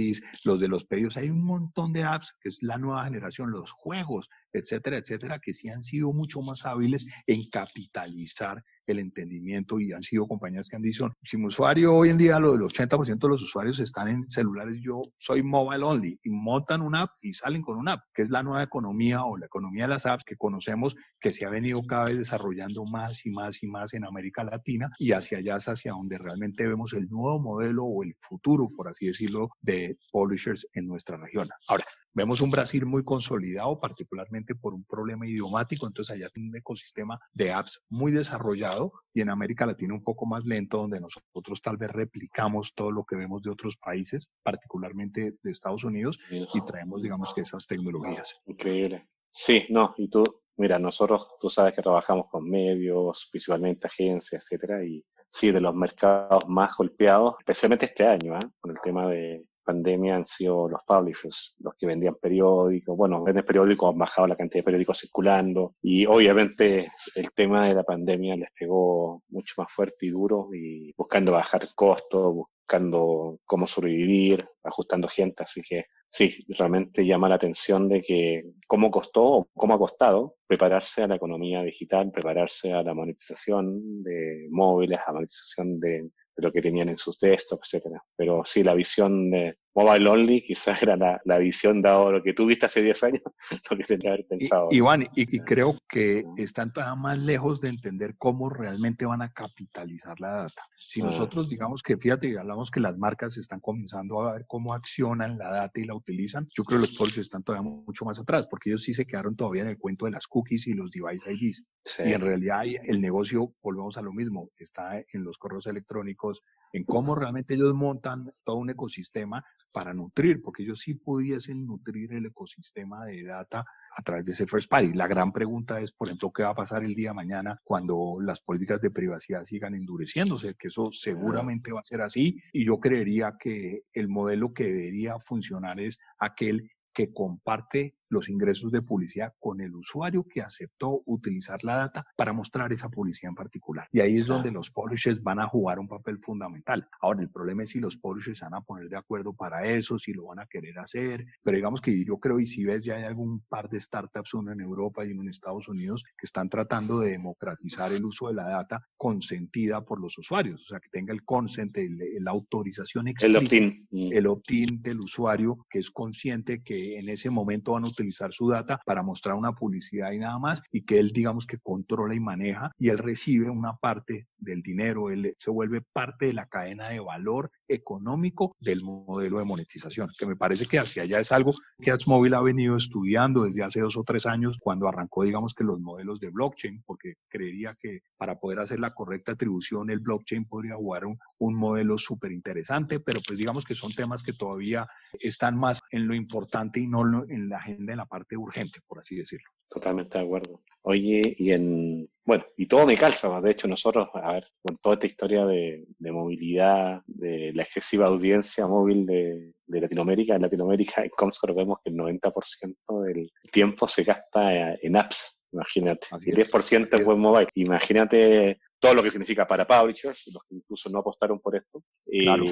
los 0.44 0.60
de 0.60 0.68
los 0.68 0.86
pedidos. 0.86 1.18
Hay 1.18 1.30
un 1.30 1.44
montón 1.44 1.94
de 1.94 2.04
apps 2.04 2.36
que 2.39 2.50
es 2.50 2.62
la 2.62 2.78
nueva 2.78 3.06
generación, 3.06 3.52
los 3.52 3.72
juegos, 3.72 4.30
etcétera, 4.52 4.98
etcétera, 4.98 5.39
que 5.39 5.54
sí 5.54 5.70
han 5.70 5.82
sido 5.82 6.12
mucho 6.14 6.41
más 6.41 6.66
hábiles 6.66 7.06
en 7.28 7.50
capitalizar 7.50 8.64
el 8.88 9.00
entendimiento 9.00 9.80
y 9.80 9.94
han 9.94 10.04
sido 10.04 10.28
compañías 10.28 10.70
que 10.70 10.76
han 10.76 10.82
dicho, 10.82 11.12
si 11.24 11.38
mi 11.38 11.46
usuario 11.46 11.96
hoy 11.96 12.10
en 12.10 12.18
día, 12.18 12.40
lo 12.40 12.54
del 12.54 12.62
80% 12.62 13.20
de 13.20 13.30
los 13.30 13.42
usuarios 13.42 13.80
están 13.80 14.08
en 14.08 14.24
celulares, 14.24 14.82
yo 14.82 15.04
soy 15.18 15.44
mobile 15.44 15.84
only 15.84 16.20
y 16.24 16.30
montan 16.30 16.82
una 16.82 17.04
app 17.04 17.12
y 17.22 17.34
salen 17.34 17.62
con 17.62 17.78
una 17.78 17.94
app, 17.94 18.02
que 18.14 18.22
es 18.22 18.30
la 18.30 18.44
nueva 18.44 18.64
economía 18.64 19.24
o 19.24 19.38
la 19.38 19.46
economía 19.46 19.84
de 19.84 19.90
las 19.90 20.06
apps 20.06 20.24
que 20.26 20.36
conocemos, 20.36 20.96
que 21.20 21.32
se 21.32 21.46
ha 21.46 21.50
venido 21.50 21.82
cada 21.84 22.06
vez 22.06 22.18
desarrollando 22.18 22.86
más 22.86 23.26
y 23.26 23.32
más 23.32 23.64
y 23.64 23.68
más 23.68 23.94
en 23.94 24.06
América 24.06 24.44
Latina 24.44 24.90
y 25.00 25.12
hacia 25.12 25.38
allá 25.40 25.58
es 25.58 25.68
hacia 25.68 25.94
donde 25.94 26.18
realmente 26.18 26.68
vemos 26.68 26.94
el 26.94 27.10
nuevo 27.10 27.40
modelo 27.40 27.86
o 27.86 28.04
el 28.04 28.16
futuro, 28.20 28.70
por 28.76 28.88
así 28.88 29.08
decirlo, 29.08 29.50
de 29.62 29.98
publishers 30.12 30.68
en 30.74 30.88
nuestra 30.88 31.18
región. 31.18 31.48
Ahora, 31.68 31.86
Vemos 32.16 32.41
un 32.41 32.51
Brasil 32.51 32.86
muy 32.86 33.03
consolidado, 33.03 33.80
particularmente 33.80 34.53
por 34.53 34.76
un 34.76 34.84
problema 34.84 35.28
idiomático, 35.28 35.88
entonces 35.88 36.16
allá 36.16 36.30
tiene 36.30 36.49
un 36.49 36.55
ecosistema 36.55 37.20
de 37.32 37.51
apps 37.51 37.84
muy 37.89 38.11
desarrollado 38.11 38.93
y 39.16 39.22
en 39.22 39.30
América 39.30 39.66
Latina 39.66 39.95
un 39.95 40.03
poco 40.03 40.28
más 40.28 40.45
lento, 40.45 40.78
donde 40.78 40.99
nosotros 40.99 41.61
tal 41.61 41.78
vez 41.78 41.89
replicamos 41.91 42.76
todo 42.76 42.91
lo 42.91 43.03
que 43.03 43.16
vemos 43.16 43.41
de 43.41 43.49
otros 43.49 43.78
países, 43.78 44.30
particularmente 44.43 45.36
de 45.41 45.51
Estados 45.51 45.84
Unidos, 45.84 46.20
y 46.30 46.61
traemos, 46.61 47.01
digamos, 47.01 47.34
que 47.34 47.41
esas 47.41 47.66
tecnologías. 47.66 48.39
Increíble. 48.45 49.07
Sí, 49.32 49.64
no, 49.70 49.95
y 49.97 50.07
tú, 50.07 50.24
mira, 50.57 50.78
nosotros, 50.78 51.28
tú 51.41 51.49
sabes 51.49 51.74
que 51.74 51.82
trabajamos 51.82 52.28
con 52.30 52.47
medios, 52.47 53.28
principalmente 53.32 53.88
agencias, 53.88 54.43
etcétera, 54.43 54.86
y 54.86 55.03
sí, 55.28 55.51
de 55.51 55.61
los 55.61 55.74
mercados 55.74 56.47
más 56.47 56.78
golpeados, 56.78 57.36
especialmente 57.39 57.88
este 57.88 58.05
año, 58.05 58.36
¿eh? 58.38 58.49
con 58.59 58.70
el 58.70 58.78
tema 58.84 59.07
de 59.07 59.43
pandemia 59.64 60.16
han 60.16 60.26
sido 60.26 60.68
los 60.68 60.82
publishers, 60.86 61.55
los 61.59 61.74
que 61.76 61.88
vendían 61.88 62.16
periódicos. 62.16 62.95
Bueno, 62.95 63.24
venden 63.24 63.45
periódicos, 63.45 63.91
han 63.91 63.97
bajado 63.97 64.28
la 64.28 64.36
cantidad 64.36 64.59
de 64.59 64.66
periódicos 64.66 64.99
circulando 64.99 65.76
y 65.82 66.05
obviamente 66.05 66.88
el 67.16 67.32
tema 67.32 67.68
de 67.68 67.76
la 67.76 67.84
pandemia 67.84 68.36
les 68.36 68.49
pegó 68.57 69.24
mucho 69.30 69.55
más 69.57 69.72
fuerte 69.72 70.05
y 70.05 70.09
duro 70.09 70.49
y 70.53 70.93
buscando 70.95 71.32
bajar 71.32 71.68
costos, 71.76 72.34
buscando 72.34 73.39
cómo 73.45 73.68
sobrevivir, 73.68 74.45
ajustando 74.64 75.07
gente. 75.07 75.43
Así 75.43 75.61
que 75.61 75.86
sí, 76.09 76.45
realmente 76.49 77.05
llama 77.05 77.30
la 77.30 77.36
atención 77.36 77.89
de 77.89 78.01
que 78.01 78.43
cómo 78.68 78.91
costó 78.91 79.24
o 79.24 79.47
cómo 79.53 79.74
ha 79.74 79.80
costado 79.80 80.36
prepararse 80.47 81.03
a 81.03 81.07
la 81.07 81.16
economía 81.16 81.64
digital, 81.64 82.11
prepararse 82.11 82.72
a 82.72 82.84
la 82.84 82.93
monetización 82.93 84.03
de 84.03 84.47
móviles, 84.51 84.99
a 84.99 85.07
la 85.07 85.14
monetización 85.14 85.80
de 85.80 86.09
de 86.36 86.44
lo 86.44 86.52
que 86.52 86.62
tenían 86.62 86.90
en 86.90 86.98
sus 86.98 87.20
desktops, 87.20 87.74
etcétera. 87.74 88.04
Pero 88.16 88.44
sí, 88.46 88.64
la 88.64 88.74
visión 88.74 89.32
de, 89.32 89.58
mobile 89.76 90.07
only, 90.07 90.41
quizás 90.41 90.82
era 90.82 90.95
la, 90.95 91.38
visión 91.38 91.82
dado 91.82 92.11
lo 92.11 92.24
que 92.24 92.34
tú 92.34 92.45
viste 92.45 92.65
hace 92.65 92.82
10 92.82 93.03
años, 93.03 93.21
lo 93.69 93.78
que 93.78 93.84
tendría 93.84 94.11
que 94.11 94.13
haber 94.13 94.28
pensado. 94.28 94.67
Iván, 94.71 95.07
y, 95.15 95.39
creo 95.39 95.78
que 95.89 96.24
están 96.38 96.71
todavía 96.71 96.95
más 96.95 97.17
lejos 97.17 97.59
de 97.59 97.69
entender 97.69 98.15
cómo 98.17 98.49
realmente 98.49 99.05
van 99.05 99.21
a 99.21 99.32
capitalizar 99.32 100.19
la 100.19 100.30
data. 100.30 100.63
Si 100.88 101.01
mm. 101.01 101.05
nosotros 101.05 101.49
digamos 101.49 101.82
que, 101.82 101.97
fíjate, 101.97 102.38
hablamos 102.38 102.69
que 102.69 102.80
las 102.80 102.97
marcas 102.97 103.38
están 103.38 103.59
comenzando 103.59 104.21
a 104.21 104.34
ver 104.34 104.45
cómo 104.47 104.74
accionan 104.74 105.38
la 105.38 105.49
data 105.49 105.80
y 105.80 105.86
la 105.86 105.95
utilizan, 105.95 106.47
yo 106.55 106.63
creo 106.63 106.80
que 106.80 106.88
los 106.88 106.97
policies 106.97 107.26
están 107.26 107.43
todavía 107.43 107.69
mucho 107.69 108.05
más 108.05 108.19
atrás, 108.19 108.47
porque 108.47 108.69
ellos 108.69 108.84
sí 108.84 108.93
se 108.93 109.05
quedaron 109.05 109.36
todavía 109.36 109.63
en 109.63 109.69
el 109.69 109.78
cuento 109.78 110.05
de 110.05 110.11
las 110.11 110.28
cookies 110.28 110.67
y 110.67 110.74
los 110.74 110.91
device 110.91 111.32
IDs. 111.32 111.65
Y 111.99 112.13
en 112.13 112.21
realidad 112.21 112.63
el 112.65 113.01
negocio, 113.01 113.53
volvemos 113.61 113.97
a 113.97 114.01
lo 114.01 114.13
mismo, 114.13 114.49
está 114.57 114.99
en 114.99 115.24
los 115.24 115.38
correos 115.38 115.67
electrónicos, 115.67 116.43
en 116.71 116.84
cómo 116.84 117.15
realmente 117.15 117.53
ellos 117.53 117.74
montan 117.74 118.32
todo 118.43 118.57
un 118.57 118.69
ecosistema 118.69 119.43
para 119.74 119.93
nutrir, 119.93 120.41
porque 120.41 120.63
ellos 120.63 120.80
sí 120.80 120.93
pudiesen 120.93 121.65
nutrir 121.65 122.13
el 122.13 122.28
ecosistema 122.28 123.05
de 123.05 123.24
data 123.24 123.65
a 123.95 124.01
través 124.03 124.26
de 124.26 124.32
ese 124.32 124.47
first 124.47 124.69
party. 124.69 124.93
La 124.93 125.07
gran 125.07 125.32
pregunta 125.32 125.82
es, 125.82 125.91
por 125.91 126.07
ejemplo, 126.07 126.32
qué 126.32 126.43
va 126.43 126.49
a 126.49 126.55
pasar 126.55 126.84
el 126.84 126.95
día 126.95 127.09
de 127.09 127.15
mañana 127.15 127.59
cuando 127.63 128.17
las 128.21 128.41
políticas 128.41 128.80
de 128.82 128.91
privacidad 128.91 129.43
sigan 129.43 129.76
endureciéndose, 129.76 130.55
que 130.55 130.69
eso 130.69 130.89
seguramente 130.91 131.71
va 131.71 131.82
a 131.82 131.84
ser 131.84 132.01
así 132.01 132.39
y 132.53 132.65
yo 132.65 132.80
creería 132.80 133.36
que 133.39 133.82
el 133.93 134.07
modelo 134.07 134.53
que 134.53 134.65
debería 134.65 135.19
funcionar 135.19 135.80
es 135.80 135.99
aquel 136.19 136.69
que 136.93 137.11
comparte 137.11 137.95
los 138.14 138.30
ingresos 138.30 138.72
de 138.72 138.82
publicidad 138.82 139.34
con 139.39 139.59
el 139.59 139.76
usuario 139.76 140.26
que 140.28 140.41
aceptó 140.41 141.01
utilizar 141.05 141.64
la 141.64 141.76
data 141.78 142.05
para 142.16 142.34
mostrar 142.34 142.72
esa 142.72 142.89
publicidad 142.89 143.30
en 143.30 143.36
particular. 143.36 143.88
Y 143.91 143.99
ahí 143.99 144.18
es 144.18 144.28
donde 144.28 144.51
los 144.51 144.72
publishers 144.72 145.22
van 145.22 145.39
a 145.39 145.47
jugar 145.47 145.80
un 145.80 145.88
papel 145.88 146.20
fundamental. 146.20 146.88
Ahora, 147.01 147.22
el 147.22 147.30
problema 147.30 147.64
es 147.64 147.72
si 147.72 147.80
los 147.80 147.97
publishers 147.97 148.41
van 148.41 148.53
a 148.53 148.61
poner 148.61 148.88
de 148.88 148.97
acuerdo 148.97 149.34
para 149.34 149.68
eso, 149.68 149.99
si 149.99 150.14
lo 150.14 150.28
van 150.28 150.39
a 150.39 150.45
querer 150.45 150.80
hacer, 150.80 151.26
pero 151.41 151.55
digamos 151.55 151.82
que 151.82 152.03
yo 152.05 152.18
creo, 152.18 152.39
y 152.39 152.45
si 152.45 152.64
ves, 152.64 152.84
ya 152.84 152.95
hay 152.95 153.03
algún 153.03 153.41
par 153.49 153.68
de 153.70 153.80
startups, 153.80 154.34
uno 154.36 154.51
en 154.51 154.61
Europa 154.61 155.05
y 155.05 155.11
uno 155.11 155.24
en 155.24 155.30
Estados 155.30 155.68
Unidos, 155.68 156.03
que 156.18 156.26
están 156.26 156.49
tratando 156.49 156.99
de 156.99 157.11
democratizar 157.11 157.91
el 157.91 158.05
uso 158.05 158.28
de 158.28 158.36
la 158.36 158.47
data 158.47 158.86
consentida 158.95 159.84
por 159.84 159.99
los 159.99 160.18
usuarios, 160.18 160.61
o 160.61 160.68
sea, 160.70 160.80
que 160.80 160.89
tenga 160.89 161.14
el 161.14 161.24
consent, 161.24 161.76
la 162.20 162.32
autorización 162.32 163.07
explícita, 163.07 163.39
el 163.39 163.45
opt-in. 163.45 163.88
El 164.14 164.28
opt-in 164.28 164.82
del 164.82 164.99
usuario 164.99 165.66
que 165.70 165.80
es 165.80 165.89
consciente 165.89 166.61
que 166.64 166.99
en 166.99 167.09
ese 167.09 167.30
momento 167.30 167.74
van 167.74 167.86
a 167.86 167.88
utilizar 167.88 168.03
utilizar 168.04 168.34
su 168.34 168.49
data 168.49 168.80
para 168.86 169.01
mostrar 169.01 169.36
una 169.36 169.54
publicidad 169.54 170.12
y 170.12 170.20
nada 170.20 170.38
más, 170.38 170.62
y 170.72 170.86
que 170.86 170.99
él, 170.99 171.12
digamos, 171.12 171.47
que 171.47 171.58
controla 171.60 172.14
y 172.14 172.20
maneja, 172.20 172.72
y 172.78 172.89
él 172.89 172.97
recibe 172.97 173.49
una 173.49 173.76
parte 173.78 174.28
del 174.44 174.62
dinero, 174.62 175.10
él 175.10 175.34
se 175.38 175.52
vuelve 175.52 175.82
parte 175.82 176.28
de 176.28 176.34
la 176.34 176.48
cadena 176.48 176.89
de 176.89 177.00
valor 177.00 177.52
económico 177.68 178.56
del 178.60 178.84
modelo 178.84 179.39
de 179.39 179.46
monetización, 179.46 180.10
que 180.18 180.26
me 180.26 180.36
parece 180.36 180.66
que 180.66 180.80
hacia 180.80 181.04
allá 181.04 181.20
es 181.20 181.32
algo 181.32 181.54
que 181.80 181.91
AdsMobile 181.91 182.36
ha 182.36 182.41
venido 182.41 182.76
estudiando 182.76 183.44
desde 183.44 183.64
hace 183.64 183.82
dos 183.82 183.98
o 183.98 184.04
tres 184.04 184.26
años, 184.26 184.58
cuando 184.60 184.88
arrancó, 184.88 185.24
digamos, 185.24 185.54
que 185.54 185.64
los 185.64 185.80
modelos 185.80 186.20
de 186.20 186.30
blockchain, 186.30 186.84
porque 186.86 187.16
creería 187.28 187.76
que 187.80 188.02
para 188.18 188.39
poder 188.39 188.60
hacer 188.60 188.80
la 188.80 188.94
correcta 188.94 189.34
atribución, 189.34 189.89
el 189.89 190.00
blockchain 190.00 190.46
podría 190.46 190.76
jugar 190.76 191.06
un, 191.06 191.18
un 191.39 191.56
modelo 191.56 191.98
súper 191.98 192.32
interesante, 192.32 193.00
pero 193.00 193.20
pues 193.26 193.39
digamos 193.39 193.66
que 193.66 193.76
son 193.76 193.91
temas 193.91 194.24
que 194.24 194.34
todavía 194.34 194.88
están 195.20 195.58
más 195.58 195.80
en 195.91 196.08
lo 196.08 196.16
importante 196.16 196.80
y 196.80 196.88
no 196.88 197.24
en 197.28 197.50
la 197.50 197.58
agenda 197.58 197.94
en 197.94 197.98
la 197.98 198.06
parte 198.06 198.38
urgente, 198.38 198.80
por 198.88 199.00
así 199.00 199.16
decirlo. 199.16 199.50
Totalmente 199.70 200.18
de 200.18 200.24
acuerdo. 200.24 200.62
Oye, 200.86 201.22
y 201.38 201.52
en, 201.52 202.10
bueno, 202.26 202.46
y 202.58 202.66
todo 202.66 202.86
me 202.86 202.98
calza, 202.98 203.40
de 203.40 203.52
hecho 203.52 203.70
nosotros, 203.70 204.10
a 204.14 204.34
ver, 204.34 204.48
con 204.62 204.78
toda 204.78 204.96
esta 204.96 205.08
historia 205.08 205.46
de, 205.46 205.86
movilidad, 206.00 207.02
de 207.08 207.54
la 207.54 207.64
excesiva 207.64 208.08
audiencia 208.08 208.68
móvil 208.68 209.06
de, 209.06 209.54
Latinoamérica, 209.68 210.36
en 210.36 210.42
Latinoamérica 210.42 211.04
en 211.04 211.10
Comscore 211.10 211.54
vemos 211.54 211.80
que 211.84 211.90
el 211.90 211.96
90% 211.96 213.04
del 213.06 213.32
tiempo 213.52 213.88
se 213.88 214.04
gasta 214.04 214.76
en 214.76 214.98
apps, 214.98 215.42
imagínate, 215.52 216.08
y 216.26 216.30
el 216.30 216.36
10% 216.36 217.00
es. 217.00 217.08
web 217.08 217.18
mobile. 217.18 217.48
Imagínate 217.56 218.60
todo 218.84 218.96
lo 218.96 219.04
que 219.04 219.12
significa 219.12 219.48
para 219.48 219.66
publishers, 219.66 220.30
los 220.34 220.44
que 220.44 220.56
incluso 220.56 220.90
no 220.90 221.00
apostaron 221.00 221.40
por 221.40 221.56
esto. 221.56 221.82
Y 222.06 222.26
claro, 222.26 222.44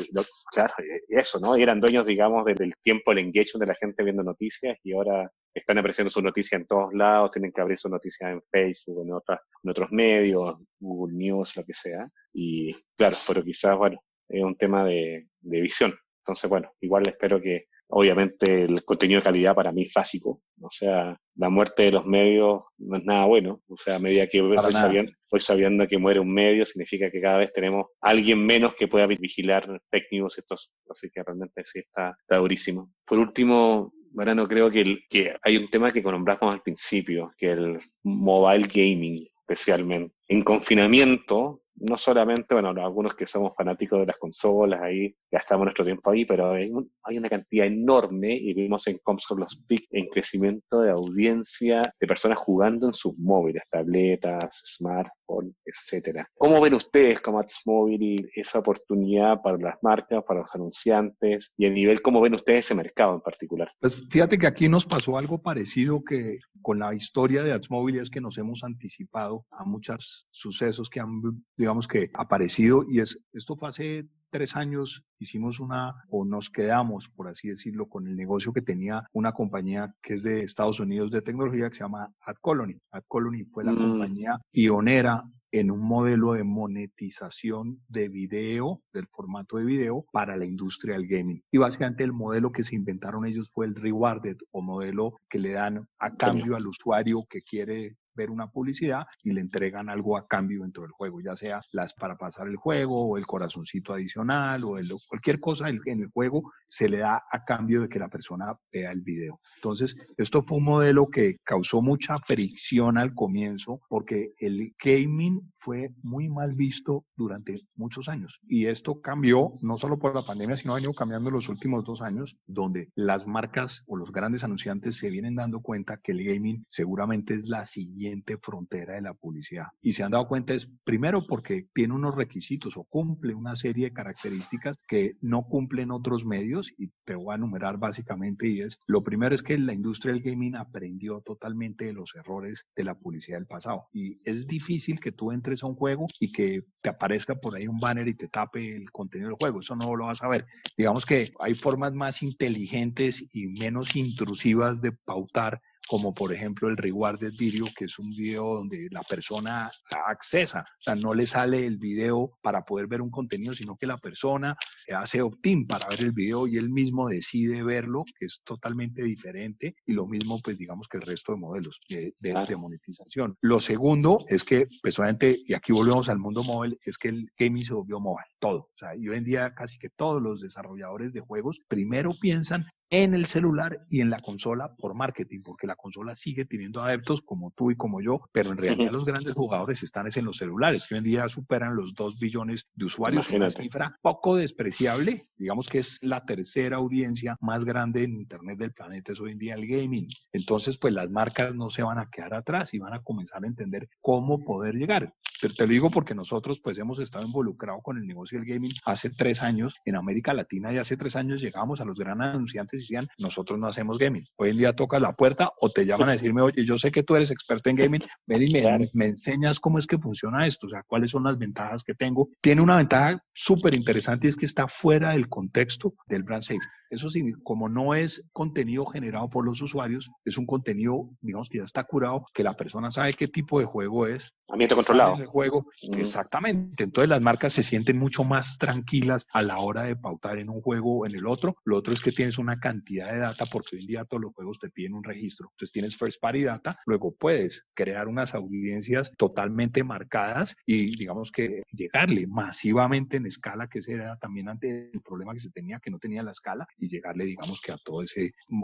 claro 0.50 0.74
eh, 0.78 1.02
eso, 1.10 1.42
¿no? 1.42 1.58
Y 1.58 1.62
eran 1.62 1.82
dueños, 1.82 2.08
digamos, 2.08 2.46
del 2.46 2.74
tiempo, 2.82 3.12
el 3.12 3.18
engagement 3.18 3.60
de 3.60 3.68
la 3.68 3.76
gente 3.76 4.02
viendo 4.02 4.24
noticias 4.24 4.78
y 4.82 4.94
ahora 4.94 5.30
están 5.54 5.80
apareciendo 5.80 6.10
sus 6.10 6.24
noticias 6.24 6.62
en 6.62 6.68
todos 6.68 6.94
lados, 6.94 7.32
tienen 7.32 7.52
que 7.52 7.60
abrir 7.60 7.78
sus 7.78 7.92
noticias 7.92 8.32
en 8.32 8.42
Facebook, 8.50 9.04
en, 9.06 9.12
otras, 9.12 9.42
en 9.62 9.72
otros 9.72 9.92
medios, 9.92 10.56
Google 10.80 11.18
News, 11.18 11.58
lo 11.58 11.66
que 11.66 11.74
sea. 11.74 12.08
Y 12.32 12.74
claro, 12.98 13.18
pero 13.28 13.44
quizás, 13.44 13.78
bueno, 13.78 14.02
es 14.30 14.42
un 14.42 14.56
tema 14.56 14.86
de, 14.86 15.28
de 15.42 15.60
visión. 15.60 15.94
Entonces, 16.24 16.50
bueno, 16.50 16.72
igual 16.80 17.04
espero 17.10 17.42
que 17.42 17.66
Obviamente 17.92 18.64
el 18.64 18.84
contenido 18.84 19.20
de 19.20 19.24
calidad 19.24 19.56
para 19.56 19.72
mí 19.72 19.84
es 19.84 19.94
básico. 19.94 20.42
O 20.62 20.70
sea, 20.70 21.18
la 21.36 21.50
muerte 21.50 21.84
de 21.84 21.92
los 21.92 22.06
medios 22.06 22.64
no 22.78 22.98
es 22.98 23.04
nada 23.04 23.26
bueno. 23.26 23.62
O 23.68 23.78
sea, 23.78 23.98
a 23.98 24.00
medida 24.00 24.28
que 24.28 24.42
voy 24.42 24.58
sabiendo, 24.58 25.12
voy 25.30 25.42
sabiendo, 25.42 25.88
que 25.88 25.98
muere 25.98 26.20
un 26.20 26.34
medio, 26.34 26.66
significa 26.66 27.12
que 27.12 27.22
cada 27.22 27.38
vez 27.38 27.52
tenemos 27.52 27.88
alguien 28.02 28.46
menos 28.46 28.76
que 28.76 28.88
pueda 28.88 29.08
vigilar 29.08 29.82
fake 29.90 30.08
news. 30.12 30.38
Estos, 30.38 30.72
así 30.90 31.10
que 31.14 31.24
realmente 31.24 31.62
sí 31.66 31.80
está, 31.80 32.16
está 32.20 32.38
durísimo. 32.38 32.92
Por 33.06 33.20
último, 33.20 33.94
no 34.14 34.48
creo 34.48 34.70
que, 34.70 34.82
el, 34.82 35.04
que 35.10 35.36
hay 35.44 35.58
un 35.58 35.70
tema 35.70 35.92
que 35.92 36.02
nombramos 36.02 36.54
al 36.54 36.62
principio, 36.62 37.32
que 37.38 37.52
el 37.52 37.80
mobile 38.04 38.68
gaming 38.68 39.28
especialmente. 39.52 40.16
En 40.28 40.44
confinamiento, 40.44 41.62
no 41.82 41.98
solamente, 41.98 42.54
bueno, 42.54 42.70
algunos 42.70 43.16
que 43.16 43.26
somos 43.26 43.54
fanáticos 43.56 44.00
de 44.00 44.06
las 44.06 44.18
consolas, 44.18 44.82
ahí 44.82 45.16
gastamos 45.32 45.66
nuestro 45.66 45.84
tiempo 45.86 46.12
ahí, 46.12 46.26
pero 46.26 46.54
hay, 46.54 46.70
una 46.70 47.30
cantidad 47.30 47.66
enorme, 47.66 48.36
y 48.36 48.54
vimos 48.54 48.88
en 48.88 49.00
Comscore 49.04 49.42
los 49.42 49.64
PIC 49.68 49.88
en 49.92 50.08
crecimiento 50.08 50.82
de 50.82 50.92
audiencia 50.92 51.82
de 52.00 52.08
personas 52.08 52.38
jugando 52.38 52.88
en 52.88 52.94
sus 52.94 53.18
móviles, 53.18 53.64
tabletas, 53.70 54.62
smartphones, 54.78 55.56
etcétera. 55.66 56.28
¿Cómo 56.36 56.62
ven 56.62 56.74
ustedes 56.74 57.20
como 57.22 57.42
y 57.90 58.16
esa 58.36 58.60
oportunidad 58.60 59.42
para 59.42 59.58
las 59.58 59.76
marcas, 59.82 60.24
para 60.26 60.42
los 60.42 60.54
anunciantes, 60.54 61.54
y 61.58 61.66
a 61.66 61.70
nivel, 61.70 62.02
cómo 62.02 62.22
ven 62.22 62.36
ustedes 62.36 62.66
ese 62.66 62.76
mercado 62.76 63.16
en 63.16 63.22
particular? 63.22 63.72
Pues 63.80 64.04
fíjate 64.10 64.38
que 64.38 64.48
aquí 64.48 64.70
nos 64.70 64.86
pasó 64.86 65.18
algo 65.18 65.42
parecido 65.42 66.04
que 66.04 66.40
con 66.62 66.80
la 66.80 66.94
historia 66.94 67.44
de 67.44 67.54
AdsMobile 67.54 68.02
es 68.02 68.10
que 68.10 68.22
nos 68.22 68.38
hemos 68.38 68.64
anticipado 68.64 69.46
a 69.52 69.66
muchos 69.66 70.28
sucesos 70.32 70.90
que 70.90 71.00
han, 71.00 71.22
digamos 71.58 71.71
que, 71.88 72.10
aparecido 72.14 72.86
y 72.88 73.00
es, 73.00 73.20
esto 73.34 73.56
fue 73.56 73.70
hace 73.70 74.06
tres 74.30 74.56
años 74.56 75.04
hicimos 75.20 75.60
una, 75.60 75.94
o 76.10 76.26
nos 76.26 76.50
quedamos, 76.50 77.10
por 77.10 77.28
así 77.28 77.50
decirlo, 77.50 77.88
con 77.88 78.08
el 78.08 78.16
negocio 78.16 78.54
que 78.54 78.62
tenía 78.62 79.04
una 79.14 79.34
compañía 79.34 79.94
que 80.02 80.16
es 80.16 80.24
de 80.24 80.44
Estados 80.44 80.80
Unidos 80.80 81.12
de 81.12 81.22
tecnología 81.22 81.70
que 81.70 81.76
se 81.76 81.84
llama 81.84 82.12
AdColony. 82.22 82.78
AdColony 82.92 83.44
fue 83.46 83.64
la 83.64 83.74
mm. 83.74 83.78
compañía 83.78 84.40
pionera 84.52 85.24
en 85.52 85.70
un 85.70 85.82
modelo 85.82 86.34
de 86.34 86.44
monetización 86.44 87.82
de 87.90 88.08
video, 88.08 88.82
del 88.94 89.08
formato 89.08 89.58
de 89.58 89.66
video, 89.66 90.06
para 90.12 90.38
la 90.38 90.46
industria 90.46 90.96
del 90.96 91.08
gaming. 91.08 91.44
Y 91.52 91.58
básicamente 91.58 92.04
el 92.04 92.14
modelo 92.14 92.52
que 92.52 92.64
se 92.64 92.76
inventaron 92.76 93.26
ellos 93.26 93.52
fue 93.52 93.66
el 93.66 93.76
rewarded 93.76 94.38
o 94.52 94.62
modelo 94.62 95.18
que 95.30 95.40
le 95.40 95.52
dan 95.52 95.86
a 96.00 96.16
cambio 96.16 96.56
al 96.56 96.68
usuario 96.68 97.26
que 97.30 97.42
quiere 97.42 97.98
ver 98.16 98.30
una 98.30 98.48
publicidad 98.48 99.06
y 99.24 99.32
le 99.32 99.42
entregan 99.42 99.90
algo 99.90 100.18
a 100.18 100.28
cambio 100.28 100.62
dentro 100.64 100.84
del 100.84 100.92
juego, 100.92 101.22
ya 101.22 101.36
sea 101.36 101.62
las 101.72 101.94
para 101.94 102.18
pasar 102.18 102.48
el 102.48 102.56
juego 102.56 103.08
o 103.08 103.18
el 103.18 103.26
corazoncito 103.26 103.94
adicional 103.94 104.64
o 104.64 104.78
el, 104.78 104.92
cualquier 105.08 105.40
cosa 105.40 105.70
en 105.70 105.80
el 105.86 106.10
juego 106.10 106.52
se 106.68 106.90
le 106.90 107.00
da 107.00 107.24
a 107.32 107.44
cambio 107.44 107.82
de 107.82 107.90
que 107.90 108.00
la 108.00 108.10
persona 108.10 108.54
vea 108.72 108.92
el 108.92 109.02
video. 109.02 109.40
Entonces, 109.56 109.96
esto 110.18 110.42
fue 110.42 110.58
un 110.58 110.66
modelo 110.66 111.08
que 111.10 111.38
causó 111.44 111.82
mucha 111.82 112.18
fricción 112.20 112.98
al 112.98 113.14
comienzo 113.14 113.82
porque 113.88 114.34
el 114.38 114.74
gaming 114.84 115.42
fue 115.58 115.92
muy 116.02 116.30
mal 116.30 116.54
visto 116.54 117.06
durante 117.16 117.62
muchos 117.76 118.10
años 118.10 118.40
y 118.48 118.66
esto 118.68 119.00
cambió 119.02 119.54
no 119.62 119.78
solo 119.78 120.00
por 120.00 120.16
la 120.16 120.26
pandemia, 120.26 120.58
sino 120.58 120.74
ha 120.74 120.76
venido 120.76 120.94
cambiando 120.94 121.30
los 121.30 121.50
últimos 121.50 121.84
dos 121.86 122.02
años 122.02 122.38
donde 122.48 122.90
las 122.96 123.28
marcas 123.28 123.84
o 123.88 123.96
los 123.96 124.12
grandes 124.12 124.44
anunciantes 124.44 124.98
se 124.98 125.10
vienen 125.10 125.36
dando 125.36 125.62
cuenta 125.62 125.98
que 125.98 126.12
el 126.12 126.24
gaming 126.24 126.66
seguramente 126.70 127.36
es 127.36 127.48
la 127.48 127.66
siguiente 127.66 128.01
frontera 128.42 128.96
de 128.96 129.02
la 129.02 129.14
publicidad. 129.14 129.68
Y 129.82 129.94
se 129.94 130.04
han 130.04 130.12
dado 130.12 130.28
cuenta 130.28 130.54
es 130.54 130.72
primero 130.84 131.26
porque 131.28 131.68
tiene 131.74 131.94
unos 131.94 132.16
requisitos 132.16 132.78
o 132.78 132.84
cumple 132.84 133.34
una 133.34 133.56
serie 133.56 133.86
de 133.86 133.94
características 133.94 134.80
que 134.88 135.18
no 135.22 135.44
cumplen 135.44 135.92
otros 135.92 136.26
medios 136.26 136.72
y 136.78 136.90
te 137.06 137.16
voy 137.16 137.34
a 137.34 137.36
enumerar 137.36 137.78
básicamente 137.78 138.48
y 138.48 138.62
es 138.62 138.80
lo 138.88 139.04
primero 139.04 139.36
es 139.36 139.44
que 139.44 139.58
la 139.58 139.74
industria 139.74 140.14
del 140.14 140.24
gaming 140.24 140.56
aprendió 140.56 141.22
totalmente 141.22 141.86
de 141.86 141.94
los 141.94 142.16
errores 142.16 142.66
de 142.76 142.84
la 142.84 142.96
publicidad 142.96 143.38
del 143.38 143.48
pasado 143.48 143.88
y 143.94 144.20
es 144.24 144.48
difícil 144.48 145.00
que 145.00 145.12
tú 145.12 145.32
entres 145.32 145.64
a 145.64 145.68
un 145.68 145.76
juego 145.76 146.08
y 146.20 146.32
que 146.32 146.64
te 146.82 146.90
aparezca 146.90 147.36
por 147.36 147.56
ahí 147.56 147.68
un 147.68 147.80
banner 147.80 148.08
y 148.08 148.16
te 148.16 148.28
tape 148.28 148.76
el 148.76 148.92
contenido 148.92 149.30
del 149.30 149.38
juego, 149.40 149.60
eso 149.60 149.76
no 149.76 149.96
lo 149.96 150.06
vas 150.06 150.24
a 150.24 150.28
ver. 150.28 150.46
Digamos 150.78 151.06
que 151.06 151.32
hay 151.40 151.54
formas 151.54 151.94
más 151.94 152.24
inteligentes 152.24 153.24
y 153.34 153.48
menos 153.48 153.96
intrusivas 153.96 154.82
de 154.82 154.92
pautar 154.92 155.62
como 155.88 156.14
por 156.14 156.34
ejemplo 156.34 156.70
el 156.70 156.78
rewarded 156.78 157.34
video, 157.38 157.66
que 157.76 157.86
es 157.86 158.00
un 158.00 158.12
video 158.12 158.56
donde 158.56 158.88
la 158.92 159.04
persona 159.04 159.72
accesa, 160.08 160.62
o 160.62 160.84
sea, 160.84 160.96
no 160.96 161.14
le 161.14 161.26
sale 161.26 161.66
el 161.66 161.78
video 161.78 162.38
para 162.42 162.64
poder 162.64 162.88
ver 162.88 163.02
un 163.02 163.12
contenido, 163.12 163.54
sino 163.54 163.76
que 163.76 163.88
la 163.88 163.98
persona 163.98 164.56
hace 164.96 165.22
opt-in 165.22 165.68
para 165.68 165.88
ver 165.88 166.02
el 166.02 166.12
video 166.12 166.48
y 166.48 166.58
él 166.58 166.70
mismo 166.70 167.10
decide 167.10 167.64
verlo, 167.64 168.06
que 168.18 168.26
es 168.26 168.42
totalmente 168.44 169.04
diferente, 169.04 169.76
y 169.86 169.94
lo 169.94 170.08
mismo, 170.08 170.40
pues 170.42 170.58
digamos 170.58 170.88
que 170.88 170.98
el 170.98 171.04
resto 171.04 171.34
de 171.34 171.40
modelos 171.40 171.80
de, 171.90 172.14
de, 172.20 172.56
monetización. 172.56 173.38
Lo 173.42 173.60
segundo 173.60 174.26
es 174.28 174.44
que, 174.44 174.68
personalmente, 174.82 175.40
y 175.46 175.54
aquí 175.54 175.72
volvemos 175.72 176.10
al 176.10 176.20
mundo 176.20 176.44
móvil, 176.44 176.78
es 176.84 176.98
que 176.98 177.10
el 177.10 177.30
gaming 177.38 177.64
se 177.64 177.74
volvió 177.74 178.00
móvil, 178.00 178.26
todo. 178.40 178.70
O 178.74 178.78
sea, 178.78 178.96
y 178.96 179.08
hoy 179.08 179.18
en 179.18 179.24
día 179.24 179.54
casi 179.54 179.78
que 179.78 179.90
todos 179.90 180.22
los 180.22 180.42
desarrolladores 180.42 181.14
de 181.14 181.22
juegos 181.22 181.60
primero 181.68 182.12
piensan 182.20 182.66
en 182.92 183.14
el 183.14 183.26
celular 183.26 183.86
y 183.90 184.02
en 184.02 184.10
la 184.10 184.20
consola 184.20 184.76
por 184.76 184.94
marketing, 184.94 185.40
porque 185.44 185.66
la 185.66 185.76
consola 185.76 186.14
sigue 186.14 186.46
teniendo 186.46 186.84
adeptos 186.84 187.22
como 187.22 187.52
tú 187.52 187.72
y 187.72 187.76
como 187.78 188.02
yo, 188.02 188.22
pero 188.34 188.52
en 188.52 188.58
realidad 188.58 188.92
los 188.92 189.06
grandes 189.06 189.34
jugadores 189.34 189.82
están 189.82 190.02
en 190.14 190.26
los 190.26 190.38
celulares, 190.38 190.86
que 190.86 190.96
hoy 190.96 191.00
en 191.00 191.06
día 191.06 191.30
superan 191.30 191.76
los 191.76 191.94
2 191.94 192.20
billones 192.20 192.70
de 192.76 192.86
usuarios, 192.86 193.30
una 193.30 193.50
cifra 193.50 193.98
poco 194.02 194.36
despreciable, 194.36 195.28
digamos 195.38 195.70
que 195.70 195.80
es 195.80 196.04
la 196.04 196.26
tercera 196.26 196.78
audiencia 196.78 197.38
más 197.40 197.64
grande 197.64 198.04
en 198.04 198.14
Internet 198.14 198.58
del 198.58 198.74
planeta, 198.74 199.14
es 199.14 199.22
hoy 199.22 199.32
en 199.32 199.38
día 199.38 199.56
el 199.56 199.68
gaming. 199.68 200.08
Entonces, 200.34 200.78
pues 200.78 200.94
las 200.94 201.10
marcas 201.10 201.56
no 201.56 201.70
se 201.70 201.84
van 201.84 201.98
a 201.98 202.10
quedar 202.10 202.34
atrás 202.34 202.74
y 202.74 202.80
van 202.80 202.94
a 202.94 203.02
comenzar 203.02 203.44
a 203.44 203.48
entender 203.48 203.88
cómo 204.02 204.44
poder 204.44 204.76
llegar. 204.76 205.14
Pero 205.42 205.54
te 205.54 205.66
lo 205.66 205.72
digo 205.72 205.90
porque 205.90 206.14
nosotros 206.14 206.60
pues 206.60 206.78
hemos 206.78 207.00
estado 207.00 207.26
involucrados 207.26 207.82
con 207.84 207.98
el 207.98 208.06
negocio 208.06 208.40
del 208.40 208.48
gaming 208.48 208.74
hace 208.86 209.10
tres 209.10 209.42
años 209.42 209.76
en 209.86 209.96
América 209.96 210.34
Latina 210.34 210.74
y 210.74 210.78
hace 210.78 210.98
tres 210.98 211.16
años 211.16 211.42
llegamos 211.42 211.82
a 211.82 211.86
los 211.86 211.98
grandes 211.98 212.28
anunciantes 212.28 212.81
decían, 212.82 213.08
nosotros 213.18 213.60
no 213.60 213.68
hacemos 213.68 213.98
gaming. 213.98 214.26
Hoy 214.38 214.52
en 214.52 214.58
día 214.58 214.74
toca 214.74 215.00
la 215.00 215.14
puerta 215.14 215.50
o 215.60 215.70
te 215.70 215.86
llaman 215.86 216.10
a 216.10 216.14
decirme, 216.14 216.42
oye, 216.42 216.66
yo 216.66 216.78
sé 216.78 216.92
que 216.92 217.04
tú 217.04 217.16
eres 217.16 217.32
experto 217.32 217.70
en 217.70 217.76
gaming, 217.76 218.04
ven 218.26 218.42
y 218.42 218.52
me, 218.52 218.90
me 218.94 219.06
enseñas 219.08 219.60
cómo 219.60 219.78
es 219.78 219.88
que 219.88 219.98
funciona 219.98 220.46
esto, 220.46 220.68
o 220.68 220.70
sea, 220.70 220.84
cuáles 220.84 221.12
son 221.12 221.24
las 221.24 221.38
ventajas 221.38 221.84
que 221.84 221.94
tengo. 221.94 222.30
Tiene 222.42 222.62
una 222.62 222.78
ventaja 222.78 223.24
súper 223.34 223.74
interesante 223.76 224.28
y 224.28 224.30
es 224.30 224.36
que 224.36 224.46
está 224.46 224.68
fuera 224.68 225.12
del 225.12 225.30
contexto 225.30 225.94
del 226.08 226.24
brand 226.24 226.44
safety. 226.44 226.68
Eso 226.92 227.10
sí, 227.10 227.32
como 227.44 227.70
no 227.70 227.96
es 227.96 228.22
contenido 228.34 228.86
generado 228.86 229.30
por 229.30 229.46
los 229.46 229.62
usuarios, 229.62 230.12
es 230.26 230.38
un 230.38 230.46
contenido, 230.46 231.10
digamos, 231.22 231.48
que 231.48 231.60
ya 231.60 231.64
está 231.64 231.86
curado, 231.86 232.26
que 232.34 232.44
la 232.44 232.54
persona 232.54 232.92
sabe 232.92 233.14
qué 233.14 233.30
tipo 233.30 233.60
de 233.60 233.66
juego 233.66 234.08
es. 234.08 234.34
Ambiente 234.50 234.76
controlado. 234.76 235.16
El 235.16 235.26
juego, 235.26 235.68
exactamente. 235.94 236.84
Entonces 236.84 237.08
las 237.08 237.22
marcas 237.22 237.54
se 237.54 237.64
sienten 237.64 237.98
mucho 237.98 238.26
más 238.26 238.58
tranquilas 238.58 239.26
a 239.32 239.42
la 239.42 239.60
hora 239.60 239.84
de 239.84 239.96
pautar 239.96 240.38
en 240.38 240.50
un 240.50 240.62
juego 240.62 241.00
o 241.00 241.06
en 241.06 241.16
el 241.16 241.26
otro. 241.28 241.56
Lo 241.64 241.78
otro 241.78 241.94
es 241.94 242.02
que 242.02 242.12
tienes 242.12 242.38
una 242.38 242.60
cantidad 242.60 243.10
de 243.14 243.20
data, 243.20 243.46
porque 243.46 243.78
hoy 243.78 243.84
en 243.84 243.88
día 243.88 244.06
todos 244.06 244.22
los 244.22 244.34
juegos 244.34 244.60
te 244.60 244.70
piden 244.70 244.94
un 244.94 245.04
registro. 245.06 245.48
Entonces 245.52 245.72
tienes 245.72 245.96
first 245.96 246.20
party 246.20 246.44
data, 246.44 246.78
luego 246.86 247.16
puedes 247.16 247.66
crear 247.74 248.10
unas 248.10 248.36
audiencias 248.36 249.14
totalmente 249.18 249.86
marcadas 249.86 250.58
y 250.66 250.98
digamos 250.98 251.32
que 251.32 251.64
llegarle 251.72 252.28
masivamente 252.28 253.16
en 253.16 253.28
escala, 253.28 253.70
que 253.70 253.80
ese 253.80 253.94
era 253.94 254.18
también 254.18 254.50
ante 254.50 254.92
el 254.92 255.02
problema 255.02 255.34
que 255.34 255.40
se 255.40 255.52
tenía, 255.52 255.80
que 255.80 255.90
no 255.90 255.98
tenía 255.98 256.24
la 256.24 256.32
escala, 256.32 256.68
y 256.82 256.90
llegarle, 256.90 257.26
digamos 257.26 257.62
que 257.62 257.72
a 257.72 257.78
toda 257.78 258.04
esa 258.04 258.22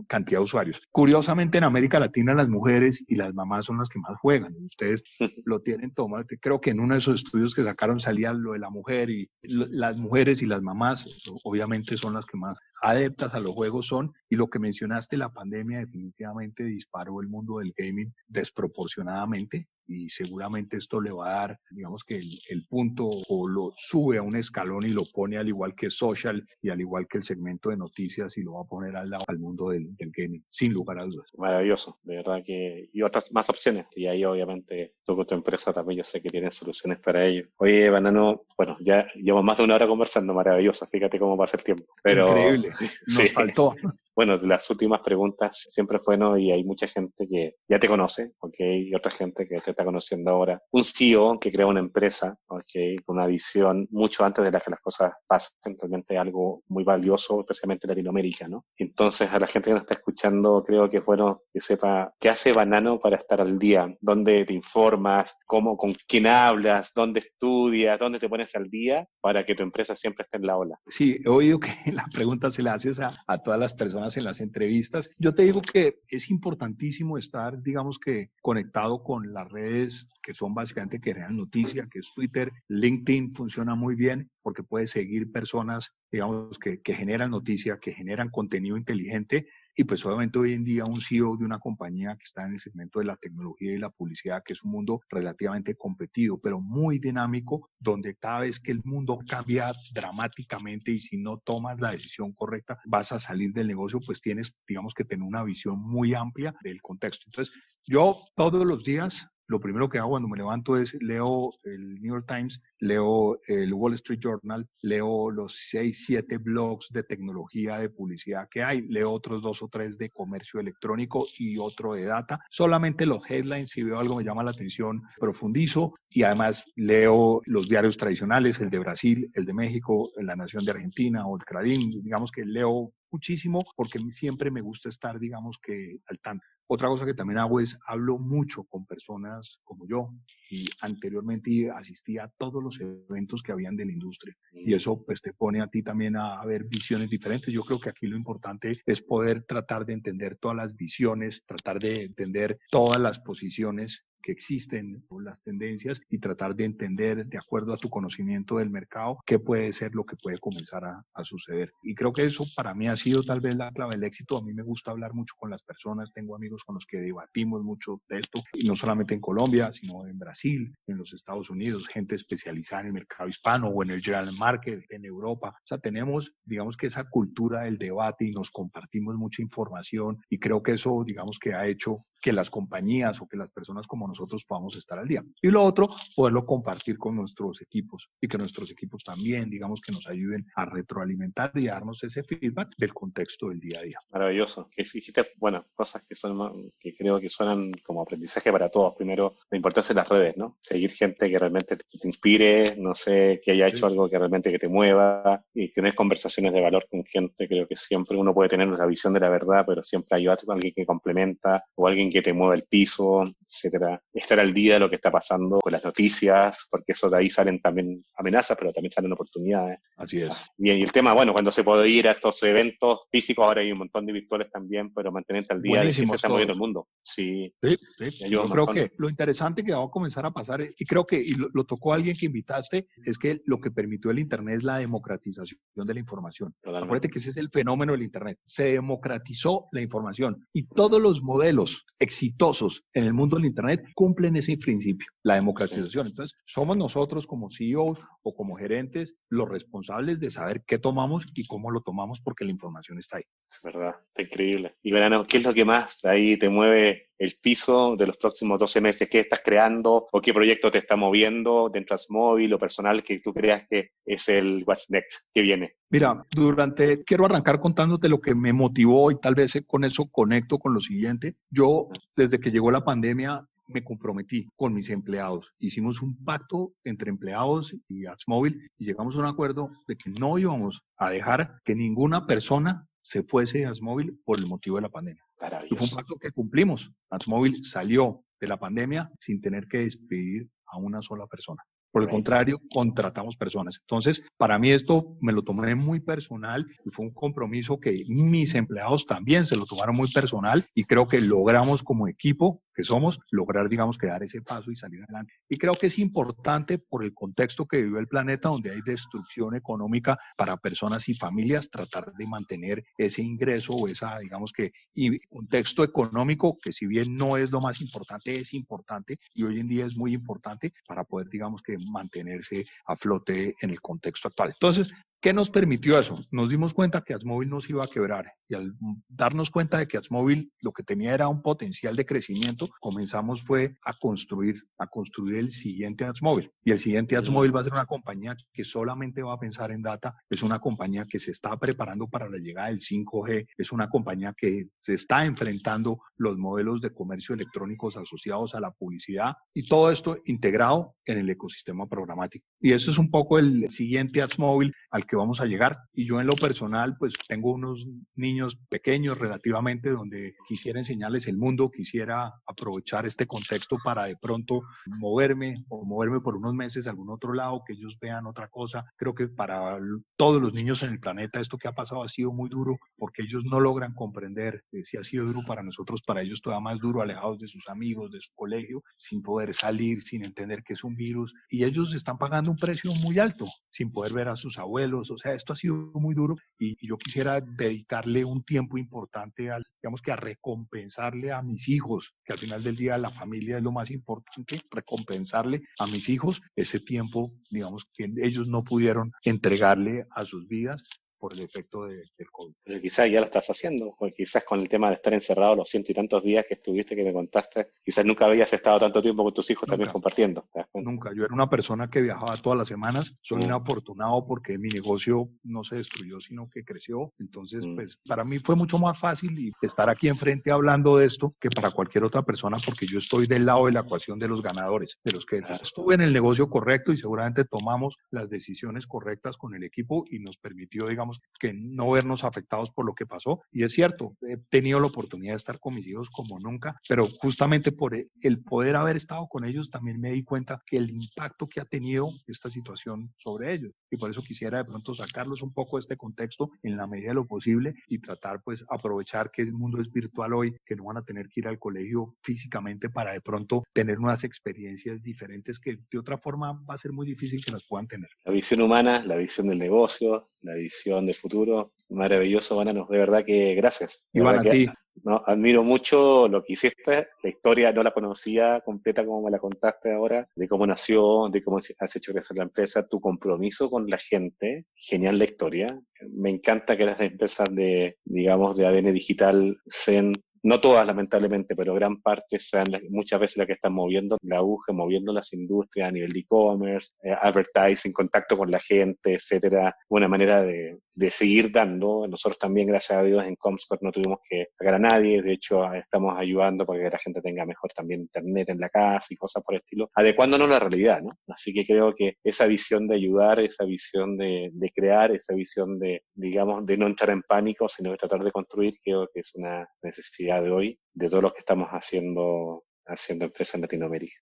cantidad 0.07 0.39
de 0.39 0.43
usuarios. 0.43 0.81
Curiosamente, 0.91 1.57
en 1.57 1.63
América 1.63 1.99
Latina 1.99 2.33
las 2.33 2.49
mujeres 2.49 3.03
y 3.07 3.15
las 3.15 3.33
mamás 3.33 3.65
son 3.65 3.77
las 3.77 3.89
que 3.89 3.99
más 3.99 4.17
juegan. 4.19 4.55
Ustedes 4.65 5.03
lo 5.45 5.61
tienen 5.61 5.93
tomado. 5.93 6.25
Creo 6.41 6.59
que 6.59 6.71
en 6.71 6.79
uno 6.79 6.95
de 6.95 6.99
esos 6.99 7.23
estudios 7.23 7.53
que 7.53 7.63
sacaron 7.63 7.99
salía 7.99 8.33
lo 8.33 8.53
de 8.53 8.59
la 8.59 8.69
mujer 8.69 9.09
y 9.09 9.29
las 9.43 9.97
mujeres 9.97 10.41
y 10.41 10.47
las 10.47 10.61
mamás, 10.61 11.07
obviamente, 11.43 11.95
son 11.95 12.13
las 12.13 12.25
que 12.25 12.37
más 12.37 12.57
adeptas 12.81 13.35
a 13.35 13.39
los 13.39 13.51
juegos 13.51 13.87
son. 13.87 14.11
Y 14.29 14.35
lo 14.35 14.47
que 14.47 14.59
mencionaste, 14.59 15.15
la 15.15 15.31
pandemia 15.31 15.79
definitivamente 15.79 16.63
disparó 16.63 17.21
el 17.21 17.27
mundo 17.27 17.59
del 17.59 17.73
gaming 17.77 18.13
desproporcionadamente 18.27 19.67
y 19.87 20.09
seguramente 20.09 20.77
esto 20.77 20.99
le 21.01 21.11
va 21.11 21.27
a 21.27 21.39
dar, 21.39 21.59
digamos 21.71 22.03
que 22.03 22.17
el, 22.17 22.65
punto 22.67 23.07
o 23.29 23.47
lo 23.47 23.71
sube 23.75 24.17
a 24.17 24.21
un 24.21 24.35
escalón 24.35 24.83
y 24.83 24.89
lo 24.89 25.03
pone 25.13 25.37
al 25.37 25.47
igual 25.47 25.73
que 25.73 25.89
social 25.89 26.45
y 26.61 26.69
al 26.69 26.81
igual 26.81 27.07
que 27.07 27.17
el 27.17 27.23
segmento 27.23 27.69
de 27.69 27.77
noticias 27.77 28.37
y 28.37 28.41
lo 28.41 28.53
va 28.53 28.61
a 28.61 28.65
poner 28.65 28.95
al 28.95 29.09
lado 29.09 29.23
al 29.27 29.39
mundo 29.39 29.69
del, 29.69 29.87
gaming, 29.97 30.43
sin 30.49 30.73
lugar 30.73 30.99
a 30.99 31.05
dudas. 31.05 31.29
Maravilloso, 31.37 31.99
de 32.03 32.17
verdad 32.17 32.43
que, 32.45 32.89
y 32.91 33.01
otras 33.01 33.31
más 33.31 33.49
opciones, 33.49 33.85
y 33.95 34.07
ahí 34.07 34.25
obviamente 34.25 34.95
tú 35.05 35.15
con 35.15 35.25
tu 35.25 35.35
empresa 35.35 35.71
también 35.71 35.99
yo 35.99 36.03
sé 36.03 36.21
que 36.21 36.29
tienes 36.29 36.55
soluciones 36.55 36.99
para 36.99 37.25
ello. 37.25 37.47
Oye, 37.57 37.89
Banano, 37.89 38.43
bueno, 38.57 38.77
ya 38.81 39.07
llevamos 39.15 39.45
más 39.45 39.57
de 39.57 39.63
una 39.63 39.75
hora 39.75 39.87
conversando, 39.87 40.33
maravilloso, 40.33 40.85
fíjate 40.85 41.19
cómo 41.19 41.37
pasa 41.37 41.57
el 41.57 41.63
tiempo. 41.63 41.85
Pero, 42.03 42.29
Increíble, 42.29 42.69
nos 43.07 43.31
faltó. 43.31 43.73
Bueno, 44.17 44.35
las 44.37 44.67
últimas 44.71 45.01
preguntas 45.01 45.67
siempre 45.69 45.99
fue, 45.99 46.17
¿no? 46.17 46.39
Y 46.39 46.51
hay 46.51 46.63
mucha 46.63 46.87
gente 46.87 47.27
que 47.27 47.57
ya 47.69 47.77
te 47.77 47.87
conoce, 47.87 48.31
¿ok? 48.39 48.55
Y 48.59 48.95
otra 48.95 49.11
gente 49.11 49.47
que 49.47 49.59
te 49.59 49.69
está 49.69 49.85
conociendo 49.85 50.31
ahora. 50.31 50.59
Un 50.71 50.83
CEO 50.83 51.39
que 51.39 51.51
crea 51.51 51.67
una 51.67 51.81
empresa, 51.81 52.35
¿ok? 52.47 53.03
Con 53.05 53.17
una 53.17 53.27
visión 53.27 53.87
mucho 53.91 54.25
antes 54.25 54.43
de 54.43 54.49
la 54.49 54.59
que 54.59 54.71
las 54.71 54.79
cosas 54.79 55.13
pasen, 55.27 55.77
realmente 55.79 56.17
algo 56.17 56.63
muy 56.67 56.83
valioso, 56.83 57.41
especialmente 57.41 57.85
en 57.85 57.89
Latinoamérica, 57.89 58.47
¿no? 58.47 58.65
Entonces, 58.75 59.31
a 59.31 59.37
la 59.37 59.45
gente 59.45 59.69
que 59.69 59.75
nos 59.75 59.83
está 59.83 59.99
escuchando, 59.99 60.63
creo 60.65 60.89
que 60.89 60.97
es 60.97 61.05
bueno 61.05 61.43
que 61.53 61.61
sepa 61.61 62.11
qué 62.19 62.29
hace 62.29 62.53
Banano 62.53 62.99
para 62.99 63.17
estar 63.17 63.39
al 63.39 63.59
día, 63.59 63.95
dónde 64.01 64.45
te 64.45 64.53
informas, 64.53 65.37
cómo, 65.45 65.77
con 65.77 65.95
quién 66.07 66.25
hablas, 66.25 66.91
dónde 66.95 67.19
estudias, 67.19 67.99
dónde 67.99 68.17
te 68.17 68.27
pones 68.27 68.55
al 68.55 68.67
día 68.67 69.07
para 69.21 69.45
que 69.45 69.53
tu 69.53 69.61
empresa 69.61 69.93
siempre 69.93 70.23
esté 70.23 70.37
en 70.37 70.47
la 70.47 70.57
ola. 70.57 70.79
Sí, 70.87 71.19
he 71.23 71.29
oído 71.29 71.59
que 71.59 71.69
la 71.93 72.07
pregunta 72.11 72.49
se 72.49 72.63
la 72.63 72.73
haces 72.73 72.99
a, 72.99 73.11
a 73.27 73.37
todas 73.43 73.59
las 73.59 73.75
personas 73.75 74.06
en 74.15 74.23
las 74.23 74.39
entrevistas. 74.39 75.09
Yo 75.17 75.33
te 75.33 75.43
digo 75.43 75.61
que 75.61 75.99
es 76.07 76.29
importantísimo 76.29 77.17
estar, 77.17 77.61
digamos 77.61 77.99
que, 77.99 78.29
conectado 78.41 79.03
con 79.03 79.33
las 79.33 79.51
redes 79.51 80.09
que 80.21 80.33
son 80.33 80.53
básicamente 80.53 80.99
que 80.99 81.13
generan 81.13 81.37
noticia, 81.37 81.87
que 81.89 81.99
es 81.99 82.11
Twitter. 82.13 82.51
LinkedIn 82.67 83.31
funciona 83.31 83.75
muy 83.75 83.95
bien 83.95 84.29
porque 84.41 84.63
puedes 84.63 84.91
seguir 84.91 85.31
personas, 85.31 85.93
digamos, 86.11 86.59
que, 86.59 86.81
que 86.81 86.93
generan 86.93 87.31
noticia, 87.31 87.79
que 87.79 87.93
generan 87.93 88.29
contenido 88.29 88.77
inteligente 88.77 89.47
y 89.79 89.83
pues 89.83 90.03
obviamente 90.07 90.39
hoy 90.39 90.53
en 90.53 90.63
día 90.63 90.85
un 90.85 90.99
CEO 90.99 91.37
de 91.37 91.45
una 91.45 91.59
compañía 91.59 92.15
que 92.15 92.23
está 92.23 92.45
en 92.45 92.53
el 92.53 92.59
segmento 92.59 92.97
de 92.97 93.05
la 93.05 93.15
tecnología 93.15 93.71
y 93.71 93.77
la 93.77 93.91
publicidad, 93.91 94.41
que 94.43 94.53
es 94.53 94.63
un 94.63 94.71
mundo 94.71 95.01
relativamente 95.07 95.75
competido, 95.75 96.39
pero 96.41 96.59
muy 96.59 96.97
dinámico, 96.97 97.69
donde 97.77 98.15
cada 98.15 98.39
vez 98.39 98.59
que 98.59 98.71
el 98.71 98.81
mundo 98.83 99.19
cambia 99.29 99.71
dramáticamente 99.93 100.91
y 100.91 100.99
si 100.99 101.17
no 101.17 101.37
tomas 101.45 101.79
la 101.79 101.91
decisión 101.91 102.33
correcta 102.33 102.79
vas 102.87 103.11
a 103.11 103.19
salir 103.19 103.53
del 103.53 103.67
negocio, 103.67 103.99
pues 104.03 104.19
tienes, 104.19 104.57
digamos 104.67 104.95
que 104.95 105.05
tener 105.05 105.23
una 105.23 105.43
visión 105.43 105.79
muy 105.79 106.15
amplia 106.15 106.55
del 106.61 106.81
contexto. 106.81 107.25
Entonces, 107.27 107.53
yo 107.85 108.17
todos 108.35 108.65
los 108.65 108.83
días 108.83 109.27
lo 109.47 109.59
primero 109.59 109.89
que 109.89 109.97
hago 109.97 110.11
cuando 110.11 110.27
me 110.27 110.37
levanto 110.37 110.77
es 110.77 110.93
leo 111.01 111.53
el 111.63 111.95
New 112.01 112.13
York 112.13 112.25
Times, 112.27 112.61
leo 112.79 113.39
el 113.47 113.73
Wall 113.73 113.93
Street 113.95 114.19
Journal, 114.19 114.67
leo 114.81 115.31
los 115.31 115.55
seis, 115.69 116.05
siete 116.05 116.37
blogs 116.37 116.89
de 116.91 117.03
tecnología, 117.03 117.77
de 117.77 117.89
publicidad 117.89 118.47
que 118.49 118.63
hay, 118.63 118.81
leo 118.81 119.11
otros 119.11 119.41
dos 119.41 119.61
o 119.63 119.69
tres 119.69 119.97
de 119.97 120.09
comercio 120.09 120.59
electrónico 120.59 121.25
y 121.37 121.57
otro 121.57 121.93
de 121.93 122.03
data. 122.05 122.39
Solamente 122.49 123.05
los 123.05 123.29
headlines, 123.29 123.69
si 123.69 123.83
veo 123.83 123.99
algo 123.99 124.17
me 124.17 124.23
llama 124.23 124.43
la 124.43 124.51
atención, 124.51 125.01
profundizo 125.17 125.93
y 126.09 126.23
además 126.23 126.65
leo 126.75 127.41
los 127.45 127.69
diarios 127.69 127.97
tradicionales, 127.97 128.59
el 128.59 128.69
de 128.69 128.79
Brasil, 128.79 129.31
el 129.33 129.45
de 129.45 129.53
México, 129.53 130.11
La 130.17 130.35
Nación 130.35 130.65
de 130.65 130.71
Argentina 130.71 131.25
o 131.25 131.37
el 131.37 131.45
Clarín. 131.45 132.01
Digamos 132.03 132.31
que 132.31 132.45
leo 132.45 132.91
muchísimo 133.11 133.63
porque 133.75 133.99
siempre 134.09 134.51
me 134.51 134.61
gusta 134.61 134.89
estar, 134.89 135.19
digamos 135.19 135.59
que 135.59 135.99
al 136.07 136.19
tanto. 136.19 136.45
Otra 136.69 136.89
cosa 136.89 137.05
que 137.05 137.13
también 137.13 137.39
hago 137.39 137.61
es 137.61 137.79
hablo 137.87 138.17
mucho 138.19 138.65
con 138.65 138.85
personas 138.85 139.59
como 139.63 139.87
yo 139.87 140.13
y 140.49 140.67
anteriormente 140.81 141.71
asistía 141.71 142.25
a 142.25 142.31
todos 142.37 142.61
los 142.61 142.79
eventos 142.81 143.41
que 143.41 143.53
habían 143.53 143.77
de 143.77 143.85
la 143.85 143.93
industria 143.93 144.35
y 144.51 144.73
eso 144.73 145.01
pues 145.05 145.21
te 145.21 145.31
pone 145.31 145.61
a 145.61 145.67
ti 145.67 145.81
también 145.81 146.17
a, 146.17 146.41
a 146.41 146.45
ver 146.45 146.65
visiones 146.65 147.09
diferentes. 147.09 147.53
Yo 147.53 147.63
creo 147.63 147.79
que 147.79 147.89
aquí 147.89 148.07
lo 148.07 148.17
importante 148.17 148.81
es 148.85 149.01
poder 149.01 149.43
tratar 149.43 149.85
de 149.85 149.93
entender 149.93 150.37
todas 150.37 150.57
las 150.57 150.75
visiones, 150.75 151.43
tratar 151.45 151.79
de 151.79 152.03
entender 152.03 152.59
todas 152.69 152.99
las 152.99 153.19
posiciones 153.19 154.05
existen, 154.31 155.03
las 155.21 155.41
tendencias 155.41 156.01
y 156.09 156.19
tratar 156.19 156.55
de 156.55 156.65
entender 156.65 157.25
de 157.25 157.37
acuerdo 157.37 157.73
a 157.73 157.77
tu 157.77 157.89
conocimiento 157.89 158.57
del 158.57 158.69
mercado 158.69 159.17
qué 159.25 159.39
puede 159.39 159.71
ser 159.73 159.93
lo 159.93 160.05
que 160.05 160.15
puede 160.15 160.37
comenzar 160.39 160.85
a, 160.85 161.03
suceder. 161.23 161.73
Y 161.83 161.93
creo 161.93 162.13
que 162.13 162.23
eso 162.23 162.45
para 162.55 162.73
mí 162.73 162.87
ha 162.87 162.95
sido 162.95 163.21
tal 163.21 163.41
vez 163.41 163.57
la 163.57 163.71
clave 163.71 163.95
del 163.95 164.05
éxito. 164.05 164.37
A 164.37 164.41
mí 164.41 164.53
me 164.53 164.63
gusta 164.63 164.91
hablar 164.91 165.13
mucho 165.13 165.33
con 165.37 165.49
las 165.49 165.61
personas, 165.61 166.13
tengo 166.13 166.35
amigos 166.35 166.63
con 166.63 166.75
los 166.75 166.85
que 166.85 166.99
debatimos 166.99 167.63
mucho 167.63 168.01
de 168.07 168.19
esto, 168.19 168.41
y 168.53 168.65
no 168.65 168.75
solamente 168.75 169.13
en 169.13 169.19
Colombia, 169.19 169.71
sino 169.71 170.07
en 170.07 170.17
Brasil, 170.17 170.73
en 170.87 170.97
los 170.97 171.13
Estados 171.13 171.49
Unidos, 171.49 171.87
gente 171.87 172.15
especializada 172.15 172.81
en 172.81 172.87
el 172.87 172.93
mercado 172.93 173.27
hispano 173.27 173.67
o 173.67 173.83
en 173.83 173.89
el 173.89 174.01
general 174.01 174.31
market, 174.37 174.85
en 174.89 175.03
Europa. 175.03 175.49
O 175.49 175.67
sea, 175.67 175.79
tenemos, 175.79 176.33
digamos 176.45 176.77
que 176.77 176.87
esa 176.87 177.03
cultura 177.09 177.63
del 177.63 177.77
debate 177.77 178.25
y 178.25 178.31
nos 178.31 178.51
compartimos 178.51 179.15
mucha 179.15 179.41
información 179.41 180.17
y 180.29 180.39
creo 180.39 180.63
que 180.63 180.73
eso, 180.73 181.03
digamos 181.05 181.39
que 181.39 181.53
ha 181.53 181.67
hecho 181.67 182.05
que 182.21 182.33
las 182.33 182.49
compañías 182.49 183.21
o 183.21 183.27
que 183.27 183.37
las 183.37 183.51
personas 183.51 183.87
como 183.87 184.07
nosotros 184.07 184.45
podamos 184.45 184.75
estar 184.75 184.99
al 184.99 185.07
día. 185.07 185.23
Y 185.41 185.49
lo 185.49 185.63
otro, 185.63 185.87
poderlo 186.15 186.45
compartir 186.45 186.97
con 186.97 187.15
nuestros 187.15 187.61
equipos 187.61 188.09
y 188.19 188.27
que 188.27 188.37
nuestros 188.37 188.71
equipos 188.71 189.03
también, 189.03 189.49
digamos, 189.49 189.81
que 189.81 189.91
nos 189.91 190.07
ayuden 190.07 190.45
a 190.55 190.65
retroalimentar 190.65 191.51
y 191.55 191.67
a 191.67 191.73
darnos 191.73 192.03
ese 192.03 192.23
feedback 192.23 192.69
del 192.77 192.93
contexto 192.93 193.49
del 193.49 193.59
día 193.59 193.79
a 193.79 193.83
día. 193.83 193.99
Maravilloso. 194.11 194.69
Que 194.75 194.83
dijiste, 194.83 195.23
bueno, 195.37 195.65
cosas 195.73 196.03
que 196.07 196.15
son 196.15 196.71
que 196.79 196.95
creo 196.95 197.19
que 197.19 197.29
suenan 197.29 197.71
como 197.83 198.01
aprendizaje 198.01 198.51
para 198.51 198.69
todos. 198.69 198.95
Primero, 198.95 199.37
la 199.49 199.57
importancia 199.57 199.93
de 199.93 200.01
las 200.01 200.09
redes, 200.09 200.37
¿no? 200.37 200.57
Seguir 200.61 200.91
gente 200.91 201.29
que 201.29 201.39
realmente 201.39 201.77
te, 201.77 201.85
inspire, 202.03 202.75
no 202.77 202.95
sé, 202.95 203.41
que 203.43 203.51
haya 203.51 203.67
hecho 203.67 203.87
algo 203.87 204.09
que 204.09 204.17
realmente 204.17 204.51
que 204.51 204.59
te 204.59 204.67
mueva 204.67 205.43
y 205.53 205.71
tener 205.71 205.95
conversaciones 205.95 206.53
de 206.53 206.61
valor 206.61 206.87
con 206.89 207.03
gente. 207.05 207.47
Creo 207.47 207.67
que 207.67 207.75
siempre 207.75 208.17
uno 208.17 208.33
puede 208.33 208.49
tener 208.49 208.67
una 208.67 208.85
visión 208.85 209.13
de 209.13 209.19
la 209.19 209.29
verdad, 209.29 209.65
pero 209.67 209.83
siempre 209.83 210.17
hay 210.17 210.27
alguien 210.27 210.73
que 210.75 210.85
complementa 210.85 211.63
o 211.75 211.87
alguien 211.87 212.06
que 212.09 212.21
te 212.21 212.33
mueva 212.33 212.55
el 212.55 212.63
piso, 212.63 213.23
etcétera. 213.23 214.01
Estar 214.13 214.39
al 214.39 214.53
día 214.53 214.73
de 214.73 214.79
lo 214.79 214.89
que 214.89 214.97
está 214.97 215.11
pasando 215.11 215.59
con 215.59 215.71
las 215.71 215.83
noticias, 215.83 216.67
porque 216.69 216.91
eso 216.91 217.09
de 217.09 217.17
ahí 217.17 217.29
salen 217.29 217.61
también 217.61 218.03
amenazas, 218.15 218.57
pero 218.57 218.71
también 218.71 218.91
salen 218.91 219.11
oportunidades. 219.13 219.79
Así 219.97 220.21
es. 220.21 220.47
Bien, 220.57 220.77
y 220.77 220.83
el 220.83 220.91
tema, 220.91 221.13
bueno, 221.13 221.33
cuando 221.33 221.51
se 221.51 221.63
puede 221.63 221.89
ir 221.89 222.07
a 222.07 222.11
estos 222.11 222.41
eventos 222.43 223.01
físicos, 223.11 223.45
ahora 223.45 223.61
hay 223.61 223.71
un 223.71 223.79
montón 223.79 224.05
de 224.05 224.13
virtuales 224.13 224.49
también, 224.51 224.93
pero 224.93 225.11
mantenerte 225.11 225.53
al 225.53 225.61
día 225.61 225.83
y 225.83 225.93
se 225.93 226.03
está 226.03 226.29
moviendo 226.29 226.53
el 226.53 226.59
mundo. 226.59 226.87
Sí, 227.03 227.53
sí, 227.61 227.75
sí. 227.75 228.29
Yo 228.29 228.45
creo 228.45 228.67
que 228.67 228.91
lo 228.97 229.09
interesante 229.09 229.63
que 229.63 229.73
va 229.73 229.83
a 229.83 229.89
comenzar 229.89 230.25
a 230.25 230.31
pasar, 230.31 230.61
y 230.61 230.85
creo 230.85 231.05
que 231.05 231.17
y 231.19 231.33
lo, 231.33 231.63
tocó 231.65 231.93
alguien 231.93 232.15
que 232.17 232.27
invitaste, 232.27 232.87
es 233.05 233.17
que 233.17 233.41
lo 233.45 233.59
que 233.59 233.71
permitió 233.71 234.11
el 234.11 234.19
Internet 234.19 234.57
es 234.57 234.63
la 234.63 234.77
democratización 234.77 235.59
de 235.75 235.93
la 235.93 235.99
información. 235.99 236.53
Acuérdate 236.63 237.09
que 237.09 237.19
ese 237.19 237.29
es 237.29 237.37
el 237.37 237.49
fenómeno 237.49 237.93
del 237.93 238.03
Internet. 238.03 238.39
Se 238.45 238.71
democratizó 238.71 239.67
la 239.71 239.81
información 239.81 240.47
y 240.53 240.67
todos 240.67 241.01
los 241.01 241.21
modelos 241.23 241.85
exitosos 241.99 242.83
en 242.93 243.03
el 243.03 243.13
mundo 243.13 243.37
del 243.37 243.45
Internet 243.45 243.83
cumplen 243.95 244.35
ese 244.35 244.57
principio, 244.57 245.07
la 245.23 245.35
democratización. 245.35 246.07
Entonces, 246.07 246.37
somos 246.45 246.77
nosotros 246.77 247.25
como 247.27 247.49
CEOs 247.49 247.99
o 248.23 248.35
como 248.35 248.55
gerentes 248.55 249.15
los 249.29 249.49
responsables 249.49 250.19
de 250.19 250.29
saber 250.29 250.63
qué 250.65 250.77
tomamos 250.79 251.27
y 251.33 251.45
cómo 251.47 251.71
lo 251.71 251.81
tomamos 251.81 252.21
porque 252.21 252.45
la 252.45 252.51
información 252.51 252.99
está 252.99 253.17
ahí. 253.17 253.23
Es 253.49 253.59
verdad, 253.63 253.95
está 254.07 254.21
increíble. 254.21 254.75
Y 254.81 254.91
verano, 254.91 255.25
¿qué 255.27 255.37
es 255.37 255.43
lo 255.43 255.53
que 255.53 255.65
más 255.65 256.03
ahí 256.05 256.37
te 256.37 256.49
mueve 256.49 257.06
el 257.17 257.37
piso 257.41 257.95
de 257.95 258.07
los 258.07 258.17
próximos 258.17 258.59
12 258.59 258.81
meses? 258.81 259.09
¿Qué 259.09 259.19
estás 259.19 259.41
creando 259.43 260.07
o 260.11 260.21
qué 260.21 260.33
proyecto 260.33 260.71
te 260.71 260.79
está 260.79 260.95
moviendo 260.95 261.69
dentro 261.71 261.95
de 261.95 262.03
móvil 262.09 262.53
o 262.53 262.59
personal 262.59 263.03
que 263.03 263.19
tú 263.19 263.33
creas 263.33 263.67
que 263.69 263.91
es 264.05 264.29
el 264.29 264.63
What's 264.65 264.89
Next 264.89 265.29
que 265.33 265.41
viene? 265.41 265.75
Mira, 265.89 266.25
durante, 266.31 267.03
quiero 267.03 267.25
arrancar 267.25 267.59
contándote 267.59 268.09
lo 268.09 268.19
que 268.19 268.35
me 268.35 268.53
motivó 268.53 269.11
y 269.11 269.19
tal 269.19 269.35
vez 269.35 269.63
con 269.65 269.83
eso 269.83 270.09
conecto 270.11 270.59
con 270.59 270.73
lo 270.73 270.81
siguiente. 270.81 271.35
Yo, 271.49 271.89
desde 272.15 272.39
que 272.39 272.51
llegó 272.51 272.71
la 272.71 272.83
pandemia, 272.83 273.47
me 273.67 273.83
comprometí 273.83 274.47
con 274.55 274.73
mis 274.73 274.89
empleados. 274.89 275.53
Hicimos 275.59 276.01
un 276.01 276.23
pacto 276.23 276.73
entre 276.83 277.09
empleados 277.09 277.75
y 277.87 278.05
AtsMóvil 278.05 278.69
y 278.77 278.85
llegamos 278.85 279.15
a 279.15 279.19
un 279.19 279.25
acuerdo 279.25 279.71
de 279.87 279.97
que 279.97 280.09
no 280.09 280.37
íbamos 280.37 280.81
a 280.97 281.09
dejar 281.09 281.61
que 281.63 281.75
ninguna 281.75 282.25
persona 282.25 282.87
se 283.07 283.23
fuese 283.23 283.59
de 283.59 283.67
AtsMóvil 283.67 284.19
por 284.25 284.37
el 284.37 284.47
motivo 284.47 284.75
de 284.75 284.81
la 284.81 284.89
pandemia. 284.89 285.23
Y 285.69 285.75
fue 285.77 285.87
un 285.87 285.95
pacto 285.95 286.17
que 286.17 286.29
cumplimos. 286.31 286.91
AtsMóvil 287.09 287.63
salió 287.63 288.25
de 288.37 288.47
la 288.49 288.57
pandemia 288.57 289.09
sin 289.21 289.39
tener 289.39 289.65
que 289.69 289.77
despedir 289.77 290.49
a 290.65 290.77
una 290.77 291.01
sola 291.01 291.25
persona. 291.25 291.63
Por 291.91 292.03
el 292.03 292.09
contrario, 292.09 292.61
contratamos 292.71 293.37
personas. 293.37 293.79
Entonces, 293.81 294.23
para 294.37 294.59
mí 294.59 294.71
esto 294.71 295.17
me 295.21 295.33
lo 295.33 295.43
tomé 295.43 295.75
muy 295.75 295.99
personal 295.99 296.65
y 296.85 296.89
fue 296.89 297.05
un 297.05 297.13
compromiso 297.13 297.79
que 297.79 298.03
mis 298.07 298.55
empleados 298.55 299.05
también 299.05 299.45
se 299.45 299.55
lo 299.55 299.65
tomaron 299.65 299.95
muy 299.95 300.11
personal 300.11 300.65
y 300.73 300.83
creo 300.83 301.07
que 301.07 301.21
logramos 301.21 301.83
como 301.83 302.07
equipo 302.07 302.61
que 302.77 302.83
somos, 302.83 303.19
lograr, 303.31 303.67
digamos, 303.69 303.97
que 303.97 304.05
dar 304.05 304.21
ese 304.21 304.43
paso 304.43 304.69
y 304.69 304.75
salir 304.75 305.01
adelante. 305.01 305.33
Y 305.49 305.57
creo 305.57 305.73
que 305.73 305.87
es 305.87 305.97
importante 305.97 306.77
por 306.77 307.03
el 307.03 307.11
contexto 307.11 307.65
que 307.65 307.81
vive 307.81 307.99
el 307.99 308.07
planeta, 308.07 308.49
donde 308.49 308.69
hay 308.69 308.81
destrucción 308.85 309.55
económica 309.55 310.19
para 310.37 310.57
personas 310.57 311.09
y 311.09 311.15
familias, 311.15 311.71
tratar 311.71 312.13
de 312.13 312.27
mantener 312.27 312.83
ese 312.95 313.23
ingreso 313.23 313.73
o 313.73 313.87
esa, 313.87 314.19
digamos 314.19 314.53
que, 314.53 314.73
y 314.93 315.17
contexto 315.21 315.83
económico, 315.83 316.59
que 316.61 316.71
si 316.71 316.85
bien 316.85 317.15
no 317.15 317.37
es 317.37 317.49
lo 317.49 317.61
más 317.61 317.81
importante, 317.81 318.39
es 318.39 318.53
importante 318.53 319.17
y 319.33 319.43
hoy 319.43 319.59
en 319.59 319.67
día 319.67 319.87
es 319.87 319.97
muy 319.97 320.13
importante 320.13 320.71
para 320.87 321.03
poder, 321.03 321.29
digamos 321.29 321.63
que, 321.63 321.76
mantenerse 321.85 322.65
a 322.85 322.95
flote 322.95 323.55
en 323.61 323.69
el 323.69 323.81
contexto 323.81 324.27
actual. 324.27 324.49
Entonces, 324.49 324.91
¿Qué 325.19 325.33
nos 325.33 325.49
permitió 325.49 325.97
eso? 325.97 326.19
Nos 326.29 326.49
dimos 326.49 326.75
cuenta 326.75 327.01
que 327.01 327.15
Atsmóvil 327.15 327.49
nos 327.49 327.67
iba 327.71 327.83
a 327.83 327.87
quebrar 327.87 328.31
y 328.47 328.53
al 328.53 328.75
darnos 329.07 329.49
cuenta 329.49 329.79
de 329.79 329.87
que 329.87 329.97
Atsmóvil 329.97 330.51
lo 330.61 330.71
que 330.71 330.83
tenía 330.83 331.11
era 331.11 331.27
un 331.27 331.41
potencial 331.41 331.95
de 331.95 332.05
crecimiento, 332.05 332.69
comenzamos 332.79 333.41
fue 333.41 333.75
a 333.83 333.93
construir, 333.97 334.61
a 334.77 334.85
construir 334.85 335.37
el 335.37 335.49
siguiente 335.49 336.05
Atsmóvil. 336.05 336.51
Y 336.63 336.71
el 336.71 336.77
siguiente 336.77 337.17
Atsmóvil 337.17 337.55
va 337.55 337.61
a 337.61 337.63
ser 337.63 337.73
una 337.73 337.87
compañía 337.87 338.35
que 338.53 338.63
solamente 338.63 339.23
va 339.23 339.33
a 339.33 339.39
pensar 339.39 339.71
en 339.71 339.81
data, 339.81 340.13
es 340.29 340.43
una 340.43 340.59
compañía 340.59 341.05
que 341.09 341.17
se 341.17 341.31
está 341.31 341.57
preparando 341.57 342.07
para 342.07 342.29
la 342.29 342.37
llegada 342.37 342.67
del 342.67 342.79
5G, 342.79 343.47
es 343.57 343.71
una 343.71 343.89
compañía 343.89 344.35
que 344.37 344.67
se 344.81 344.93
está 344.93 345.25
enfrentando 345.25 345.99
los 346.17 346.37
modelos 346.37 346.79
de 346.79 346.93
comercio 346.93 347.33
electrónicos 347.33 347.97
asociados 347.97 348.53
a 348.53 348.59
la 348.59 348.69
publicidad 348.69 349.33
y 349.51 349.67
todo 349.67 349.91
esto 349.91 350.17
integrado 350.25 350.95
en 351.05 351.17
el 351.17 351.29
ecosistema 351.29 351.87
programático. 351.87 352.45
Y 352.59 352.73
eso 352.73 352.91
es 352.91 352.99
un 352.99 353.09
poco 353.09 353.39
el 353.39 353.67
siguiente 353.71 354.21
Atsmóvil 354.21 354.71
al 354.91 355.06
que 355.07 355.15
vamos 355.15 355.41
a 355.41 355.45
llegar. 355.45 355.77
Y 355.93 356.05
yo 356.05 356.19
en 356.19 356.27
lo 356.27 356.35
personal, 356.35 356.97
pues 356.97 357.13
tengo 357.27 357.51
unos 357.51 357.87
niños 358.15 358.57
pequeños 358.69 359.17
relativamente 359.17 359.89
donde 359.89 360.35
quisiera 360.47 360.79
enseñarles 360.79 361.27
el 361.27 361.37
mundo, 361.37 361.71
quisiera 361.71 362.33
aprovechar 362.45 363.05
este 363.05 363.25
contexto 363.25 363.77
para 363.83 364.05
de 364.05 364.15
pronto 364.15 364.61
moverme 364.85 365.65
o 365.69 365.85
moverme 365.85 366.19
por 366.19 366.35
unos 366.35 366.53
meses 366.53 366.87
a 366.87 366.91
algún 366.91 367.09
otro 367.09 367.33
lado, 367.33 367.63
que 367.65 367.73
ellos 367.73 367.97
vean 367.99 368.27
otra 368.27 368.47
cosa. 368.49 368.85
Creo 368.97 369.15
que 369.15 369.27
para 369.27 369.79
todos 370.15 370.41
los 370.41 370.53
niños 370.53 370.83
en 370.83 370.91
el 370.91 370.99
planeta 370.99 371.39
esto 371.39 371.57
que 371.57 371.67
ha 371.67 371.73
pasado 371.73 372.03
ha 372.03 372.07
sido 372.07 372.31
muy 372.31 372.49
duro 372.49 372.77
porque 372.97 373.23
ellos 373.23 373.45
no 373.45 373.59
logran 373.59 373.93
comprender 373.93 374.63
eh, 374.71 374.83
si 374.83 374.97
ha 374.97 375.03
sido 375.03 375.25
duro 375.25 375.41
para 375.45 375.63
nosotros, 375.63 376.01
para 376.01 376.21
ellos 376.21 376.41
todavía 376.41 376.63
más 376.63 376.79
duro, 376.79 377.01
alejados 377.01 377.39
de 377.39 377.47
sus 377.47 377.67
amigos, 377.69 378.11
de 378.11 378.21
su 378.21 378.31
colegio, 378.35 378.83
sin 378.97 379.21
poder 379.21 379.53
salir, 379.53 380.01
sin 380.01 380.23
entender 380.23 380.63
que 380.63 380.73
es 380.73 380.83
un 380.83 380.95
virus. 380.95 381.33
Y 381.49 381.63
ellos 381.63 381.93
están 381.93 382.17
pagando 382.17 382.51
un 382.51 382.57
precio 382.57 382.93
muy 382.95 383.19
alto, 383.19 383.45
sin 383.69 383.91
poder 383.91 384.13
ver 384.13 384.27
a 384.29 384.35
sus 384.35 384.57
abuelos 384.57 384.96
o 384.99 385.17
sea, 385.17 385.33
esto 385.33 385.53
ha 385.53 385.55
sido 385.55 385.75
muy 385.75 386.15
duro 386.15 386.35
y, 386.59 386.77
yo 386.87 386.97
quisiera 386.97 387.41
dedicarle 387.41 388.23
un 388.23 388.43
tiempo 388.43 388.77
importante 388.77 389.51
al, 389.51 389.63
digamos 389.81 390.01
que 390.01 390.11
a 390.11 390.15
recompensarle 390.15 391.31
a 391.31 391.41
mis 391.41 391.69
hijos, 391.69 392.15
que 392.23 392.33
al 392.33 392.39
final 392.39 392.63
del 392.63 392.75
día 392.75 392.97
la 392.97 393.09
familia 393.09 393.57
es 393.57 393.63
lo 393.63 393.71
más 393.71 393.91
importante, 393.91 394.61
recompensarle 394.71 395.61
a 395.79 395.87
mis 395.87 396.09
hijos 396.09 396.41
ese 396.55 396.79
tiempo, 396.79 397.33
digamos, 397.49 397.85
que 397.93 398.11
ellos 398.21 398.47
no 398.47 398.63
pudieron 398.63 399.11
entregarle 399.23 400.05
a 400.11 400.25
sus 400.25 400.47
vidas 400.47 400.83
por 401.17 401.33
el 401.33 401.41
efecto 401.41 401.85
de, 401.85 402.03
del 402.17 402.31
COVID. 402.31 402.53
Pero 402.63 402.81
quizás 402.81 403.09
ya 403.11 403.19
lo 403.19 403.25
estás 403.25 403.49
haciendo, 403.49 403.95
o 403.97 404.09
quizás 404.15 404.43
con 404.43 404.59
el 404.59 404.69
tema 404.69 404.89
de 404.89 404.95
estar 404.95 405.13
encerrado 405.13 405.55
los 405.55 405.69
ciento 405.69 405.91
y 405.91 405.95
tantos 405.95 406.23
días 406.23 406.45
que 406.47 406.55
estuviste, 406.55 406.95
que 406.95 407.03
me 407.03 407.13
contaste, 407.13 407.69
quizás 407.83 408.05
nunca 408.05 408.25
habías 408.25 408.51
estado 408.53 408.79
tanto 408.79 409.01
tiempo 409.01 409.23
con 409.23 409.33
tus 409.33 409.49
hijos 409.49 409.67
también 409.67 409.89
compartiendo. 409.89 410.47
Nunca, 410.73 411.11
yo 411.15 411.25
era 411.25 411.33
una 411.33 411.49
persona 411.49 411.89
que 411.89 412.01
viajaba 412.01 412.37
todas 412.37 412.57
las 412.57 412.67
semanas, 412.67 413.15
soy 413.21 413.43
un 413.43 413.51
mm. 413.51 413.55
afortunado 413.55 414.25
porque 414.25 414.57
mi 414.57 414.69
negocio 414.69 415.29
no 415.43 415.63
se 415.63 415.77
destruyó, 415.77 416.19
sino 416.19 416.49
que 416.49 416.63
creció, 416.63 417.13
entonces 417.19 417.65
mm. 417.65 417.75
pues 417.75 417.99
para 418.07 418.23
mí 418.23 418.39
fue 418.39 418.55
mucho 418.55 418.77
más 418.77 418.99
fácil 418.99 419.51
estar 419.61 419.89
aquí 419.89 420.07
enfrente 420.07 420.51
hablando 420.51 420.97
de 420.97 421.05
esto 421.05 421.35
que 421.39 421.49
para 421.49 421.71
cualquier 421.71 422.03
otra 422.03 422.23
persona 422.23 422.57
porque 422.63 422.85
yo 422.85 422.97
estoy 422.97 423.27
del 423.27 423.45
lado 423.45 423.65
de 423.65 423.73
la 423.73 423.81
ecuación 423.81 424.19
de 424.19 424.27
los 424.27 424.41
ganadores, 424.41 424.97
de 425.03 425.11
los 425.11 425.25
que 425.25 425.41
estuve 425.61 425.95
en 425.95 426.01
el 426.01 426.13
negocio 426.13 426.49
correcto 426.49 426.91
y 426.91 426.97
seguramente 426.97 427.45
tomamos 427.45 427.97
las 428.11 428.29
decisiones 428.29 428.87
correctas 428.87 429.37
con 429.37 429.55
el 429.55 429.63
equipo 429.63 430.05
y 430.09 430.19
nos 430.19 430.37
permitió, 430.37 430.87
digamos, 430.87 431.06
que 431.39 431.53
no 431.53 431.91
vernos 431.91 432.23
afectados 432.23 432.71
por 432.71 432.85
lo 432.85 432.93
que 432.93 433.05
pasó. 433.05 433.41
Y 433.51 433.63
es 433.63 433.73
cierto, 433.73 434.15
he 434.21 434.37
tenido 434.49 434.79
la 434.79 434.87
oportunidad 434.87 435.33
de 435.33 435.37
estar 435.37 435.59
con 435.59 435.75
mis 435.75 435.87
hijos 435.87 436.09
como 436.09 436.39
nunca, 436.39 436.79
pero 436.87 437.05
justamente 437.19 437.71
por 437.71 437.95
e, 437.95 438.09
el 438.21 438.43
poder 438.43 438.75
haber 438.75 438.97
estado 438.97 439.27
con 439.27 439.45
ellos 439.45 439.69
también 439.69 439.99
me 439.99 440.11
di 440.11 440.23
cuenta 440.23 440.61
que 440.65 440.77
el 440.77 440.89
impacto 440.89 441.47
que 441.47 441.59
ha 441.59 441.65
tenido 441.65 442.09
esta 442.27 442.49
situación 442.49 443.13
sobre 443.17 443.53
ellos. 443.53 443.73
Y 443.89 443.97
por 443.97 444.09
eso 444.09 444.21
quisiera 444.21 444.59
de 444.59 444.65
pronto 444.65 444.93
sacarlos 444.93 445.41
un 445.41 445.53
poco 445.53 445.77
de 445.77 445.81
este 445.81 445.97
contexto 445.97 446.49
en 446.63 446.77
la 446.77 446.87
medida 446.87 447.09
de 447.09 447.15
lo 447.15 447.27
posible 447.27 447.75
y 447.87 447.99
tratar 447.99 448.41
pues 448.43 448.65
aprovechar 448.69 449.31
que 449.31 449.41
el 449.41 449.53
mundo 449.53 449.81
es 449.81 449.91
virtual 449.91 450.33
hoy, 450.33 450.57
que 450.65 450.75
no 450.75 450.85
van 450.85 450.97
a 450.97 451.03
tener 451.03 451.27
que 451.29 451.41
ir 451.41 451.47
al 451.47 451.59
colegio 451.59 452.15
físicamente 452.21 452.89
para 452.89 453.13
de 453.13 453.21
pronto 453.21 453.63
tener 453.73 453.99
unas 453.99 454.23
experiencias 454.23 455.03
diferentes 455.03 455.59
que 455.59 455.79
de 455.89 455.99
otra 455.99 456.17
forma 456.17 456.53
va 456.69 456.75
a 456.75 456.77
ser 456.77 456.91
muy 456.91 457.05
difícil 457.05 457.43
que 457.43 457.51
las 457.51 457.65
puedan 457.65 457.87
tener. 457.87 458.09
La 458.23 458.31
visión 458.31 458.61
humana, 458.61 459.03
la 459.05 459.15
visión 459.15 459.47
del 459.47 459.57
negocio, 459.57 460.29
la 460.41 460.55
visión 460.55 460.96
del 461.05 461.15
futuro. 461.15 461.73
Maravilloso, 461.89 462.55
Bananos. 462.55 462.89
De 462.89 462.97
verdad 462.97 463.23
que 463.25 463.55
gracias. 463.55 464.05
Iván, 464.13 464.39
a 464.39 464.49
ti. 464.49 464.67
No, 465.03 465.21
admiro 465.25 465.63
mucho 465.63 466.27
lo 466.27 466.43
que 466.43 466.53
hiciste. 466.53 467.07
La 467.21 467.29
historia 467.29 467.71
no 467.71 467.83
la 467.83 467.91
conocía 467.91 468.61
completa 468.65 469.05
como 469.05 469.21
me 469.21 469.31
la 469.31 469.39
contaste 469.39 469.93
ahora, 469.93 470.27
de 470.35 470.47
cómo 470.47 470.65
nació, 470.65 471.29
de 471.29 471.43
cómo 471.43 471.59
has 471.79 471.95
hecho 471.95 472.13
crecer 472.13 472.37
la 472.37 472.43
empresa, 472.43 472.87
tu 472.87 472.99
compromiso 472.99 473.69
con 473.69 473.87
la 473.87 473.97
gente. 473.97 474.65
Genial 474.75 475.19
la 475.19 475.25
historia. 475.25 475.67
Me 476.11 476.29
encanta 476.29 476.75
que 476.75 476.85
las 476.85 476.99
empresas 476.99 477.47
de, 477.51 477.97
digamos, 478.03 478.57
de 478.57 478.65
ADN 478.65 478.93
digital 478.93 479.57
sean 479.65 480.13
no 480.43 480.59
todas 480.59 480.85
lamentablemente, 480.85 481.55
pero 481.55 481.73
gran 481.73 482.01
parte 482.01 482.39
sean 482.39 482.67
muchas 482.89 483.19
veces 483.19 483.37
las 483.37 483.47
que 483.47 483.53
están 483.53 483.73
moviendo 483.73 484.17
la 484.21 484.37
aguja, 484.37 484.73
moviendo 484.73 485.13
las 485.13 485.33
industrias 485.33 485.89
a 485.89 485.91
nivel 485.91 486.11
de 486.11 486.19
e-commerce, 486.19 486.91
eh, 487.03 487.15
advertising, 487.19 487.93
contacto 487.93 488.37
con 488.37 488.51
la 488.51 488.59
gente, 488.59 489.15
etcétera, 489.15 489.75
una 489.89 490.07
manera 490.07 490.41
de, 490.41 490.79
de, 490.93 491.11
seguir 491.11 491.51
dando. 491.51 492.07
Nosotros 492.07 492.37
también, 492.39 492.67
gracias 492.67 492.99
a 492.99 493.03
Dios, 493.03 493.25
en 493.25 493.35
Comscore 493.35 493.79
no 493.81 493.91
tuvimos 493.91 494.19
que 494.29 494.47
sacar 494.57 494.75
a 494.75 494.79
nadie, 494.79 495.21
de 495.21 495.33
hecho 495.33 495.71
estamos 495.73 496.17
ayudando 496.17 496.65
para 496.65 496.79
que 496.79 496.89
la 496.89 496.99
gente 496.99 497.21
tenga 497.21 497.45
mejor 497.45 497.71
también 497.73 498.01
internet 498.01 498.49
en 498.49 498.59
la 498.59 498.69
casa 498.69 499.07
y 499.09 499.15
cosas 499.15 499.43
por 499.43 499.55
el 499.55 499.61
estilo, 499.61 499.89
adecuándonos 499.95 500.47
a 500.47 500.51
la 500.51 500.59
realidad, 500.59 501.01
¿no? 501.01 501.09
Así 501.27 501.53
que 501.53 501.65
creo 501.65 501.93
que 501.95 502.15
esa 502.23 502.45
visión 502.45 502.87
de 502.87 502.95
ayudar, 502.95 503.39
esa 503.39 503.65
visión 503.65 504.17
de, 504.17 504.49
de 504.51 504.71
crear, 504.71 505.11
esa 505.11 505.33
visión 505.33 505.79
de, 505.79 506.03
digamos, 506.13 506.65
de 506.65 506.77
no 506.77 506.87
entrar 506.87 507.11
en 507.11 507.21
pánico, 507.23 507.67
sino 507.69 507.91
de 507.91 507.97
tratar 507.97 508.23
de 508.23 508.31
construir, 508.31 508.75
creo 508.83 509.07
que 509.13 509.21
es 509.21 509.31
una 509.35 509.67
necesidad 509.81 510.26
de 510.35 510.51
hoy, 510.51 510.79
de 510.93 511.09
todos 511.09 511.23
los 511.23 511.33
que 511.33 511.39
estamos 511.39 511.69
haciendo 511.69 512.63
haciendo 512.87 513.25
empresas 513.25 513.55
en 513.55 513.61
Latinoamérica. 513.61 514.15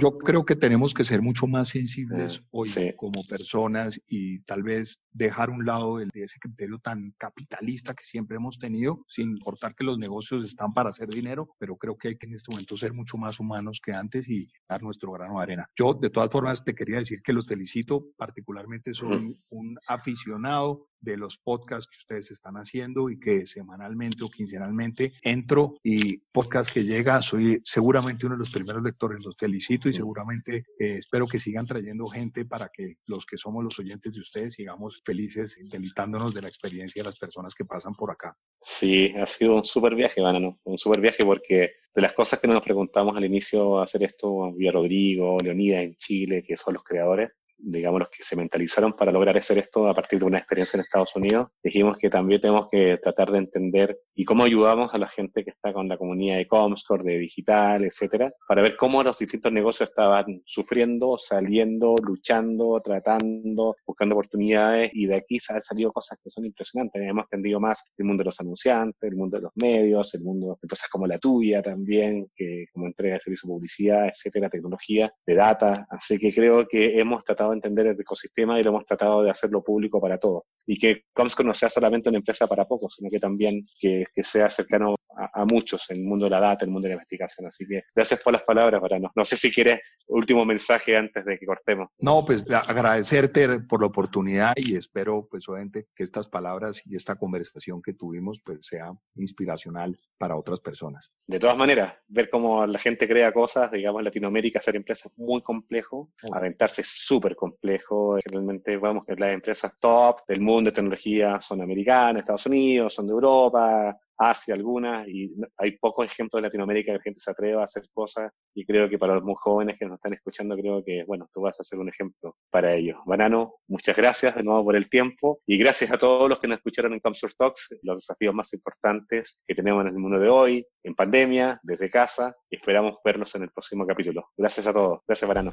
Yo, 0.00 0.18
creo 0.18 0.44
que 0.44 0.56
tenemos 0.56 0.92
que 0.94 1.04
ser 1.04 1.22
mucho 1.22 1.46
más 1.46 1.68
sensibles 1.68 2.40
ah, 2.42 2.48
hoy 2.50 2.70
como 2.96 3.24
personas 3.24 4.00
y 4.06 4.40
tal 4.40 4.62
vez 4.62 5.00
dejar 5.12 5.50
un 5.50 5.64
lado 5.64 6.00
el, 6.00 6.08
de 6.10 6.24
ese 6.24 6.38
criterio 6.38 6.78
tan 6.78 7.12
capitalista 7.16 7.94
que 7.94 8.04
siempre 8.04 8.36
hemos 8.36 8.58
tenido, 8.58 9.04
sin 9.08 9.30
importar 9.30 9.74
que 9.74 9.84
los 9.84 9.98
negocios 9.98 10.44
están 10.44 10.72
para 10.72 10.90
hacer 10.90 11.08
dinero, 11.08 11.54
pero 11.58 11.76
creo 11.76 11.96
que 11.96 12.08
hay 12.08 12.16
que 12.16 12.26
en 12.26 12.34
este 12.34 12.50
momento 12.50 12.76
ser 12.76 12.92
mucho 12.92 13.16
más 13.16 13.40
humanos 13.40 13.80
que 13.84 13.92
antes 13.92 14.28
y 14.28 14.48
dar 14.68 14.82
nuestro 14.82 15.12
grano 15.12 15.36
de 15.38 15.42
arena. 15.42 15.66
Yo, 15.76 15.94
de 15.94 16.10
todas 16.10 16.30
formas, 16.30 16.64
te 16.64 16.74
quería 16.74 16.98
decir 16.98 17.20
que 17.22 17.32
los 17.32 17.46
felicito, 17.46 18.06
particularmente 18.16 18.94
soy 18.94 19.36
un 19.50 19.78
aficionado 19.86 20.88
de 21.02 21.16
los 21.16 21.38
podcasts 21.38 21.88
que 21.90 21.98
ustedes 21.98 22.30
están 22.30 22.54
haciendo 22.54 23.10
y 23.10 23.18
que 23.18 23.44
semanalmente 23.44 24.24
o 24.24 24.30
quincenalmente 24.30 25.12
entro 25.22 25.74
y 25.82 26.18
podcast 26.18 26.72
que 26.72 26.84
llega, 26.84 27.20
soy 27.20 27.60
seguramente 27.64 28.26
uno 28.26 28.36
de 28.36 28.40
los 28.40 28.50
primeros 28.50 28.82
lectores, 28.82 29.24
los 29.24 29.36
felicito 29.36 29.88
y 29.88 29.92
seguramente 29.92 30.64
eh, 30.78 30.96
espero 30.98 31.26
que 31.26 31.38
sigan 31.38 31.66
trayendo 31.66 32.06
gente 32.06 32.44
para 32.44 32.70
que 32.72 32.96
los 33.06 33.26
que 33.26 33.36
somos 33.36 33.64
los 33.64 33.78
oyentes 33.78 34.12
de 34.12 34.20
ustedes 34.20 34.54
sigamos 34.54 35.02
felices 35.04 35.58
delitándonos 35.70 36.32
de 36.32 36.42
la 36.42 36.48
experiencia 36.48 37.02
de 37.02 37.10
las 37.10 37.18
personas 37.18 37.54
que 37.54 37.64
pasan 37.64 37.94
por 37.94 38.10
acá. 38.10 38.36
Sí, 38.60 39.12
ha 39.16 39.26
sido 39.26 39.56
un 39.56 39.64
súper 39.64 39.94
viaje, 39.94 40.20
Banano, 40.20 40.60
un 40.64 40.78
súper 40.78 41.00
viaje 41.00 41.24
porque 41.24 41.72
de 41.94 42.02
las 42.02 42.12
cosas 42.14 42.40
que 42.40 42.48
nos 42.48 42.62
preguntamos 42.62 43.16
al 43.16 43.24
inicio 43.24 43.80
hacer 43.80 44.04
esto, 44.04 44.52
Vía 44.54 44.72
Rodrigo, 44.72 45.36
Leonida 45.42 45.82
en 45.82 45.94
Chile, 45.96 46.42
que 46.42 46.56
son 46.56 46.74
los 46.74 46.84
creadores, 46.84 47.32
digamos, 47.62 48.00
los 48.00 48.10
que 48.10 48.22
se 48.22 48.36
mentalizaron 48.36 48.92
para 48.92 49.12
lograr 49.12 49.36
hacer 49.36 49.58
esto 49.58 49.88
a 49.88 49.94
partir 49.94 50.18
de 50.18 50.26
una 50.26 50.38
experiencia 50.38 50.76
en 50.76 50.82
Estados 50.82 51.14
Unidos, 51.16 51.48
dijimos 51.62 51.96
que 51.98 52.10
también 52.10 52.40
tenemos 52.40 52.68
que 52.70 52.98
tratar 53.02 53.30
de 53.30 53.38
entender 53.38 53.98
y 54.14 54.24
cómo 54.24 54.44
ayudamos 54.44 54.92
a 54.92 54.98
la 54.98 55.08
gente 55.08 55.44
que 55.44 55.50
está 55.50 55.72
con 55.72 55.88
la 55.88 55.96
comunidad 55.96 56.36
de 56.36 56.46
Comscore, 56.46 57.04
de 57.04 57.18
digital, 57.18 57.84
etcétera, 57.84 58.32
para 58.46 58.62
ver 58.62 58.76
cómo 58.76 59.02
los 59.02 59.18
distintos 59.18 59.52
negocios 59.52 59.90
estaban 59.90 60.42
sufriendo, 60.44 61.16
saliendo, 61.18 61.94
luchando, 62.02 62.80
tratando, 62.82 63.76
buscando 63.86 64.14
oportunidades 64.14 64.90
y 64.94 65.06
de 65.06 65.16
aquí 65.16 65.38
han 65.48 65.62
salido 65.62 65.92
cosas 65.92 66.18
que 66.22 66.30
son 66.30 66.44
impresionantes. 66.44 67.02
Hemos 67.02 67.24
entendido 67.24 67.60
más 67.60 67.92
el 67.96 68.04
mundo 68.04 68.22
de 68.22 68.26
los 68.26 68.40
anunciantes, 68.40 69.02
el 69.02 69.16
mundo 69.16 69.36
de 69.36 69.44
los 69.44 69.52
medios, 69.54 70.14
el 70.14 70.22
mundo 70.22 70.48
de 70.48 70.52
empresas 70.62 70.88
como 70.90 71.06
la 71.06 71.18
tuya 71.18 71.62
también, 71.62 72.26
que 72.34 72.66
como 72.72 72.86
entrega 72.86 73.14
de 73.14 73.20
servicio 73.20 73.48
publicidad, 73.48 74.08
etcétera, 74.08 74.48
tecnología, 74.48 75.12
de 75.26 75.34
data. 75.34 75.86
Así 75.90 76.18
que 76.18 76.32
creo 76.32 76.66
que 76.66 76.98
hemos 76.98 77.24
tratado 77.24 77.51
entender 77.54 77.86
el 77.86 78.00
ecosistema 78.00 78.58
y 78.58 78.62
lo 78.62 78.70
hemos 78.70 78.86
tratado 78.86 79.22
de 79.22 79.30
hacerlo 79.30 79.62
público 79.62 80.00
para 80.00 80.18
todos. 80.18 80.44
Y 80.66 80.78
que 80.78 81.02
Comscore 81.12 81.46
no 81.46 81.54
sea 81.54 81.70
solamente 81.70 82.08
una 82.08 82.18
empresa 82.18 82.46
para 82.46 82.66
pocos, 82.66 82.94
sino 82.94 83.10
que 83.10 83.20
también 83.20 83.66
que, 83.78 84.06
sea 84.22 84.48
cercano 84.48 84.96
a, 85.16 85.44
muchos 85.44 85.90
en 85.90 85.98
el 85.98 86.04
mundo 86.04 86.26
de 86.26 86.30
la 86.30 86.40
data, 86.40 86.64
en 86.64 86.70
el 86.70 86.72
mundo 86.72 86.86
de 86.86 86.90
la 86.90 86.96
investigación. 86.96 87.46
Así 87.46 87.66
que 87.66 87.84
gracias 87.94 88.20
por 88.22 88.32
las 88.32 88.42
palabras, 88.42 88.80
Varano. 88.80 89.10
No 89.14 89.24
sé 89.24 89.36
si 89.36 89.50
quieres 89.50 89.80
último 90.08 90.44
mensaje 90.44 90.96
antes 90.96 91.24
de 91.24 91.38
que 91.38 91.46
cortemos. 91.46 91.88
No, 91.98 92.24
pues 92.24 92.44
agradecerte 92.50 93.60
por 93.60 93.80
la 93.80 93.86
oportunidad 93.86 94.52
y 94.56 94.76
espero, 94.76 95.26
pues 95.30 95.48
obviamente, 95.48 95.86
que 95.94 96.02
estas 96.02 96.28
palabras 96.28 96.82
y 96.84 96.96
esta 96.96 97.16
conversación 97.16 97.80
que 97.82 97.94
tuvimos, 97.94 98.40
pues 98.44 98.66
sea 98.66 98.92
inspiracional 99.16 99.98
para 100.18 100.36
otras 100.36 100.60
personas. 100.60 101.12
De 101.26 101.38
todas 101.38 101.56
maneras, 101.56 101.94
ver 102.08 102.30
cómo 102.30 102.66
la 102.66 102.78
gente 102.78 103.08
crea 103.08 103.32
cosas, 103.32 103.70
digamos, 103.70 104.00
en 104.00 104.04
Latinoamérica, 104.04 104.58
hacer 104.58 104.76
empresas 104.76 105.12
muy 105.16 105.42
complejo, 105.42 106.10
aventarse 106.32 106.82
súper 106.84 107.34
complejo. 107.36 108.18
Realmente, 108.24 108.76
vamos, 108.76 109.04
que 109.06 109.16
las 109.16 109.32
empresas 109.32 109.78
top 109.80 110.20
del 110.26 110.40
mundo 110.40 110.70
de 110.70 110.74
tecnología 110.74 111.40
son 111.40 111.62
americanas, 111.62 112.20
Estados 112.20 112.46
Unidos, 112.46 112.94
son 112.94 113.06
de 113.06 113.12
Europa, 113.12 113.96
Asia 114.30 114.54
algunas, 114.54 115.06
y 115.08 115.32
hay 115.56 115.78
pocos 115.78 116.06
ejemplos 116.06 116.40
de 116.40 116.48
Latinoamérica 116.48 116.92
que 116.92 116.98
la 116.98 117.02
gente 117.02 117.20
se 117.20 117.30
atreva 117.30 117.62
a 117.62 117.64
hacer 117.64 117.84
cosas, 117.92 118.32
y 118.54 118.64
creo 118.64 118.88
que 118.88 118.98
para 118.98 119.14
los 119.14 119.24
muy 119.24 119.34
jóvenes 119.38 119.76
que 119.78 119.86
nos 119.86 119.94
están 119.94 120.14
escuchando, 120.14 120.56
creo 120.56 120.82
que, 120.84 121.04
bueno, 121.06 121.28
tú 121.32 121.42
vas 121.42 121.58
a 121.58 121.62
ser 121.62 121.78
un 121.78 121.88
ejemplo 121.88 122.36
para 122.50 122.74
ellos. 122.74 122.98
Banano, 123.06 123.56
muchas 123.68 123.96
gracias 123.96 124.34
de 124.34 124.42
nuevo 124.42 124.64
por 124.64 124.76
el 124.76 124.88
tiempo, 124.88 125.40
y 125.46 125.58
gracias 125.58 125.90
a 125.90 125.98
todos 125.98 126.28
los 126.28 126.38
que 126.38 126.48
nos 126.48 126.58
escucharon 126.58 126.92
en 126.92 127.00
Comsure 127.00 127.32
Talks, 127.36 127.78
los 127.82 128.00
desafíos 128.00 128.34
más 128.34 128.52
importantes 128.52 129.40
que 129.46 129.54
tenemos 129.54 129.82
en 129.82 129.88
el 129.88 129.98
mundo 129.98 130.18
de 130.18 130.28
hoy, 130.28 130.66
en 130.82 130.94
pandemia, 130.94 131.60
desde 131.62 131.90
casa, 131.90 132.34
y 132.50 132.56
esperamos 132.56 132.96
verlos 133.04 133.34
en 133.34 133.44
el 133.44 133.50
próximo 133.50 133.86
capítulo. 133.86 134.28
Gracias 134.36 134.66
a 134.66 134.72
todos. 134.72 135.00
Gracias, 135.06 135.28
Banano. 135.28 135.52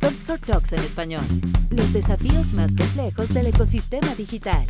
Comscore 0.00 0.40
Talks 0.40 0.72
en 0.72 0.80
español. 0.80 1.24
Los 1.70 1.92
desafíos 1.92 2.52
más 2.52 2.74
complejos 2.74 3.32
del 3.32 3.46
ecosistema 3.46 4.14
digital. 4.14 4.66